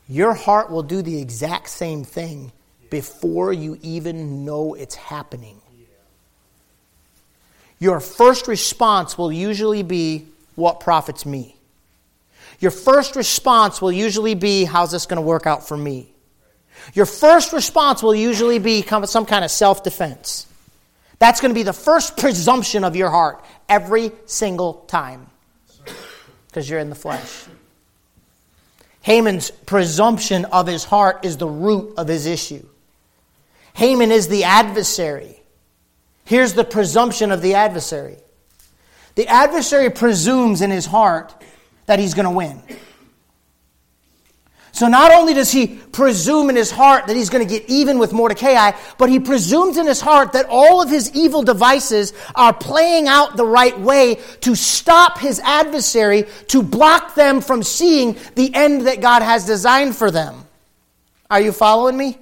Your 0.09 0.34
heart 0.34 0.72
will 0.72 0.82
do 0.82 1.03
the 1.03 1.22
exact 1.22 1.70
same 1.70 2.03
thing 2.03 2.51
before 2.89 3.53
you 3.53 3.78
even 3.84 4.43
know 4.45 4.74
it's 4.74 4.95
happening. 4.95 5.62
Your 7.78 7.99
first 7.99 8.47
response 8.47 9.16
will 9.16 9.32
usually 9.32 9.84
be, 9.84 10.26
What 10.55 10.80
profits 10.80 11.24
me? 11.24 11.55
Your 12.59 12.72
first 12.72 13.16
response 13.16 13.80
will 13.80 13.91
usually 13.91 14.34
be, 14.34 14.64
How's 14.64 14.89
this 14.89 15.05
going 15.05 15.22
to 15.22 15.22
work 15.22 15.45
out 15.45 15.68
for 15.68 15.78
me? 15.78 16.12
Your 16.95 17.05
first 17.05 17.53
response 17.53 18.01
will 18.01 18.16
usually 18.16 18.57
be 18.57 18.82
some 18.82 19.28
kind 19.28 19.45
of 19.45 19.51
self 19.51 19.84
defense. 19.84 20.47
That's 21.20 21.39
going 21.39 21.51
to 21.51 21.59
be 21.59 21.62
the 21.62 21.74
first 21.74 22.18
presumption 22.24 22.84
of 22.84 22.95
your 22.95 23.12
heart 23.12 23.45
every 23.70 24.12
single 24.26 24.74
time 24.88 25.30
because 26.52 26.70
you're 26.70 26.80
in 26.80 26.89
the 26.89 26.95
flesh. 26.95 27.45
Haman's 29.02 29.49
presumption 29.49 30.45
of 30.45 30.68
his 30.68 30.84
heart 30.84 31.26
is 31.26 31.38
the 31.38 31.47
root 31.47 31.93
of 31.97 32.08
his 32.08 32.26
issue. 32.26 32.66
Haman 33.74 34.12
is 34.12 34.28
the 34.28 34.43
adversary. 34.43 35.41
Here's 36.26 36.54
the 36.54 36.66
presumption 36.66 37.32
of 37.32 37.41
the 37.41 37.56
adversary 37.56 38.18
the 39.16 39.28
adversary 39.28 39.89
presumes 39.89 40.62
in 40.62 40.72
his 40.72 40.86
heart 40.86 41.34
that 41.86 41.99
he's 41.99 42.14
going 42.14 42.26
to 42.26 42.32
win. 42.32 42.62
So 44.74 44.88
not 44.88 45.11
only 45.11 45.34
does 45.34 45.51
he 45.51 45.67
presume 45.67 46.49
in 46.49 46.55
his 46.55 46.72
heart 46.72 47.07
that 47.07 47.15
he's 47.15 47.30
going 47.30 47.45
to 47.45 47.59
get 47.59 47.69
even 47.69 47.99
with 47.99 48.13
Mordecai, 48.13 48.72
but 48.97 49.09
he 49.09 49.19
presumes 49.19 49.78
in 49.78 49.86
his 49.86 49.99
heart 49.99 50.32
that 50.34 50.45
all 50.49 50.82
of 50.82 50.89
his 50.89 51.13
evil 51.13 51.43
devices 51.43 52.13
are 52.36 52.53
playing 52.53 53.07
out 53.07 53.36
the 53.36 53.45
right 53.45 53.78
way 53.80 54.15
to 54.41 54.55
stop 54.55 55.19
his 55.19 55.39
adversary, 55.41 56.26
to 56.47 56.63
block 56.63 57.15
them 57.15 57.41
from 57.41 57.63
seeing 57.63 58.17
the 58.36 58.53
end 58.55 58.88
that 58.88 59.01
God 59.01 59.22
has 59.22 59.45
designed 59.45 59.95
for 59.95 60.09
them. 60.09 60.45
Are 61.30 61.41
you 61.41 61.51
following 61.51 61.97
me? 61.97 62.17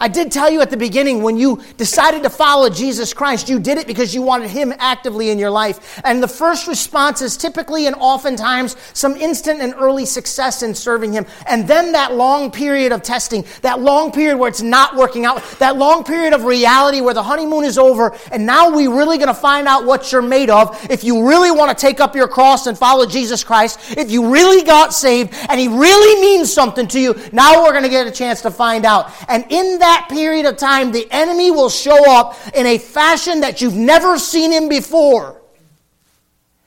I 0.00 0.08
did 0.08 0.32
tell 0.32 0.50
you 0.50 0.62
at 0.62 0.70
the 0.70 0.78
beginning 0.78 1.22
when 1.22 1.36
you 1.36 1.60
decided 1.76 2.22
to 2.22 2.30
follow 2.30 2.70
Jesus 2.70 3.12
Christ, 3.12 3.50
you 3.50 3.60
did 3.60 3.76
it 3.76 3.86
because 3.86 4.14
you 4.14 4.22
wanted 4.22 4.50
Him 4.50 4.72
actively 4.78 5.28
in 5.28 5.38
your 5.38 5.50
life. 5.50 6.00
And 6.04 6.22
the 6.22 6.28
first 6.28 6.66
response 6.66 7.20
is 7.20 7.36
typically 7.36 7.86
and 7.86 7.94
oftentimes 7.96 8.76
some 8.94 9.14
instant 9.16 9.60
and 9.60 9.74
early 9.76 10.06
success 10.06 10.62
in 10.62 10.74
serving 10.74 11.12
Him. 11.12 11.26
And 11.46 11.68
then 11.68 11.92
that 11.92 12.14
long 12.14 12.50
period 12.50 12.92
of 12.92 13.02
testing, 13.02 13.44
that 13.60 13.80
long 13.80 14.10
period 14.10 14.38
where 14.38 14.48
it's 14.48 14.62
not 14.62 14.96
working 14.96 15.26
out, 15.26 15.42
that 15.58 15.76
long 15.76 16.02
period 16.02 16.32
of 16.32 16.44
reality 16.44 17.02
where 17.02 17.14
the 17.14 17.22
honeymoon 17.22 17.64
is 17.64 17.76
over, 17.76 18.16
and 18.32 18.46
now 18.46 18.74
we're 18.74 18.96
really 18.96 19.18
going 19.18 19.28
to 19.28 19.34
find 19.34 19.68
out 19.68 19.84
what 19.84 20.10
you're 20.10 20.22
made 20.22 20.48
of. 20.48 20.78
If 20.90 21.04
you 21.04 21.28
really 21.28 21.50
want 21.50 21.76
to 21.76 21.80
take 21.80 22.00
up 22.00 22.16
your 22.16 22.28
cross 22.28 22.66
and 22.66 22.78
follow 22.78 23.04
Jesus 23.04 23.44
Christ, 23.44 23.78
if 23.98 24.10
you 24.10 24.32
really 24.32 24.64
got 24.64 24.94
saved 24.94 25.34
and 25.50 25.60
He 25.60 25.68
really 25.68 26.20
means 26.22 26.50
something 26.50 26.88
to 26.88 26.98
you, 26.98 27.14
now 27.32 27.62
we're 27.62 27.72
going 27.72 27.82
to 27.82 27.90
get 27.90 28.06
a 28.06 28.10
chance 28.10 28.40
to 28.42 28.50
find 28.50 28.86
out. 28.86 29.12
And 29.28 29.44
in 29.50 29.78
that 29.80 29.89
that 29.90 30.08
period 30.08 30.46
of 30.46 30.56
time, 30.56 30.92
the 30.92 31.08
enemy 31.10 31.50
will 31.50 31.68
show 31.68 32.10
up 32.12 32.36
in 32.54 32.64
a 32.64 32.78
fashion 32.78 33.40
that 33.40 33.60
you've 33.60 33.74
never 33.74 34.18
seen 34.18 34.52
him 34.52 34.68
before. 34.68 35.40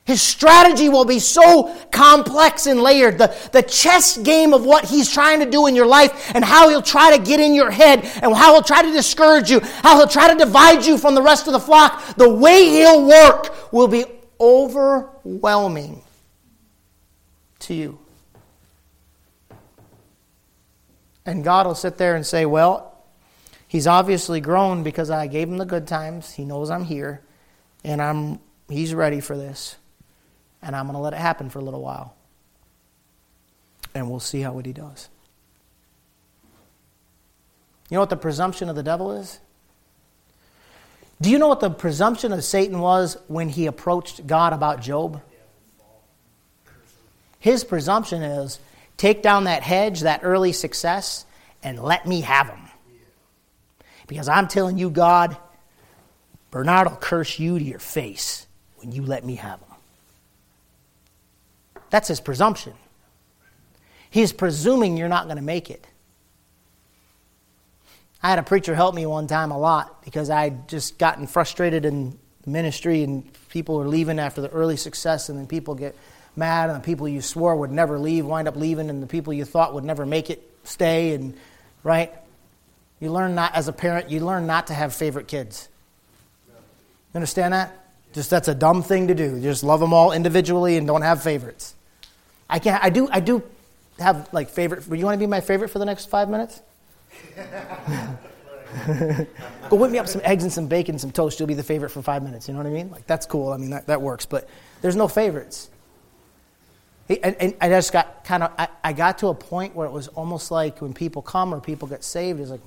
His 0.04 0.20
strategy 0.20 0.90
will 0.90 1.06
be 1.06 1.18
so 1.18 1.74
complex 1.90 2.66
and 2.66 2.82
layered. 2.82 3.16
The, 3.16 3.34
the 3.52 3.62
chess 3.62 4.18
game 4.18 4.52
of 4.52 4.66
what 4.66 4.84
he's 4.84 5.10
trying 5.10 5.40
to 5.40 5.50
do 5.50 5.66
in 5.66 5.74
your 5.74 5.86
life 5.86 6.32
and 6.34 6.44
how 6.44 6.68
he'll 6.68 6.82
try 6.82 7.16
to 7.16 7.22
get 7.22 7.40
in 7.40 7.54
your 7.54 7.70
head 7.70 8.00
and 8.22 8.34
how 8.34 8.52
he'll 8.52 8.62
try 8.62 8.82
to 8.82 8.92
discourage 8.92 9.50
you, 9.50 9.60
how 9.82 9.96
he'll 9.96 10.06
try 10.06 10.30
to 10.30 10.38
divide 10.38 10.84
you 10.84 10.98
from 10.98 11.14
the 11.14 11.22
rest 11.22 11.46
of 11.46 11.54
the 11.54 11.60
flock, 11.60 12.16
the 12.16 12.28
way 12.28 12.68
he'll 12.68 13.06
work 13.06 13.72
will 13.72 13.88
be 13.88 14.04
overwhelming 14.38 16.02
to 17.60 17.72
you. 17.72 17.98
And 21.24 21.42
God 21.42 21.66
will 21.66 21.74
sit 21.74 21.96
there 21.96 22.14
and 22.14 22.26
say, 22.26 22.44
Well, 22.44 22.93
He's 23.74 23.88
obviously 23.88 24.40
grown 24.40 24.84
because 24.84 25.10
I 25.10 25.26
gave 25.26 25.48
him 25.48 25.58
the 25.58 25.64
good 25.64 25.88
times. 25.88 26.30
He 26.30 26.44
knows 26.44 26.70
I'm 26.70 26.84
here, 26.84 27.22
and 27.82 28.00
I'm 28.00 28.38
he's 28.68 28.94
ready 28.94 29.18
for 29.18 29.36
this. 29.36 29.74
And 30.62 30.76
I'm 30.76 30.84
going 30.84 30.94
to 30.94 31.00
let 31.00 31.12
it 31.12 31.18
happen 31.18 31.50
for 31.50 31.58
a 31.58 31.62
little 31.62 31.82
while. 31.82 32.14
And 33.92 34.08
we'll 34.08 34.20
see 34.20 34.42
how 34.42 34.52
what 34.52 34.64
he 34.64 34.72
does. 34.72 35.08
You 37.90 37.96
know 37.96 38.00
what 38.02 38.10
the 38.10 38.16
presumption 38.16 38.68
of 38.68 38.76
the 38.76 38.84
devil 38.84 39.10
is? 39.10 39.40
Do 41.20 41.28
you 41.28 41.40
know 41.40 41.48
what 41.48 41.58
the 41.58 41.68
presumption 41.68 42.32
of 42.32 42.44
Satan 42.44 42.78
was 42.78 43.16
when 43.26 43.48
he 43.48 43.66
approached 43.66 44.24
God 44.24 44.52
about 44.52 44.82
Job? 44.82 45.20
His 47.40 47.64
presumption 47.64 48.22
is 48.22 48.60
take 48.96 49.20
down 49.20 49.44
that 49.44 49.64
hedge, 49.64 50.02
that 50.02 50.20
early 50.22 50.52
success, 50.52 51.26
and 51.60 51.82
let 51.82 52.06
me 52.06 52.20
have 52.20 52.46
him. 52.46 52.63
Because 54.06 54.28
I'm 54.28 54.48
telling 54.48 54.78
you, 54.78 54.90
God, 54.90 55.36
Bernard 56.50 56.88
will 56.88 56.96
curse 56.96 57.38
you 57.38 57.58
to 57.58 57.64
your 57.64 57.78
face 57.78 58.46
when 58.76 58.92
you 58.92 59.02
let 59.02 59.24
me 59.24 59.36
have 59.36 59.60
him. 59.60 59.68
That's 61.90 62.08
his 62.08 62.20
presumption. 62.20 62.74
He's 64.10 64.32
presuming 64.32 64.96
you're 64.96 65.08
not 65.08 65.24
going 65.24 65.36
to 65.36 65.42
make 65.42 65.70
it. 65.70 65.86
I 68.22 68.30
had 68.30 68.38
a 68.38 68.42
preacher 68.42 68.74
help 68.74 68.94
me 68.94 69.04
one 69.04 69.26
time 69.26 69.50
a 69.50 69.58
lot 69.58 70.02
because 70.04 70.30
I 70.30 70.48
would 70.48 70.68
just 70.68 70.98
gotten 70.98 71.26
frustrated 71.26 71.84
in 71.84 72.18
ministry 72.46 73.02
and 73.02 73.28
people 73.48 73.80
are 73.80 73.88
leaving 73.88 74.18
after 74.18 74.40
the 74.40 74.48
early 74.48 74.76
success 74.76 75.28
and 75.28 75.38
then 75.38 75.46
people 75.46 75.74
get 75.74 75.94
mad 76.36 76.70
and 76.70 76.82
the 76.82 76.84
people 76.84 77.06
you 77.08 77.20
swore 77.20 77.56
would 77.56 77.70
never 77.70 77.98
leave 77.98 78.24
wind 78.24 78.48
up 78.48 78.56
leaving 78.56 78.90
and 78.90 79.02
the 79.02 79.06
people 79.06 79.32
you 79.32 79.44
thought 79.44 79.74
would 79.74 79.84
never 79.84 80.06
make 80.06 80.30
it 80.30 80.42
stay 80.64 81.14
and 81.14 81.36
right 81.82 82.12
you 83.04 83.12
learn 83.12 83.34
not, 83.34 83.54
as 83.54 83.68
a 83.68 83.72
parent, 83.72 84.10
you 84.10 84.20
learn 84.20 84.46
not 84.46 84.66
to 84.68 84.74
have 84.74 84.94
favorite 84.94 85.28
kids. 85.28 85.68
You 86.48 86.54
understand 87.14 87.54
that? 87.54 87.84
Just 88.14 88.30
that's 88.30 88.48
a 88.48 88.54
dumb 88.54 88.82
thing 88.82 89.08
to 89.08 89.14
do. 89.14 89.36
You 89.36 89.42
just 89.42 89.62
love 89.62 89.80
them 89.80 89.92
all 89.92 90.12
individually 90.12 90.76
and 90.76 90.86
don't 90.86 91.02
have 91.02 91.22
favorites. 91.22 91.74
I 92.48 92.58
can't. 92.60 92.82
I 92.82 92.90
do 92.90 93.08
I 93.10 93.20
do 93.20 93.42
have 93.98 94.28
like 94.32 94.48
favorite. 94.48 94.86
You 94.86 95.04
want 95.04 95.14
to 95.14 95.18
be 95.18 95.26
my 95.26 95.40
favorite 95.40 95.68
for 95.68 95.78
the 95.80 95.84
next 95.84 96.08
five 96.08 96.28
minutes? 96.28 96.60
Go 99.68 99.76
whip 99.76 99.90
me 99.90 99.98
up 99.98 100.08
some 100.08 100.20
eggs 100.24 100.42
and 100.44 100.52
some 100.52 100.66
bacon, 100.66 100.98
some 100.98 101.10
toast. 101.10 101.38
You'll 101.38 101.46
be 101.46 101.54
the 101.54 101.62
favorite 101.62 101.90
for 101.90 102.02
five 102.02 102.22
minutes. 102.22 102.48
You 102.48 102.54
know 102.54 102.60
what 102.60 102.66
I 102.66 102.70
mean? 102.70 102.90
Like 102.90 103.06
that's 103.06 103.26
cool. 103.26 103.52
I 103.52 103.56
mean 103.56 103.70
that, 103.70 103.86
that 103.88 104.00
works. 104.00 104.26
But 104.26 104.48
there's 104.80 104.96
no 104.96 105.08
favorites. 105.08 105.70
And, 107.08 107.36
and 107.36 107.54
I 107.60 107.68
just 107.68 107.92
got 107.92 108.24
kind 108.24 108.44
of 108.44 108.52
I, 108.56 108.68
I 108.82 108.92
got 108.92 109.18
to 109.18 109.28
a 109.28 109.34
point 109.34 109.74
where 109.74 109.86
it 109.86 109.92
was 109.92 110.08
almost 110.08 110.50
like 110.50 110.80
when 110.80 110.94
people 110.94 111.22
come 111.22 111.52
or 111.52 111.60
people 111.60 111.88
get 111.88 112.04
saved, 112.04 112.40
it's 112.40 112.50
like 112.50 112.62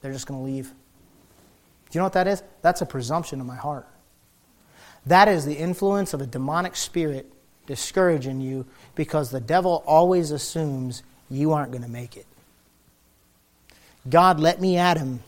they're 0.00 0.12
just 0.12 0.26
going 0.26 0.40
to 0.40 0.44
leave. 0.44 0.72
Do 1.90 1.96
you 1.96 2.00
know 2.00 2.04
what 2.04 2.14
that 2.14 2.28
is? 2.28 2.42
That's 2.62 2.82
a 2.82 2.86
presumption 2.86 3.40
in 3.40 3.46
my 3.46 3.56
heart. 3.56 3.86
That 5.06 5.28
is 5.28 5.44
the 5.44 5.54
influence 5.54 6.14
of 6.14 6.20
a 6.20 6.26
demonic 6.26 6.74
spirit 6.74 7.32
discouraging 7.66 8.40
you 8.40 8.66
because 8.94 9.30
the 9.30 9.40
devil 9.40 9.82
always 9.86 10.30
assumes 10.30 11.02
you 11.30 11.52
aren't 11.52 11.72
going 11.72 11.82
to 11.82 11.88
make 11.88 12.16
it. 12.16 12.26
God 14.08 14.40
let 14.40 14.60
me 14.60 14.76
at 14.76 14.98
him. 14.98 15.20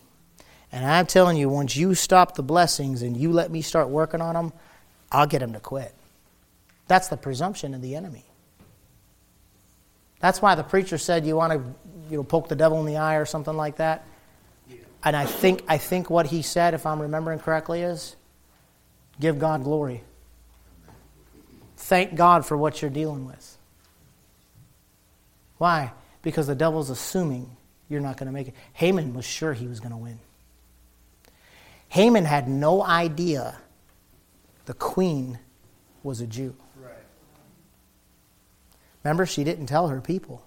And 0.71 0.85
I'm 0.85 1.07
telling 1.07 1.37
you, 1.37 1.49
once 1.49 1.77
you 1.77 1.95
stop 1.95 2.35
the 2.35 2.43
blessings 2.43 3.03
and 3.03 3.17
you 3.17 3.33
let 3.33 3.51
me 3.51 3.63
start 3.63 3.89
working 3.89 4.21
on 4.21 4.35
them, 4.35 4.53
I'll 5.11 5.27
get 5.27 5.43
him 5.43 5.53
to 5.55 5.61
quit. 5.61 5.95
That's 6.87 7.09
the 7.09 7.17
presumption 7.17 7.75
of 7.75 7.81
the 7.81 7.95
enemy. 7.95 8.25
That's 10.21 10.43
why 10.43 10.55
the 10.55 10.65
preacher 10.65 10.99
said 10.99 11.25
you 11.25 11.37
want 11.37 11.53
to 11.53 11.59
you 12.11 12.19
know, 12.19 12.25
poke 12.25 12.49
the 12.49 12.57
devil 12.57 12.81
in 12.81 12.87
the 12.87 12.97
eye 12.97 13.17
or 13.17 13.25
something 13.25 13.57
like 13.57 13.77
that 13.77 14.05
and 15.09 15.17
I 15.17 15.25
think, 15.25 15.65
I 15.67 15.79
think 15.79 16.11
what 16.11 16.27
he 16.27 16.43
said, 16.43 16.75
if 16.75 16.85
I'm 16.85 17.01
remembering 17.01 17.39
correctly, 17.39 17.81
is 17.81 18.15
give 19.19 19.39
God 19.39 19.65
glory. 19.65 20.03
Thank 21.79 22.15
God 22.15 22.45
for 22.45 22.59
what 22.59 22.83
you're 22.83 22.91
dealing 22.91 23.25
with. 23.25 23.57
Why? 25.57 25.93
Because 26.21 26.47
the 26.47 26.55
devil's 26.55 26.91
assuming 26.91 27.57
you're 27.89 28.03
not 28.03 28.19
going 28.19 28.27
to 28.27 28.35
make 28.35 28.49
it. 28.49 28.55
Haman 28.75 29.15
was 29.15 29.25
sure 29.25 29.55
he 29.55 29.67
was 29.67 29.81
going 29.81 29.93
to 29.93 29.97
win. 29.97 30.19
Haman 31.89 32.27
had 32.27 32.47
no 32.47 32.83
idea 32.83 33.57
the 34.67 34.75
queen 34.75 35.39
was 36.03 36.21
a 36.21 36.27
Jew. 36.27 36.55
Right. 36.77 36.93
Remember, 39.05 39.25
she 39.25 39.43
didn't 39.43 39.69
tell 39.69 39.89
her 39.89 40.03
people. 40.03 40.45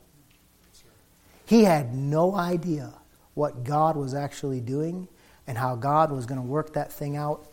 He 1.47 1.63
had 1.63 1.95
no 1.95 2.35
idea 2.35 2.93
what 3.41 3.63
God 3.63 3.97
was 3.97 4.13
actually 4.13 4.59
doing 4.59 5.07
and 5.47 5.57
how 5.57 5.75
God 5.75 6.11
was 6.11 6.27
going 6.27 6.39
to 6.39 6.45
work 6.45 6.73
that 6.73 6.93
thing 6.93 7.17
out 7.17 7.43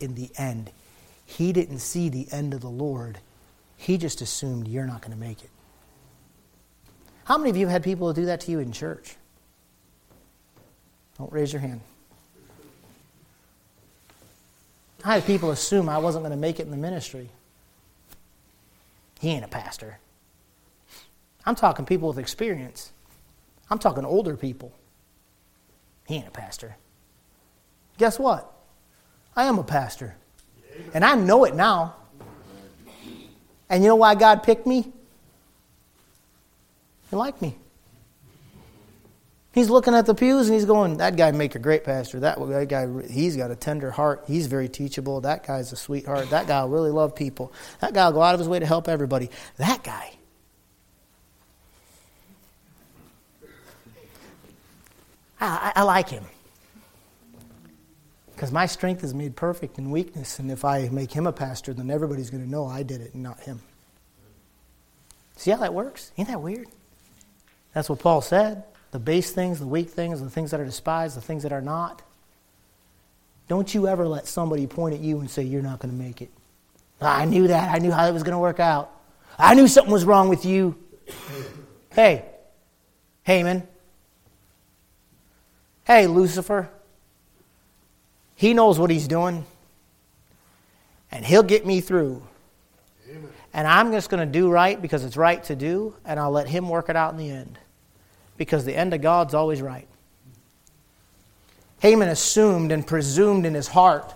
in 0.00 0.14
the 0.14 0.30
end. 0.38 0.70
He 1.26 1.52
didn't 1.52 1.80
see 1.80 2.08
the 2.08 2.26
end 2.32 2.54
of 2.54 2.62
the 2.62 2.70
Lord. 2.70 3.18
He 3.76 3.98
just 3.98 4.22
assumed 4.22 4.66
you're 4.66 4.86
not 4.86 5.02
going 5.02 5.12
to 5.12 5.18
make 5.18 5.44
it. 5.44 5.50
How 7.24 7.36
many 7.36 7.50
of 7.50 7.58
you 7.58 7.66
have 7.66 7.72
had 7.72 7.84
people 7.84 8.10
do 8.14 8.24
that 8.24 8.40
to 8.40 8.50
you 8.50 8.60
in 8.60 8.72
church? 8.72 9.16
Don't 11.18 11.30
raise 11.30 11.52
your 11.52 11.60
hand. 11.60 11.82
I 15.04 15.16
had 15.16 15.26
people 15.26 15.50
assume 15.50 15.90
I 15.90 15.98
wasn't 15.98 16.22
going 16.22 16.32
to 16.32 16.38
make 16.38 16.60
it 16.60 16.62
in 16.62 16.70
the 16.70 16.78
ministry. 16.78 17.28
He 19.20 19.28
ain't 19.28 19.44
a 19.44 19.48
pastor. 19.48 19.98
I'm 21.44 21.56
talking 21.56 21.84
people 21.84 22.08
with 22.08 22.18
experience. 22.18 22.90
I'm 23.68 23.78
talking 23.78 24.06
older 24.06 24.34
people. 24.34 24.72
He 26.10 26.16
ain't 26.16 26.26
a 26.26 26.32
pastor. 26.32 26.74
Guess 27.96 28.18
what? 28.18 28.52
I 29.36 29.44
am 29.44 29.60
a 29.60 29.62
pastor. 29.62 30.16
And 30.92 31.04
I 31.04 31.14
know 31.14 31.44
it 31.44 31.54
now. 31.54 31.94
And 33.68 33.84
you 33.84 33.88
know 33.88 33.94
why 33.94 34.16
God 34.16 34.42
picked 34.42 34.66
me? 34.66 34.92
He 37.10 37.14
liked 37.14 37.40
me. 37.40 37.56
He's 39.52 39.70
looking 39.70 39.94
at 39.94 40.04
the 40.04 40.16
pews 40.16 40.48
and 40.48 40.54
he's 40.56 40.64
going, 40.64 40.96
that 40.96 41.14
guy 41.14 41.30
make 41.30 41.54
a 41.54 41.60
great 41.60 41.84
pastor. 41.84 42.18
That, 42.18 42.38
guy, 42.68 42.88
he's 43.08 43.36
got 43.36 43.52
a 43.52 43.56
tender 43.56 43.92
heart. 43.92 44.24
He's 44.26 44.48
very 44.48 44.68
teachable. 44.68 45.20
That 45.20 45.46
guy's 45.46 45.70
a 45.70 45.76
sweetheart. 45.76 46.30
That 46.30 46.48
guy 46.48 46.64
will 46.64 46.70
really 46.70 46.90
love 46.90 47.14
people. 47.14 47.52
That 47.78 47.94
guy 47.94 48.06
will 48.06 48.14
go 48.14 48.22
out 48.22 48.34
of 48.34 48.40
his 48.40 48.48
way 48.48 48.58
to 48.58 48.66
help 48.66 48.88
everybody. 48.88 49.30
That 49.58 49.84
guy, 49.84 50.10
I, 55.40 55.72
I 55.76 55.82
like 55.82 56.08
him. 56.08 56.24
Because 58.32 58.52
my 58.52 58.66
strength 58.66 59.04
is 59.04 59.12
made 59.12 59.36
perfect 59.36 59.78
in 59.78 59.90
weakness, 59.90 60.38
and 60.38 60.50
if 60.50 60.64
I 60.64 60.88
make 60.88 61.12
him 61.12 61.26
a 61.26 61.32
pastor, 61.32 61.74
then 61.74 61.90
everybody's 61.90 62.30
going 62.30 62.42
to 62.42 62.48
know 62.48 62.66
I 62.66 62.82
did 62.82 63.00
it 63.00 63.12
and 63.12 63.22
not 63.22 63.40
him. 63.40 63.60
See 65.36 65.50
how 65.50 65.58
that 65.58 65.74
works? 65.74 66.12
Ain't 66.16 66.28
that 66.28 66.40
weird? 66.40 66.66
That's 67.74 67.88
what 67.88 67.98
Paul 67.98 68.20
said. 68.20 68.64
The 68.90 68.98
base 68.98 69.30
things, 69.30 69.58
the 69.58 69.66
weak 69.66 69.90
things, 69.90 70.20
the 70.20 70.30
things 70.30 70.50
that 70.50 70.60
are 70.60 70.64
despised, 70.64 71.16
the 71.16 71.20
things 71.20 71.42
that 71.44 71.52
are 71.52 71.60
not. 71.60 72.02
Don't 73.48 73.74
you 73.74 73.88
ever 73.88 74.06
let 74.06 74.26
somebody 74.26 74.66
point 74.66 74.94
at 74.94 75.00
you 75.00 75.20
and 75.20 75.30
say, 75.30 75.42
You're 75.42 75.62
not 75.62 75.78
going 75.78 75.96
to 75.96 76.02
make 76.02 76.22
it. 76.22 76.30
Ah, 77.00 77.18
I 77.18 77.24
knew 77.24 77.48
that. 77.48 77.74
I 77.74 77.78
knew 77.78 77.90
how 77.90 78.06
it 78.06 78.12
was 78.12 78.22
going 78.22 78.34
to 78.34 78.38
work 78.38 78.60
out. 78.60 78.90
I 79.38 79.54
knew 79.54 79.68
something 79.68 79.92
was 79.92 80.04
wrong 80.04 80.28
with 80.28 80.44
you. 80.44 80.76
hey, 81.92 82.24
Haman, 83.22 83.66
Hey, 85.90 86.06
Lucifer, 86.06 86.68
he 88.36 88.54
knows 88.54 88.78
what 88.78 88.90
he's 88.90 89.08
doing, 89.08 89.44
and 91.10 91.24
he'll 91.24 91.42
get 91.42 91.66
me 91.66 91.80
through. 91.80 92.22
Amen. 93.10 93.28
And 93.52 93.66
I'm 93.66 93.90
just 93.90 94.08
going 94.08 94.24
to 94.24 94.32
do 94.32 94.48
right 94.52 94.80
because 94.80 95.04
it's 95.04 95.16
right 95.16 95.42
to 95.42 95.56
do, 95.56 95.92
and 96.04 96.20
I'll 96.20 96.30
let 96.30 96.48
him 96.48 96.68
work 96.68 96.90
it 96.90 96.94
out 96.94 97.10
in 97.10 97.18
the 97.18 97.28
end. 97.28 97.58
Because 98.36 98.64
the 98.64 98.72
end 98.72 98.94
of 98.94 99.02
God's 99.02 99.34
always 99.34 99.60
right. 99.60 99.88
Haman 101.80 102.08
assumed 102.08 102.70
and 102.70 102.86
presumed 102.86 103.44
in 103.44 103.54
his 103.54 103.66
heart 103.66 104.14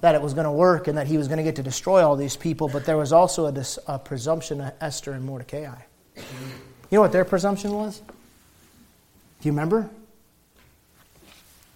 that 0.00 0.14
it 0.14 0.22
was 0.22 0.32
going 0.32 0.44
to 0.44 0.52
work 0.52 0.86
and 0.86 0.96
that 0.96 1.08
he 1.08 1.18
was 1.18 1.26
going 1.26 1.38
to 1.38 1.42
get 1.42 1.56
to 1.56 1.64
destroy 1.64 2.06
all 2.06 2.14
these 2.14 2.36
people, 2.36 2.68
but 2.68 2.84
there 2.84 2.96
was 2.96 3.12
also 3.12 3.46
a, 3.46 3.64
a 3.88 3.98
presumption 3.98 4.60
of 4.60 4.72
Esther 4.80 5.10
and 5.10 5.24
Mordecai. 5.24 5.74
You 6.14 6.22
know 6.92 7.00
what 7.00 7.10
their 7.10 7.24
presumption 7.24 7.72
was? 7.72 7.98
Do 7.98 8.04
you 9.42 9.50
remember? 9.50 9.90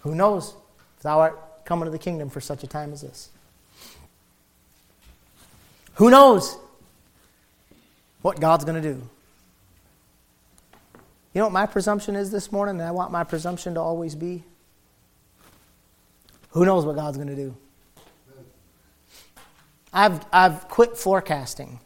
Who 0.01 0.15
knows 0.15 0.55
if 0.97 1.03
thou 1.03 1.19
art 1.19 1.65
coming 1.65 1.85
to 1.85 1.91
the 1.91 1.99
kingdom 1.99 2.29
for 2.29 2.41
such 2.41 2.63
a 2.63 2.67
time 2.67 2.91
as 2.91 3.01
this? 3.01 3.29
Who 5.95 6.09
knows 6.09 6.57
what 8.21 8.39
God's 8.39 8.65
going 8.65 8.81
to 8.81 8.93
do? 8.93 9.01
You 11.33 11.39
know 11.39 11.45
what 11.45 11.53
my 11.53 11.65
presumption 11.65 12.15
is 12.15 12.31
this 12.31 12.51
morning, 12.51 12.79
and 12.79 12.87
I 12.87 12.91
want 12.91 13.11
my 13.11 13.23
presumption 13.23 13.75
to 13.75 13.79
always 13.79 14.15
be? 14.15 14.43
Who 16.51 16.65
knows 16.65 16.85
what 16.85 16.95
God's 16.95 17.17
going 17.17 17.29
to 17.29 17.35
do? 17.35 17.55
I've, 19.93 20.25
I've 20.31 20.67
quit 20.67 20.97
forecasting. 20.97 21.79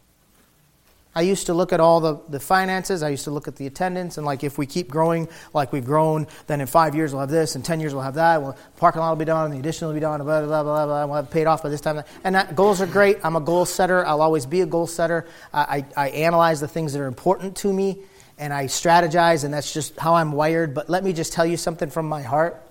I 1.15 1.21
used 1.21 1.45
to 1.45 1.53
look 1.53 1.71
at 1.71 1.79
all 1.79 2.01
the, 2.01 2.19
the 2.27 2.41
finances. 2.41 3.01
I 3.01 3.07
used 3.07 3.23
to 3.23 3.31
look 3.31 3.47
at 3.47 3.55
the 3.55 3.67
attendance. 3.67 4.17
And, 4.17 4.25
like, 4.25 4.43
if 4.43 4.57
we 4.57 4.65
keep 4.65 4.89
growing 4.89 5.29
like 5.53 5.71
we've 5.71 5.85
grown, 5.85 6.27
then 6.47 6.59
in 6.59 6.67
five 6.67 6.93
years 6.93 7.13
we'll 7.13 7.21
have 7.21 7.29
this, 7.29 7.55
in 7.55 7.63
10 7.63 7.79
years 7.79 7.93
we'll 7.93 8.03
have 8.03 8.15
that. 8.15 8.41
Well, 8.41 8.57
parking 8.75 8.99
lot 8.99 9.11
will 9.11 9.15
be 9.15 9.25
done, 9.25 9.45
and 9.45 9.53
the 9.53 9.59
addition 9.59 9.87
will 9.87 9.93
be 9.93 10.01
done, 10.01 10.21
blah, 10.21 10.45
blah, 10.45 10.63
blah, 10.63 10.85
blah. 10.85 11.05
We'll 11.05 11.15
have 11.15 11.31
paid 11.31 11.47
off 11.47 11.63
by 11.63 11.69
this 11.69 11.79
time. 11.79 12.03
And 12.25 12.35
that, 12.35 12.55
goals 12.57 12.81
are 12.81 12.87
great. 12.87 13.19
I'm 13.23 13.37
a 13.37 13.41
goal 13.41 13.65
setter. 13.65 14.05
I'll 14.05 14.21
always 14.21 14.45
be 14.45 14.59
a 14.59 14.65
goal 14.65 14.87
setter. 14.87 15.25
I, 15.53 15.85
I, 15.95 16.05
I 16.07 16.09
analyze 16.09 16.59
the 16.59 16.67
things 16.67 16.91
that 16.91 16.99
are 16.99 17.07
important 17.07 17.55
to 17.57 17.71
me, 17.71 17.99
and 18.37 18.53
I 18.53 18.65
strategize, 18.65 19.45
and 19.45 19.53
that's 19.53 19.73
just 19.73 19.97
how 19.97 20.15
I'm 20.15 20.33
wired. 20.33 20.73
But 20.73 20.89
let 20.89 21.05
me 21.05 21.13
just 21.13 21.31
tell 21.31 21.45
you 21.45 21.55
something 21.55 21.89
from 21.89 22.09
my 22.09 22.23
heart. 22.23 22.61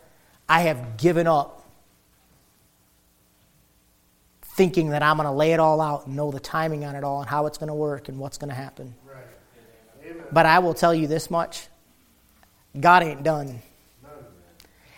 I 0.50 0.62
have 0.62 0.98
given 0.98 1.26
up 1.26 1.63
thinking 4.54 4.90
that 4.90 5.02
I'm 5.02 5.16
going 5.16 5.26
to 5.26 5.32
lay 5.32 5.52
it 5.52 5.60
all 5.60 5.80
out 5.80 6.06
and 6.06 6.14
know 6.14 6.30
the 6.30 6.38
timing 6.38 6.84
on 6.84 6.94
it 6.94 7.02
all 7.02 7.20
and 7.20 7.28
how 7.28 7.46
it's 7.46 7.58
going 7.58 7.68
to 7.68 7.74
work 7.74 8.08
and 8.08 8.18
what's 8.18 8.38
going 8.38 8.50
to 8.50 8.54
happen. 8.54 8.94
Right. 9.04 10.32
But 10.32 10.46
I 10.46 10.60
will 10.60 10.74
tell 10.74 10.94
you 10.94 11.08
this 11.08 11.30
much 11.30 11.66
God 12.78 13.02
ain't 13.02 13.22
done. 13.22 13.60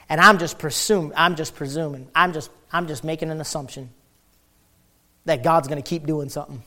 And 0.09 0.21
I'm 0.21 0.39
just 0.39 0.59
presuming, 0.59 1.13
I'm 1.17 1.35
just 1.37 1.57
presuming, 1.57 2.09
I'm 2.15 2.33
just, 2.33 2.51
I'm 2.71 2.87
just 2.87 3.03
making 3.03 3.31
an 3.31 3.41
assumption 3.41 3.91
that 5.25 5.43
God's 5.43 5.69
going 5.69 5.83
to 5.83 5.89
keep 5.89 6.07
doing 6.07 6.29
something. 6.29 6.63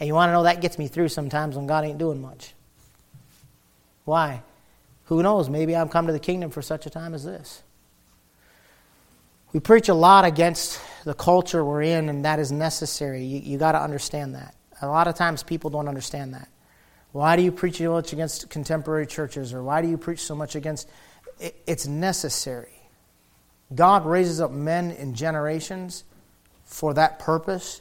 And 0.00 0.06
you 0.06 0.14
want 0.14 0.30
to 0.30 0.32
know 0.32 0.44
that 0.44 0.60
gets 0.62 0.78
me 0.78 0.88
through 0.88 1.08
sometimes 1.08 1.54
when 1.54 1.66
God 1.66 1.84
ain't 1.84 1.98
doing 1.98 2.22
much. 2.22 2.54
Why? 4.04 4.42
Who 5.06 5.22
knows? 5.22 5.50
Maybe 5.50 5.76
I've 5.76 5.90
come 5.90 6.06
to 6.06 6.12
the 6.12 6.18
kingdom 6.18 6.50
for 6.50 6.62
such 6.62 6.86
a 6.86 6.90
time 6.90 7.14
as 7.14 7.24
this. 7.24 7.62
We 9.52 9.60
preach 9.60 9.90
a 9.90 9.94
lot 9.94 10.24
against 10.24 10.80
the 11.04 11.14
culture 11.14 11.64
we're 11.64 11.82
in, 11.82 12.08
and 12.08 12.24
that 12.24 12.38
is 12.38 12.52
necessary. 12.52 13.24
You, 13.24 13.40
you 13.40 13.58
got 13.58 13.72
to 13.72 13.80
understand 13.80 14.34
that. 14.34 14.54
A 14.80 14.86
lot 14.86 15.06
of 15.06 15.14
times 15.14 15.42
people 15.42 15.70
don't 15.70 15.88
understand 15.88 16.34
that. 16.34 16.48
Why 17.12 17.36
do 17.36 17.42
you 17.42 17.52
preach 17.52 17.78
so 17.78 17.92
much 17.92 18.12
against 18.12 18.48
contemporary 18.50 19.06
churches, 19.06 19.52
or 19.52 19.62
why 19.62 19.82
do 19.82 19.88
you 19.88 19.98
preach 19.98 20.20
so 20.20 20.34
much 20.34 20.56
against. 20.56 20.88
It, 21.38 21.56
it's 21.66 21.86
necessary. 21.86 22.72
God 23.74 24.06
raises 24.06 24.40
up 24.40 24.50
men 24.50 24.90
in 24.92 25.14
generations 25.14 26.04
for 26.64 26.94
that 26.94 27.18
purpose 27.18 27.80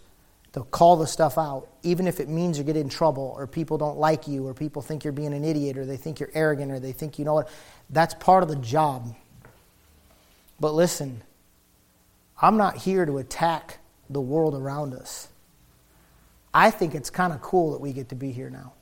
to 0.53 0.63
call 0.63 0.97
the 0.97 1.07
stuff 1.07 1.37
out, 1.37 1.67
even 1.81 2.07
if 2.07 2.19
it 2.19 2.27
means 2.27 2.57
you 2.57 2.63
get 2.63 2.75
in 2.75 2.89
trouble, 2.89 3.33
or 3.37 3.47
people 3.47 3.77
don't 3.77 3.97
like 3.97 4.27
you, 4.27 4.45
or 4.45 4.53
people 4.53 4.81
think 4.81 5.03
you're 5.03 5.13
being 5.13 5.33
an 5.33 5.45
idiot, 5.45 5.77
or 5.77 5.85
they 5.85 5.97
think 5.97 6.19
you're 6.19 6.31
arrogant, 6.33 6.71
or 6.71 6.79
they 6.79 6.91
think 6.91 7.17
you 7.17 7.23
know 7.23 7.35
what. 7.35 7.49
That's 7.89 8.13
part 8.15 8.43
of 8.43 8.49
the 8.49 8.57
job. 8.57 9.15
But 10.59 10.73
listen, 10.73 11.21
I'm 12.41 12.57
not 12.57 12.77
here 12.77 13.05
to 13.05 13.19
attack 13.19 13.77
the 14.09 14.19
world 14.19 14.55
around 14.55 14.93
us. 14.93 15.27
I 16.53 16.71
think 16.71 16.95
it's 16.95 17.09
kind 17.09 17.31
of 17.31 17.41
cool 17.41 17.71
that 17.71 17.81
we 17.81 17.93
get 17.93 18.09
to 18.09 18.15
be 18.15 18.31
here 18.31 18.49
now. 18.49 18.73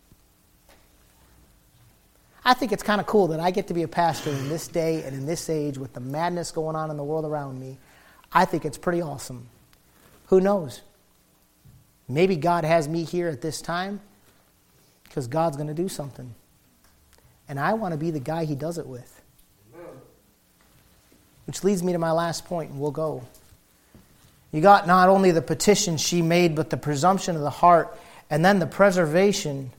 I 2.44 2.54
think 2.54 2.72
it's 2.72 2.82
kind 2.82 3.02
of 3.02 3.06
cool 3.06 3.28
that 3.28 3.40
I 3.40 3.52
get 3.52 3.68
to 3.68 3.74
be 3.74 3.84
a 3.84 3.88
pastor 3.88 4.32
in 4.32 4.50
this 4.50 4.68
day 4.68 5.04
and 5.04 5.16
in 5.16 5.26
this 5.26 5.50
age 5.50 5.78
with 5.78 5.94
the 5.94 6.00
madness 6.00 6.52
going 6.52 6.76
on 6.76 6.90
in 6.90 6.98
the 6.98 7.04
world 7.04 7.26
around 7.26 7.60
me. 7.60 7.78
I 8.32 8.46
think 8.46 8.66
it's 8.66 8.78
pretty 8.78 9.02
awesome. 9.02 9.48
Who 10.28 10.40
knows? 10.40 10.82
Maybe 12.08 12.38
God 12.38 12.64
has 12.64 12.88
me 12.88 13.04
here 13.04 13.28
at 13.28 13.42
this 13.42 13.62
time 13.62 14.00
because 15.04 15.28
God's 15.28 15.58
going 15.58 15.68
to 15.68 15.74
do 15.74 15.90
something. 15.90 16.34
And 17.48 17.60
I 17.60 17.74
want 17.74 17.92
to 17.92 17.98
be 17.98 18.10
the 18.10 18.20
guy 18.20 18.46
he 18.46 18.56
does 18.56 18.78
it 18.78 18.88
with. 18.88 19.22
Which 21.46 21.64
leads 21.64 21.84
me 21.84 21.94
to 21.94 22.00
my 22.00 22.12
last 22.12 22.46
point, 22.46 22.72
and 22.72 22.80
we'll 22.80 22.92
go. 22.92 23.24
You 24.52 24.62
got 24.62 24.88
not 24.88 25.10
only 25.10 25.32
the 25.32 25.42
petition 25.42 25.98
she 25.98 26.22
made, 26.22 26.56
but 26.56 26.70
the 26.70 26.78
presumption 26.78 27.36
of 27.36 27.42
the 27.42 27.50
heart, 27.50 27.98
and 28.30 28.44
then 28.44 28.60
the 28.60 28.68
preservation 28.68 29.72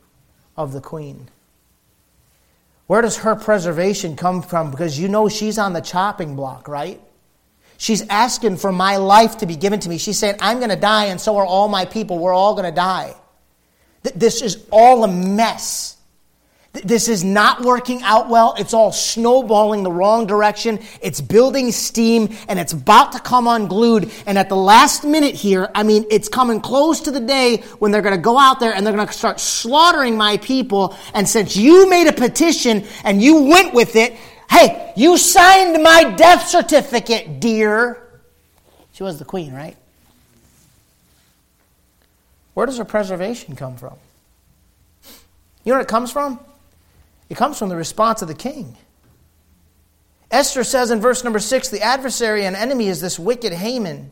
of 0.57 0.73
the 0.73 0.81
queen. 0.81 1.29
Where 2.87 3.03
does 3.03 3.19
her 3.19 3.37
preservation 3.37 4.17
come 4.17 4.43
from? 4.43 4.71
Because 4.71 4.99
you 4.99 5.09
know 5.09 5.29
she's 5.29 5.59
on 5.59 5.73
the 5.73 5.81
chopping 5.81 6.35
block, 6.37 6.67
right? 6.67 7.01
She's 7.79 8.07
asking 8.09 8.57
for 8.59 8.73
my 8.73 8.97
life 8.97 9.39
to 9.39 9.47
be 9.47 9.57
given 9.57 9.81
to 9.81 9.89
me. 9.89 9.97
She's 9.97 10.19
saying, 10.19 10.37
I'm 10.41 10.59
going 10.59 10.71
to 10.71 10.77
die, 10.77 11.07
and 11.07 11.21
so 11.21 11.37
are 11.39 11.47
all 11.47 11.69
my 11.69 11.85
people. 11.85 12.19
We're 12.19 12.35
all 12.35 12.55
going 12.55 12.67
to 12.67 12.75
die. 12.75 13.15
This 14.03 14.43
is 14.43 14.67
all 14.71 15.05
a 15.05 15.09
mess. 15.09 15.97
This 16.73 17.09
is 17.09 17.25
not 17.25 17.63
working 17.63 18.01
out 18.03 18.29
well. 18.29 18.55
It's 18.57 18.73
all 18.75 18.93
snowballing 18.93 19.83
the 19.83 19.91
wrong 19.91 20.29
direction. 20.29 20.79
It's 21.03 21.21
building 21.21 21.73
steam 21.73 22.37
and 22.49 22.61
it's 22.61 22.73
about 22.73 23.11
to 23.13 23.19
come 23.19 23.49
unglued. 23.49 24.13
And 24.25 24.39
at 24.39 24.49
the 24.49 24.57
last 24.57 25.03
minute 25.03 25.35
here, 25.35 25.69
I 25.75 25.83
mean, 25.83 26.05
it's 26.13 26.29
coming 26.29 26.61
close 26.61 27.01
to 27.01 27.11
the 27.11 27.19
day 27.19 27.57
when 27.81 27.91
they're 27.91 28.03
going 28.03 28.15
to 28.15 28.23
go 28.23 28.39
out 28.39 28.61
there 28.61 28.73
and 28.73 28.87
they're 28.87 28.95
going 28.95 29.05
to 29.05 29.13
start 29.13 29.41
slaughtering 29.41 30.17
my 30.17 30.37
people. 30.37 30.97
And 31.13 31.29
since 31.29 31.57
you 31.57 31.91
made 31.91 32.07
a 32.07 32.13
petition 32.13 32.85
and 33.03 33.21
you 33.21 33.43
went 33.43 33.75
with 33.75 33.97
it, 33.97 34.13
hey, 34.49 34.93
you 34.97 35.19
signed 35.19 35.83
my 35.83 36.15
death 36.17 36.47
certificate, 36.47 37.41
dear. 37.41 38.01
She 38.93 39.03
was 39.03 39.19
the 39.19 39.25
queen, 39.25 39.53
right? 39.53 39.77
Where 42.55 42.67
does 42.67 42.79
her 42.79 42.85
preservation 42.85 43.57
come 43.57 43.77
from? 43.77 43.97
You 45.65 45.73
know 45.73 45.75
where 45.75 45.81
it 45.81 45.89
comes 45.89 46.13
from? 46.13 46.39
It 47.31 47.37
comes 47.37 47.59
from 47.59 47.71
the 47.71 47.77
response 47.77 48.21
of 48.21 48.29
the 48.29 48.35
king. 48.35 48.77
Esther 50.31 50.65
says 50.65 50.91
in 50.91 51.01
verse 51.01 51.25
number 51.25 51.39
six 51.39 51.69
the 51.69 51.81
adversary 51.81 52.45
and 52.45 52.55
enemy 52.55 52.89
is 52.89 53.01
this 53.01 53.19
wicked 53.19 53.53
Haman. 53.53 54.11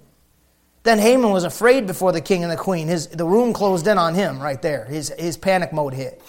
Then 0.85 0.99
Haman 0.99 1.31
was 1.31 1.45
afraid 1.45 1.87
before 1.87 2.13
the 2.13 2.21
king 2.21 2.45
and 2.45 2.51
the 2.51 2.57
queen. 2.57 2.89
His, 2.89 3.09
the 3.09 3.27
room 3.27 3.53
closed 3.53 3.87
in 3.87 3.99
on 3.99 4.15
him 4.15 4.41
right 4.41 4.63
there. 4.63 4.85
His, 4.87 5.13
his 5.19 5.37
panic 5.37 5.73
mode 5.73 5.93
hit. 5.93 6.23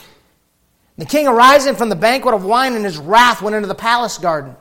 The 0.98 1.06
king, 1.06 1.28
arising 1.28 1.76
from 1.76 1.88
the 1.88 1.96
banquet 1.96 2.34
of 2.34 2.44
wine 2.44 2.74
in 2.74 2.84
his 2.84 2.98
wrath, 2.98 3.42
went 3.42 3.56
into 3.56 3.70
the 3.70 3.76
palace 3.76 4.18
garden. 4.18 4.56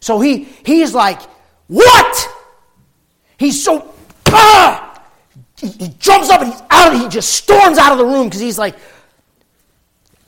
So 0.00 0.20
he, 0.20 0.44
he's 0.66 0.92
like, 0.92 1.22
What? 1.68 2.28
He's 3.38 3.64
so. 3.64 3.94
Ah! 4.26 5.02
He, 5.56 5.68
he 5.68 5.88
jumps 5.98 6.28
up 6.28 6.42
and 6.42 6.52
he's 6.52 6.62
out. 6.68 6.94
He 6.94 7.08
just 7.08 7.32
storms 7.32 7.78
out 7.78 7.92
of 7.92 7.98
the 7.98 8.04
room 8.04 8.26
because 8.26 8.40
he's 8.40 8.58
like, 8.58 8.76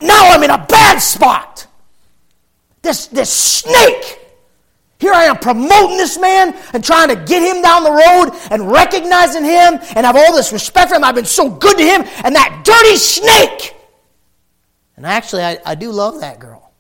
now 0.00 0.30
I'm 0.30 0.42
in 0.42 0.50
a 0.50 0.66
bad 0.66 0.98
spot. 0.98 1.66
This, 2.82 3.06
this 3.08 3.32
snake. 3.32 4.20
Here 4.98 5.12
I 5.12 5.24
am 5.24 5.36
promoting 5.36 5.98
this 5.98 6.18
man 6.18 6.56
and 6.72 6.82
trying 6.82 7.08
to 7.08 7.16
get 7.16 7.42
him 7.42 7.62
down 7.62 7.84
the 7.84 7.90
road 7.90 8.30
and 8.50 8.70
recognizing 8.70 9.44
him 9.44 9.78
and 9.94 10.06
have 10.06 10.16
all 10.16 10.34
this 10.34 10.52
respect 10.52 10.90
for 10.90 10.96
him. 10.96 11.04
I've 11.04 11.14
been 11.14 11.24
so 11.24 11.50
good 11.50 11.76
to 11.76 11.84
him 11.84 12.02
and 12.24 12.34
that 12.34 12.62
dirty 12.64 12.96
snake. 12.96 13.74
And 14.96 15.04
actually, 15.04 15.42
I, 15.42 15.58
I 15.66 15.74
do 15.74 15.90
love 15.90 16.20
that 16.20 16.38
girl. 16.38 16.72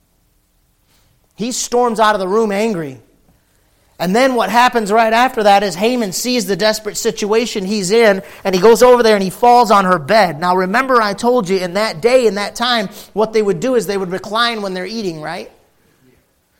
He 1.34 1.52
storms 1.52 2.00
out 2.00 2.14
of 2.14 2.20
the 2.20 2.28
room 2.28 2.50
angry. 2.50 3.00
And 3.98 4.14
then 4.14 4.34
what 4.34 4.50
happens 4.50 4.92
right 4.92 5.12
after 5.12 5.44
that 5.44 5.62
is 5.62 5.74
Haman 5.74 6.12
sees 6.12 6.44
the 6.44 6.56
desperate 6.56 6.98
situation 6.98 7.64
he's 7.64 7.90
in, 7.90 8.22
and 8.44 8.54
he 8.54 8.60
goes 8.60 8.82
over 8.82 9.02
there 9.02 9.14
and 9.14 9.22
he 9.22 9.30
falls 9.30 9.70
on 9.70 9.86
her 9.86 9.98
bed. 9.98 10.38
Now, 10.38 10.54
remember, 10.56 11.00
I 11.00 11.14
told 11.14 11.48
you 11.48 11.58
in 11.58 11.74
that 11.74 12.02
day, 12.02 12.26
in 12.26 12.34
that 12.34 12.56
time, 12.56 12.88
what 13.14 13.32
they 13.32 13.40
would 13.40 13.58
do 13.58 13.74
is 13.74 13.86
they 13.86 13.96
would 13.96 14.10
recline 14.10 14.60
when 14.60 14.74
they're 14.74 14.84
eating, 14.84 15.22
right? 15.22 15.50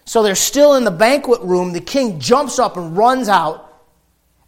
So 0.07 0.22
they're 0.22 0.34
still 0.34 0.74
in 0.74 0.84
the 0.84 0.91
banquet 0.91 1.43
room. 1.43 1.72
The 1.72 1.80
king 1.80 2.20
jumps 2.20 2.59
up 2.59 2.78
and 2.78 2.97
runs 2.97 3.28
out. 3.28 3.64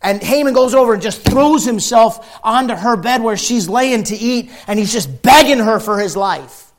And 0.01 0.23
Haman 0.23 0.55
goes 0.55 0.75
over 0.75 0.95
and 0.95 1.03
just 1.03 1.23
throws 1.23 1.65
himself 1.65 2.39
onto 2.43 2.75
her 2.75 2.97
bed 2.97 3.23
where 3.23 3.37
she's 3.37 3.69
laying 3.69 4.05
to 4.05 4.17
eat, 4.17 4.51
and 4.67 4.79
he's 4.79 4.93
just 4.93 5.23
begging 5.23 5.59
her 5.59 5.81
for 5.81 5.99
his 5.99 6.17
life. 6.17 6.73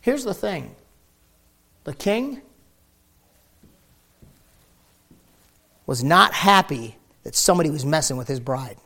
Here's 0.00 0.24
the 0.24 0.32
thing 0.32 0.74
the 1.82 1.92
king, 1.92 2.40
was 5.86 6.02
not 6.02 6.34
happy 6.34 6.96
that 7.22 7.34
somebody 7.34 7.70
was 7.70 7.84
messing 7.84 8.16
with 8.16 8.28
his 8.28 8.40
bride. 8.40 8.76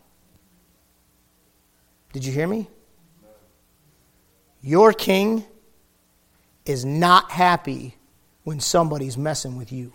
Did 2.13 2.25
you 2.25 2.33
hear 2.33 2.47
me? 2.47 2.69
Your 4.63 4.93
king 4.93 5.45
is 6.67 6.85
not 6.85 7.31
happy 7.31 7.97
when 8.45 8.61
somebody's 8.61 9.17
messing 9.17 9.57
with 9.57 9.73
you. 9.73 9.93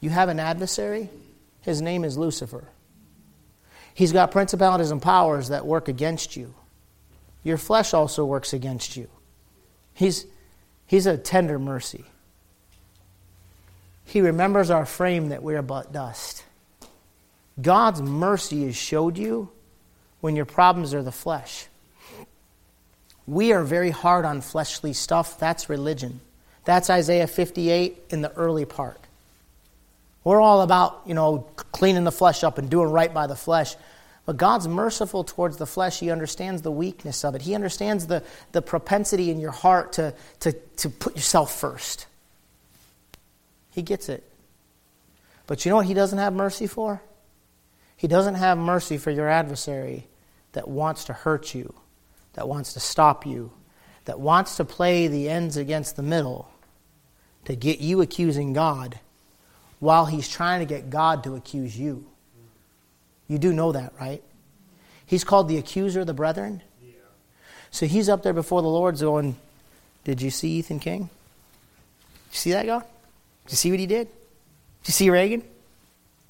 You 0.00 0.10
have 0.10 0.28
an 0.28 0.38
adversary? 0.38 1.08
His 1.62 1.80
name 1.80 2.04
is 2.04 2.18
Lucifer. 2.18 2.68
He's 3.94 4.12
got 4.12 4.30
principalities 4.30 4.90
and 4.90 5.00
powers 5.00 5.48
that 5.48 5.64
work 5.64 5.88
against 5.88 6.36
you. 6.36 6.54
Your 7.42 7.56
flesh 7.56 7.94
also 7.94 8.24
works 8.24 8.52
against 8.52 8.96
you. 8.96 9.08
He's, 9.94 10.26
he's 10.94 11.06
a 11.06 11.18
tender 11.18 11.58
mercy. 11.58 12.04
He 14.04 14.20
remembers 14.20 14.70
our 14.70 14.86
frame 14.86 15.30
that 15.30 15.42
we 15.42 15.56
are 15.56 15.62
but 15.62 15.92
dust. 15.92 16.44
God's 17.60 18.00
mercy 18.00 18.64
is 18.64 18.76
showed 18.76 19.18
you 19.18 19.50
when 20.20 20.36
your 20.36 20.44
problems 20.44 20.94
are 20.94 21.02
the 21.02 21.10
flesh. 21.10 21.66
We 23.26 23.52
are 23.52 23.64
very 23.64 23.90
hard 23.90 24.24
on 24.24 24.40
fleshly 24.40 24.92
stuff. 24.92 25.36
That's 25.40 25.68
religion. 25.68 26.20
That's 26.64 26.88
Isaiah 26.88 27.26
58 27.26 28.04
in 28.10 28.22
the 28.22 28.32
early 28.34 28.64
part. 28.64 29.00
We're 30.22 30.40
all 30.40 30.62
about, 30.62 31.02
you 31.06 31.14
know, 31.14 31.48
cleaning 31.72 32.04
the 32.04 32.12
flesh 32.12 32.44
up 32.44 32.56
and 32.56 32.70
doing 32.70 32.90
right 32.90 33.12
by 33.12 33.26
the 33.26 33.34
flesh. 33.34 33.74
But 34.26 34.38
God's 34.38 34.66
merciful 34.66 35.22
towards 35.24 35.58
the 35.58 35.66
flesh. 35.66 36.00
He 36.00 36.10
understands 36.10 36.62
the 36.62 36.70
weakness 36.70 37.24
of 37.24 37.34
it. 37.34 37.42
He 37.42 37.54
understands 37.54 38.06
the, 38.06 38.22
the 38.52 38.62
propensity 38.62 39.30
in 39.30 39.38
your 39.38 39.50
heart 39.50 39.92
to, 39.94 40.14
to, 40.40 40.52
to 40.52 40.88
put 40.88 41.14
yourself 41.14 41.54
first. 41.54 42.06
He 43.70 43.82
gets 43.82 44.08
it. 44.08 44.24
But 45.46 45.64
you 45.64 45.70
know 45.70 45.76
what 45.76 45.86
He 45.86 45.94
doesn't 45.94 46.18
have 46.18 46.32
mercy 46.32 46.66
for? 46.66 47.02
He 47.96 48.08
doesn't 48.08 48.36
have 48.36 48.56
mercy 48.56 48.98
for 48.98 49.10
your 49.10 49.28
adversary 49.28 50.06
that 50.52 50.68
wants 50.68 51.04
to 51.04 51.12
hurt 51.12 51.54
you, 51.54 51.74
that 52.34 52.48
wants 52.48 52.74
to 52.74 52.80
stop 52.80 53.26
you, 53.26 53.52
that 54.06 54.20
wants 54.20 54.56
to 54.56 54.64
play 54.64 55.06
the 55.06 55.28
ends 55.28 55.56
against 55.56 55.96
the 55.96 56.02
middle 56.02 56.48
to 57.44 57.54
get 57.54 57.80
you 57.80 58.00
accusing 58.00 58.52
God 58.52 58.98
while 59.80 60.06
he's 60.06 60.28
trying 60.28 60.60
to 60.60 60.66
get 60.66 60.88
God 60.88 61.24
to 61.24 61.34
accuse 61.34 61.78
you. 61.78 62.06
You 63.28 63.38
do 63.38 63.52
know 63.52 63.72
that, 63.72 63.92
right? 64.00 64.22
He's 65.06 65.24
called 65.24 65.48
the 65.48 65.58
accuser 65.58 66.00
of 66.00 66.06
the 66.06 66.14
brethren. 66.14 66.62
Yeah. 66.82 66.92
So 67.70 67.86
he's 67.86 68.08
up 68.08 68.22
there 68.22 68.32
before 68.32 68.62
the 68.62 68.68
Lord 68.68 68.98
going, 68.98 69.36
Did 70.04 70.22
you 70.22 70.30
see 70.30 70.58
Ethan 70.58 70.80
King? 70.80 71.10
Did 72.30 72.32
you 72.32 72.38
see 72.38 72.52
that, 72.52 72.66
God? 72.66 72.84
Did 73.46 73.52
you 73.52 73.56
see 73.56 73.70
what 73.70 73.80
he 73.80 73.86
did? 73.86 74.08
Did 74.08 74.88
you 74.88 74.92
see 74.92 75.10
Reagan? 75.10 75.42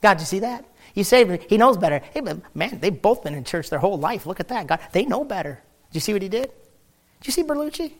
God, 0.02 0.14
did 0.14 0.20
you 0.20 0.26
see 0.26 0.38
that? 0.40 0.64
You 0.94 1.02
say 1.02 1.38
he 1.48 1.56
knows 1.56 1.76
better. 1.76 2.00
Hey, 2.12 2.20
man, 2.20 2.78
they've 2.78 3.02
both 3.02 3.24
been 3.24 3.34
in 3.34 3.42
church 3.44 3.70
their 3.70 3.80
whole 3.80 3.98
life. 3.98 4.26
Look 4.26 4.38
at 4.38 4.48
that. 4.48 4.66
God, 4.66 4.80
they 4.92 5.04
know 5.04 5.24
better. 5.24 5.60
Did 5.90 5.96
you 5.96 6.00
see 6.00 6.12
what 6.12 6.22
he 6.22 6.28
did? 6.28 6.50
Did 7.20 7.26
you 7.26 7.32
see 7.32 7.42
Berlucci? 7.42 7.78
Did 7.78 7.90
you 7.90 7.92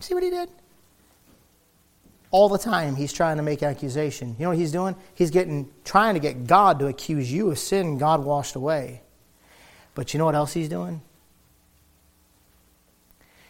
see 0.00 0.14
what 0.14 0.22
he 0.22 0.30
did? 0.30 0.48
All 2.34 2.48
the 2.48 2.58
time 2.58 2.96
he's 2.96 3.12
trying 3.12 3.36
to 3.36 3.44
make 3.44 3.62
accusation. 3.62 4.34
You 4.36 4.42
know 4.42 4.48
what 4.48 4.58
he's 4.58 4.72
doing? 4.72 4.96
He's 5.14 5.30
getting 5.30 5.70
trying 5.84 6.14
to 6.14 6.20
get 6.20 6.48
God 6.48 6.80
to 6.80 6.88
accuse 6.88 7.32
you 7.32 7.48
of 7.52 7.60
sin 7.60 7.96
God 7.96 8.24
washed 8.24 8.56
away. 8.56 9.02
But 9.94 10.12
you 10.12 10.18
know 10.18 10.24
what 10.24 10.34
else 10.34 10.52
he's 10.52 10.68
doing? 10.68 11.00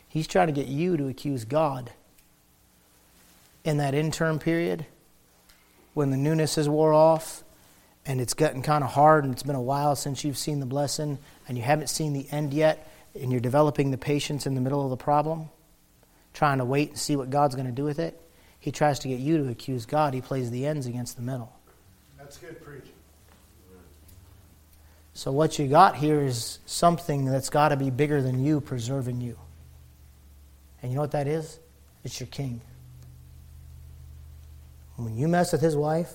He's 0.07 0.27
trying 0.27 0.49
to 0.49 0.53
get 0.53 0.67
you 0.67 0.99
to 0.99 1.09
accuse 1.09 1.47
God 1.47 1.93
in 3.65 3.79
that 3.79 3.95
interim 3.95 4.39
period 4.39 4.85
when 5.95 6.11
the 6.11 6.19
newness 6.19 6.57
has 6.57 6.69
wore 6.69 6.93
off 6.93 7.43
and 8.05 8.21
it's 8.21 8.35
getting 8.35 8.61
kind 8.61 8.85
of 8.85 8.91
hard 8.91 9.25
and 9.25 9.33
it's 9.33 9.43
been 9.43 9.57
a 9.57 9.63
while 9.63 9.97
since 9.97 10.25
you've 10.25 10.37
seen 10.37 10.61
the 10.61 10.67
blessing 10.67 11.17
and 11.49 11.57
you 11.57 11.65
haven't 11.65 11.89
seen 11.89 12.13
the 12.13 12.27
end 12.31 12.53
yet 12.53 12.87
and 13.19 13.33
you're 13.33 13.41
developing 13.41 13.93
the 13.93 13.97
patience 13.97 14.47
in 14.47 14.55
the 14.55 14.61
middle 14.61 14.85
of 14.85 14.91
the 14.91 15.03
problem, 15.03 15.49
trying 16.35 16.59
to 16.59 16.67
wait 16.67 16.91
and 16.91 16.99
see 16.99 17.17
what 17.17 17.31
God's 17.31 17.55
going 17.55 17.67
to 17.67 17.73
do 17.73 17.85
with 17.85 17.99
it. 17.99 18.21
He 18.65 18.73
tries 18.73 18.99
to 19.01 19.09
get 19.09 19.21
you 19.21 19.37
to 19.45 19.51
accuse 19.51 19.85
God. 19.85 20.15
He 20.15 20.23
plays 20.23 20.51
the 20.51 20.65
ends 20.65 20.87
against 20.87 21.17
the 21.17 21.23
middle. 21.23 21.53
That's 22.17 22.39
good 22.39 22.65
preaching. 22.65 22.95
So, 25.13 25.33
what 25.33 25.59
you 25.59 25.69
got 25.69 25.97
here 25.97 26.23
is 26.23 26.61
something 26.65 27.27
that's 27.27 27.51
got 27.51 27.69
to 27.69 27.77
be 27.77 27.91
bigger 27.91 28.23
than 28.23 28.43
you 28.43 28.63
preserving 28.63 29.21
you. 29.21 29.37
And 30.81 30.91
you 30.91 30.95
know 30.97 31.03
what 31.03 31.11
that 31.11 31.27
is? 31.27 31.61
It's 32.05 32.19
your 32.19 32.27
king. 32.29 32.63
When 34.97 35.15
you 35.15 35.29
mess 35.29 35.53
with 35.53 35.61
his 35.61 35.77
wife, 35.77 36.15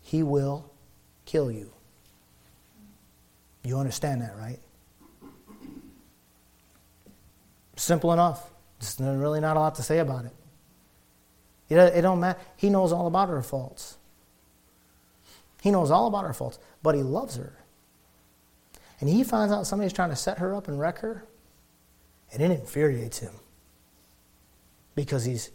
he 0.00 0.22
will 0.22 0.70
kill 1.24 1.50
you. 1.50 1.72
You 3.64 3.78
understand 3.78 4.22
that, 4.22 4.36
right? 4.38 4.60
Simple 7.74 8.12
enough. 8.12 8.48
There's 8.78 9.18
really 9.18 9.40
not 9.40 9.56
a 9.56 9.60
lot 9.60 9.74
to 9.74 9.82
say 9.82 9.98
about 9.98 10.24
it. 10.24 10.32
It, 11.68 11.76
it 11.76 12.02
don't 12.02 12.20
matter. 12.20 12.38
He 12.56 12.70
knows 12.70 12.92
all 12.92 13.06
about 13.06 13.28
her 13.28 13.42
faults. 13.42 13.96
He 15.62 15.70
knows 15.70 15.90
all 15.90 16.06
about 16.06 16.26
her 16.26 16.34
faults, 16.34 16.58
but 16.82 16.94
he 16.94 17.02
loves 17.02 17.36
her. 17.36 17.54
And 19.00 19.08
he 19.08 19.24
finds 19.24 19.52
out 19.52 19.66
somebody's 19.66 19.92
trying 19.92 20.10
to 20.10 20.16
set 20.16 20.38
her 20.38 20.54
up 20.54 20.68
and 20.68 20.78
wreck 20.78 20.98
her, 20.98 21.24
and 22.32 22.42
it 22.42 22.50
infuriates 22.50 23.18
him 23.18 23.34
because 24.94 25.24
he's 25.24 25.50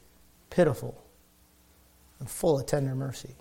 pitiful 0.50 1.02
and 2.20 2.30
full 2.30 2.60
of 2.60 2.66
tender 2.66 2.96
mercy. 2.96 3.36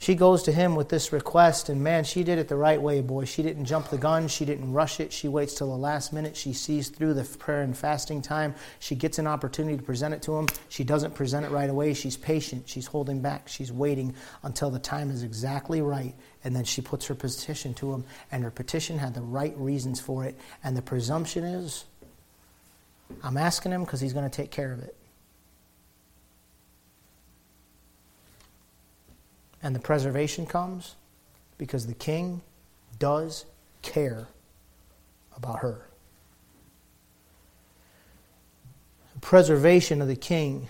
She 0.00 0.14
goes 0.14 0.44
to 0.44 0.52
him 0.52 0.76
with 0.76 0.88
this 0.88 1.12
request, 1.12 1.68
and 1.68 1.82
man, 1.82 2.04
she 2.04 2.22
did 2.22 2.38
it 2.38 2.46
the 2.46 2.56
right 2.56 2.80
way, 2.80 3.00
boy. 3.00 3.24
She 3.24 3.42
didn't 3.42 3.64
jump 3.64 3.88
the 3.88 3.98
gun. 3.98 4.28
She 4.28 4.44
didn't 4.44 4.72
rush 4.72 5.00
it. 5.00 5.12
She 5.12 5.26
waits 5.26 5.54
till 5.54 5.66
the 5.66 5.76
last 5.76 6.12
minute. 6.12 6.36
She 6.36 6.52
sees 6.52 6.88
through 6.88 7.14
the 7.14 7.24
prayer 7.24 7.62
and 7.62 7.76
fasting 7.76 8.22
time. 8.22 8.54
She 8.78 8.94
gets 8.94 9.18
an 9.18 9.26
opportunity 9.26 9.76
to 9.76 9.82
present 9.82 10.14
it 10.14 10.22
to 10.22 10.36
him. 10.36 10.46
She 10.68 10.84
doesn't 10.84 11.16
present 11.16 11.44
it 11.44 11.50
right 11.50 11.68
away. 11.68 11.94
She's 11.94 12.16
patient. 12.16 12.68
She's 12.68 12.86
holding 12.86 13.20
back. 13.20 13.48
She's 13.48 13.72
waiting 13.72 14.14
until 14.44 14.70
the 14.70 14.78
time 14.78 15.10
is 15.10 15.24
exactly 15.24 15.82
right. 15.82 16.14
And 16.44 16.54
then 16.54 16.64
she 16.64 16.80
puts 16.80 17.06
her 17.06 17.16
petition 17.16 17.74
to 17.74 17.92
him, 17.92 18.04
and 18.30 18.44
her 18.44 18.52
petition 18.52 18.98
had 18.98 19.14
the 19.14 19.20
right 19.20 19.56
reasons 19.58 19.98
for 19.98 20.24
it. 20.24 20.38
And 20.62 20.76
the 20.76 20.82
presumption 20.82 21.42
is 21.42 21.84
I'm 23.24 23.36
asking 23.36 23.72
him 23.72 23.84
because 23.84 24.00
he's 24.00 24.12
going 24.12 24.30
to 24.30 24.36
take 24.36 24.52
care 24.52 24.72
of 24.72 24.78
it. 24.80 24.94
And 29.62 29.74
the 29.74 29.80
preservation 29.80 30.46
comes 30.46 30.94
because 31.56 31.86
the 31.86 31.94
king 31.94 32.42
does 32.98 33.44
care 33.82 34.28
about 35.36 35.60
her. 35.60 35.86
The 39.14 39.20
preservation 39.20 40.00
of 40.00 40.08
the 40.08 40.16
king 40.16 40.68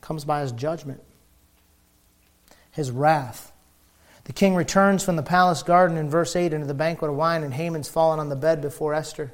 comes 0.00 0.24
by 0.24 0.40
his 0.40 0.52
judgment, 0.52 1.02
his 2.70 2.90
wrath. 2.90 3.52
The 4.24 4.32
king 4.32 4.54
returns 4.54 5.04
from 5.04 5.16
the 5.16 5.22
palace 5.22 5.62
garden 5.62 5.96
in 5.96 6.08
verse 6.08 6.34
8 6.34 6.52
into 6.52 6.66
the 6.66 6.74
banquet 6.74 7.10
of 7.10 7.16
wine, 7.16 7.42
and 7.42 7.52
Haman's 7.52 7.88
fallen 7.88 8.20
on 8.20 8.28
the 8.28 8.36
bed 8.36 8.62
before 8.62 8.94
Esther, 8.94 9.32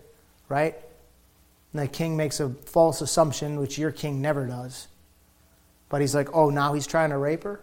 right? 0.48 0.74
And 1.72 1.82
the 1.82 1.88
king 1.88 2.16
makes 2.16 2.40
a 2.40 2.48
false 2.48 3.00
assumption, 3.00 3.60
which 3.60 3.78
your 3.78 3.92
king 3.92 4.20
never 4.20 4.46
does. 4.46 4.88
But 5.88 6.00
he's 6.00 6.14
like, 6.14 6.34
oh, 6.34 6.50
now 6.50 6.72
he's 6.72 6.86
trying 6.86 7.10
to 7.10 7.18
rape 7.18 7.44
her? 7.44 7.60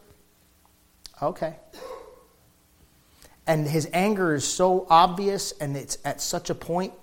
Okay. 1.21 1.55
And 3.45 3.67
his 3.67 3.89
anger 3.93 4.33
is 4.33 4.45
so 4.45 4.87
obvious 4.89 5.51
and 5.53 5.75
it's 5.75 5.97
at 6.05 6.21
such 6.21 6.49
a 6.49 6.55
point 6.55 6.93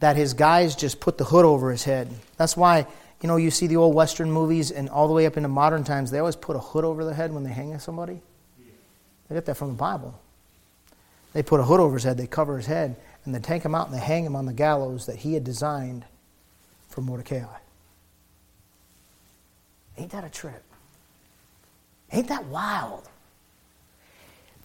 that 0.00 0.16
his 0.16 0.34
guys 0.34 0.74
just 0.76 1.00
put 1.00 1.16
the 1.16 1.24
hood 1.24 1.44
over 1.44 1.70
his 1.70 1.84
head. 1.84 2.12
That's 2.36 2.56
why, 2.56 2.86
you 3.20 3.28
know, 3.28 3.36
you 3.36 3.50
see 3.50 3.66
the 3.66 3.76
old 3.76 3.94
Western 3.94 4.30
movies 4.30 4.70
and 4.70 4.88
all 4.88 5.08
the 5.08 5.14
way 5.14 5.26
up 5.26 5.36
into 5.36 5.48
modern 5.48 5.84
times, 5.84 6.10
they 6.10 6.18
always 6.18 6.36
put 6.36 6.56
a 6.56 6.60
hood 6.60 6.84
over 6.84 7.04
the 7.04 7.14
head 7.14 7.32
when 7.32 7.44
they 7.44 7.52
hang 7.52 7.78
somebody. 7.78 8.20
They 9.28 9.34
get 9.34 9.46
that 9.46 9.56
from 9.56 9.68
the 9.68 9.74
Bible. 9.74 10.20
They 11.32 11.42
put 11.42 11.60
a 11.60 11.64
hood 11.64 11.80
over 11.80 11.94
his 11.94 12.04
head, 12.04 12.16
they 12.16 12.26
cover 12.26 12.56
his 12.56 12.66
head, 12.66 12.96
and 13.24 13.34
they 13.34 13.40
take 13.40 13.62
him 13.62 13.74
out 13.74 13.88
and 13.88 13.96
they 13.96 14.00
hang 14.00 14.24
him 14.24 14.36
on 14.36 14.46
the 14.46 14.52
gallows 14.52 15.06
that 15.06 15.16
he 15.16 15.34
had 15.34 15.44
designed 15.44 16.04
for 16.88 17.00
Mordecai. 17.00 17.44
Ain't 19.98 20.12
that 20.12 20.24
a 20.24 20.28
trip? 20.28 20.62
Ain't 22.12 22.28
that 22.28 22.44
wild? 22.46 23.08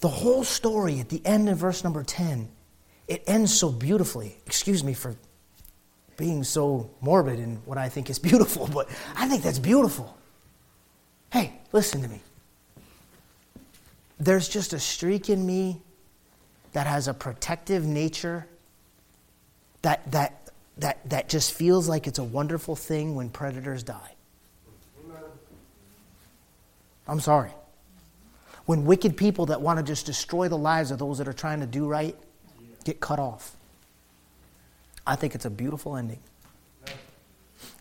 The 0.01 0.09
whole 0.09 0.43
story 0.43 0.99
at 0.99 1.09
the 1.09 1.23
end 1.25 1.47
of 1.47 1.59
verse 1.59 1.83
number 1.83 2.03
10, 2.03 2.49
it 3.07 3.23
ends 3.27 3.53
so 3.53 3.71
beautifully. 3.71 4.35
Excuse 4.45 4.83
me 4.83 4.93
for 4.93 5.15
being 6.17 6.43
so 6.43 6.89
morbid 7.01 7.39
in 7.39 7.57
what 7.65 7.77
I 7.77 7.87
think 7.87 8.09
is 8.09 8.19
beautiful, 8.31 8.67
but 8.67 8.89
I 9.15 9.27
think 9.27 9.43
that's 9.43 9.59
beautiful. 9.59 10.17
Hey, 11.31 11.53
listen 11.71 12.01
to 12.01 12.07
me. 12.07 12.21
There's 14.19 14.49
just 14.49 14.73
a 14.73 14.79
streak 14.79 15.29
in 15.29 15.45
me 15.45 15.81
that 16.73 16.87
has 16.87 17.07
a 17.07 17.13
protective 17.13 17.85
nature 17.85 18.47
that, 19.83 20.11
that, 20.11 20.49
that, 20.77 21.09
that 21.09 21.29
just 21.29 21.53
feels 21.53 21.87
like 21.87 22.07
it's 22.07 22.19
a 22.19 22.23
wonderful 22.23 22.75
thing 22.75 23.15
when 23.15 23.29
predators 23.29 23.83
die. 23.83 24.15
I'm 27.07 27.19
sorry. 27.19 27.51
When 28.71 28.85
wicked 28.85 29.17
people 29.17 29.47
that 29.47 29.59
want 29.59 29.79
to 29.79 29.83
just 29.83 30.05
destroy 30.05 30.47
the 30.47 30.57
lives 30.57 30.91
of 30.91 30.97
those 30.97 31.17
that 31.17 31.27
are 31.27 31.33
trying 31.33 31.59
to 31.59 31.65
do 31.65 31.89
right 31.89 32.15
get 32.85 33.01
cut 33.01 33.19
off. 33.19 33.57
I 35.05 35.17
think 35.17 35.35
it's 35.35 35.43
a 35.43 35.49
beautiful 35.49 35.97
ending. 35.97 36.19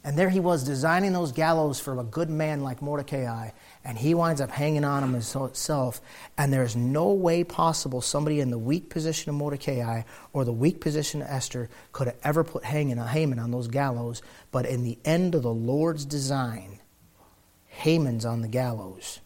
And 0.02 0.18
there 0.18 0.30
he 0.30 0.40
was 0.40 0.64
designing 0.64 1.12
those 1.12 1.30
gallows 1.30 1.78
for 1.78 1.96
a 1.96 2.02
good 2.02 2.28
man 2.28 2.64
like 2.64 2.82
Mordecai, 2.82 3.50
and 3.84 3.98
he 3.98 4.14
winds 4.14 4.40
up 4.40 4.50
hanging 4.50 4.82
on 4.82 5.02
them 5.02 5.12
himself. 5.12 6.00
And 6.36 6.52
there's 6.52 6.74
no 6.74 7.12
way 7.12 7.44
possible 7.44 8.00
somebody 8.00 8.40
in 8.40 8.50
the 8.50 8.58
weak 8.58 8.90
position 8.90 9.30
of 9.30 9.36
Mordecai 9.36 10.02
or 10.32 10.44
the 10.44 10.52
weak 10.52 10.80
position 10.80 11.22
of 11.22 11.28
Esther 11.28 11.70
could 11.92 12.08
have 12.08 12.18
ever 12.24 12.42
put 12.42 12.64
Haman, 12.64 12.98
Haman 12.98 13.38
on 13.38 13.52
those 13.52 13.68
gallows. 13.68 14.22
But 14.50 14.66
in 14.66 14.82
the 14.82 14.98
end 15.04 15.36
of 15.36 15.44
the 15.44 15.54
Lord's 15.54 16.04
design, 16.04 16.80
Haman's 17.68 18.24
on 18.24 18.42
the 18.42 18.48
gallows, 18.48 19.20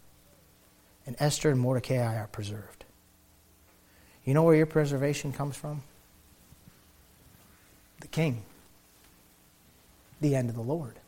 and 1.07 1.17
Esther 1.19 1.51
and 1.51 1.61
Mordecai 1.61 2.17
are 2.17 2.29
preserved. 2.29 2.85
You 4.25 4.35
know 4.35 4.43
where 4.43 4.55
your 4.55 4.67
preservation 4.67 5.33
comes 5.33 5.57
from? 5.57 5.83
The 8.01 8.09
king 8.09 8.43
the 10.25 10.35
end 10.35 10.49
of 10.49 10.57
the 10.57 10.63
Lord. 10.63 10.99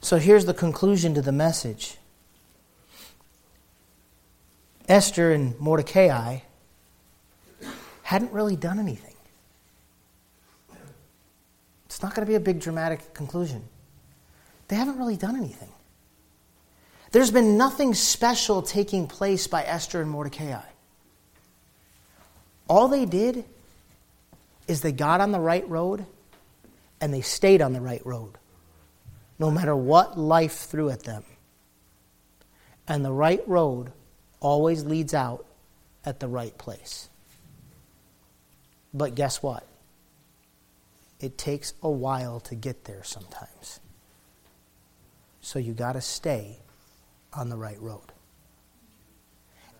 So 0.00 0.18
here's 0.18 0.44
the 0.44 0.54
conclusion 0.54 1.14
to 1.14 1.22
the 1.22 1.32
message 1.32 1.96
Esther 4.88 5.32
and 5.32 5.58
Mordecai 5.58 6.38
hadn't 8.02 8.32
really 8.32 8.56
done 8.56 8.78
anything. 8.78 9.14
It's 11.86 12.02
not 12.02 12.14
going 12.14 12.24
to 12.24 12.30
be 12.30 12.36
a 12.36 12.40
big 12.40 12.60
dramatic 12.60 13.14
conclusion. 13.14 13.64
They 14.68 14.76
haven't 14.76 14.98
really 14.98 15.16
done 15.16 15.36
anything. 15.36 15.70
There's 17.16 17.30
been 17.30 17.56
nothing 17.56 17.94
special 17.94 18.60
taking 18.60 19.06
place 19.06 19.46
by 19.46 19.62
Esther 19.62 20.02
and 20.02 20.10
Mordecai. 20.10 20.60
All 22.68 22.88
they 22.88 23.06
did 23.06 23.46
is 24.68 24.82
they 24.82 24.92
got 24.92 25.22
on 25.22 25.32
the 25.32 25.40
right 25.40 25.66
road 25.66 26.04
and 27.00 27.14
they 27.14 27.22
stayed 27.22 27.62
on 27.62 27.72
the 27.72 27.80
right 27.80 28.04
road, 28.04 28.34
no 29.38 29.50
matter 29.50 29.74
what 29.74 30.18
life 30.18 30.56
threw 30.56 30.90
at 30.90 31.04
them. 31.04 31.24
And 32.86 33.02
the 33.02 33.12
right 33.12 33.40
road 33.48 33.92
always 34.40 34.84
leads 34.84 35.14
out 35.14 35.46
at 36.04 36.20
the 36.20 36.28
right 36.28 36.58
place. 36.58 37.08
But 38.92 39.14
guess 39.14 39.42
what? 39.42 39.66
It 41.18 41.38
takes 41.38 41.72
a 41.82 41.88
while 41.88 42.40
to 42.40 42.54
get 42.54 42.84
there 42.84 43.04
sometimes. 43.04 43.80
So 45.40 45.58
you 45.58 45.72
got 45.72 45.94
to 45.94 46.02
stay 46.02 46.58
on 47.36 47.48
the 47.48 47.56
right 47.56 47.80
road. 47.80 48.12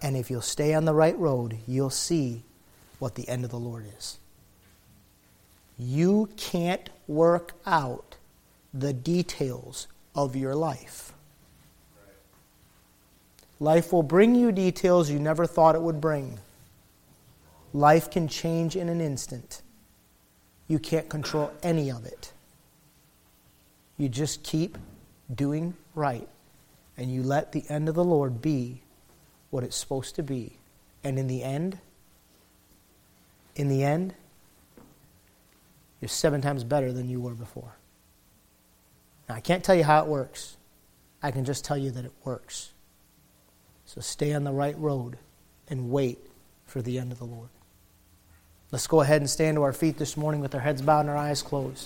And 0.02 0.16
if 0.16 0.30
you'll 0.30 0.42
stay 0.42 0.74
on 0.74 0.84
the 0.84 0.94
right 0.94 1.18
road, 1.18 1.58
you'll 1.66 1.90
see 1.90 2.44
what 2.98 3.14
the 3.14 3.28
end 3.28 3.44
of 3.44 3.50
the 3.50 3.58
Lord 3.58 3.86
is. 3.96 4.18
You 5.78 6.28
can't 6.36 6.88
work 7.06 7.54
out 7.66 8.16
the 8.72 8.92
details 8.92 9.88
of 10.14 10.36
your 10.36 10.54
life. 10.54 11.12
Life 13.58 13.92
will 13.92 14.02
bring 14.02 14.34
you 14.34 14.52
details 14.52 15.10
you 15.10 15.18
never 15.18 15.46
thought 15.46 15.74
it 15.74 15.80
would 15.80 16.00
bring. 16.00 16.38
Life 17.72 18.10
can 18.10 18.28
change 18.28 18.76
in 18.76 18.88
an 18.88 19.00
instant. 19.00 19.62
You 20.68 20.78
can't 20.78 21.08
control 21.08 21.52
any 21.62 21.90
of 21.90 22.04
it. 22.04 22.32
You 23.98 24.08
just 24.08 24.42
keep 24.42 24.76
doing 25.34 25.74
right, 25.94 26.28
and 26.96 27.12
you 27.12 27.22
let 27.22 27.52
the 27.52 27.64
end 27.68 27.88
of 27.88 27.94
the 27.94 28.04
Lord 28.04 28.40
be 28.40 28.82
what 29.50 29.64
it's 29.64 29.76
supposed 29.76 30.14
to 30.16 30.22
be. 30.22 30.58
And 31.04 31.18
in 31.18 31.26
the 31.26 31.42
end, 31.42 31.78
in 33.54 33.68
the 33.68 33.84
end, 33.84 34.14
you're 36.00 36.08
seven 36.08 36.40
times 36.40 36.64
better 36.64 36.92
than 36.92 37.08
you 37.08 37.20
were 37.20 37.34
before. 37.34 37.76
Now, 39.28 39.34
I 39.34 39.40
can't 39.40 39.64
tell 39.64 39.74
you 39.74 39.84
how 39.84 40.02
it 40.02 40.08
works. 40.08 40.56
I 41.22 41.30
can 41.30 41.44
just 41.44 41.64
tell 41.64 41.76
you 41.76 41.90
that 41.92 42.04
it 42.04 42.12
works. 42.24 42.72
So 43.86 44.00
stay 44.00 44.34
on 44.34 44.44
the 44.44 44.52
right 44.52 44.78
road 44.78 45.18
and 45.68 45.90
wait 45.90 46.18
for 46.66 46.82
the 46.82 46.98
end 46.98 47.12
of 47.12 47.18
the 47.18 47.24
Lord. 47.24 47.48
Let's 48.72 48.86
go 48.86 49.00
ahead 49.00 49.20
and 49.20 49.30
stand 49.30 49.56
to 49.56 49.62
our 49.62 49.72
feet 49.72 49.96
this 49.96 50.16
morning 50.16 50.40
with 50.40 50.54
our 50.54 50.60
heads 50.60 50.82
bowed 50.82 51.00
and 51.00 51.10
our 51.10 51.16
eyes 51.16 51.40
closed. 51.40 51.84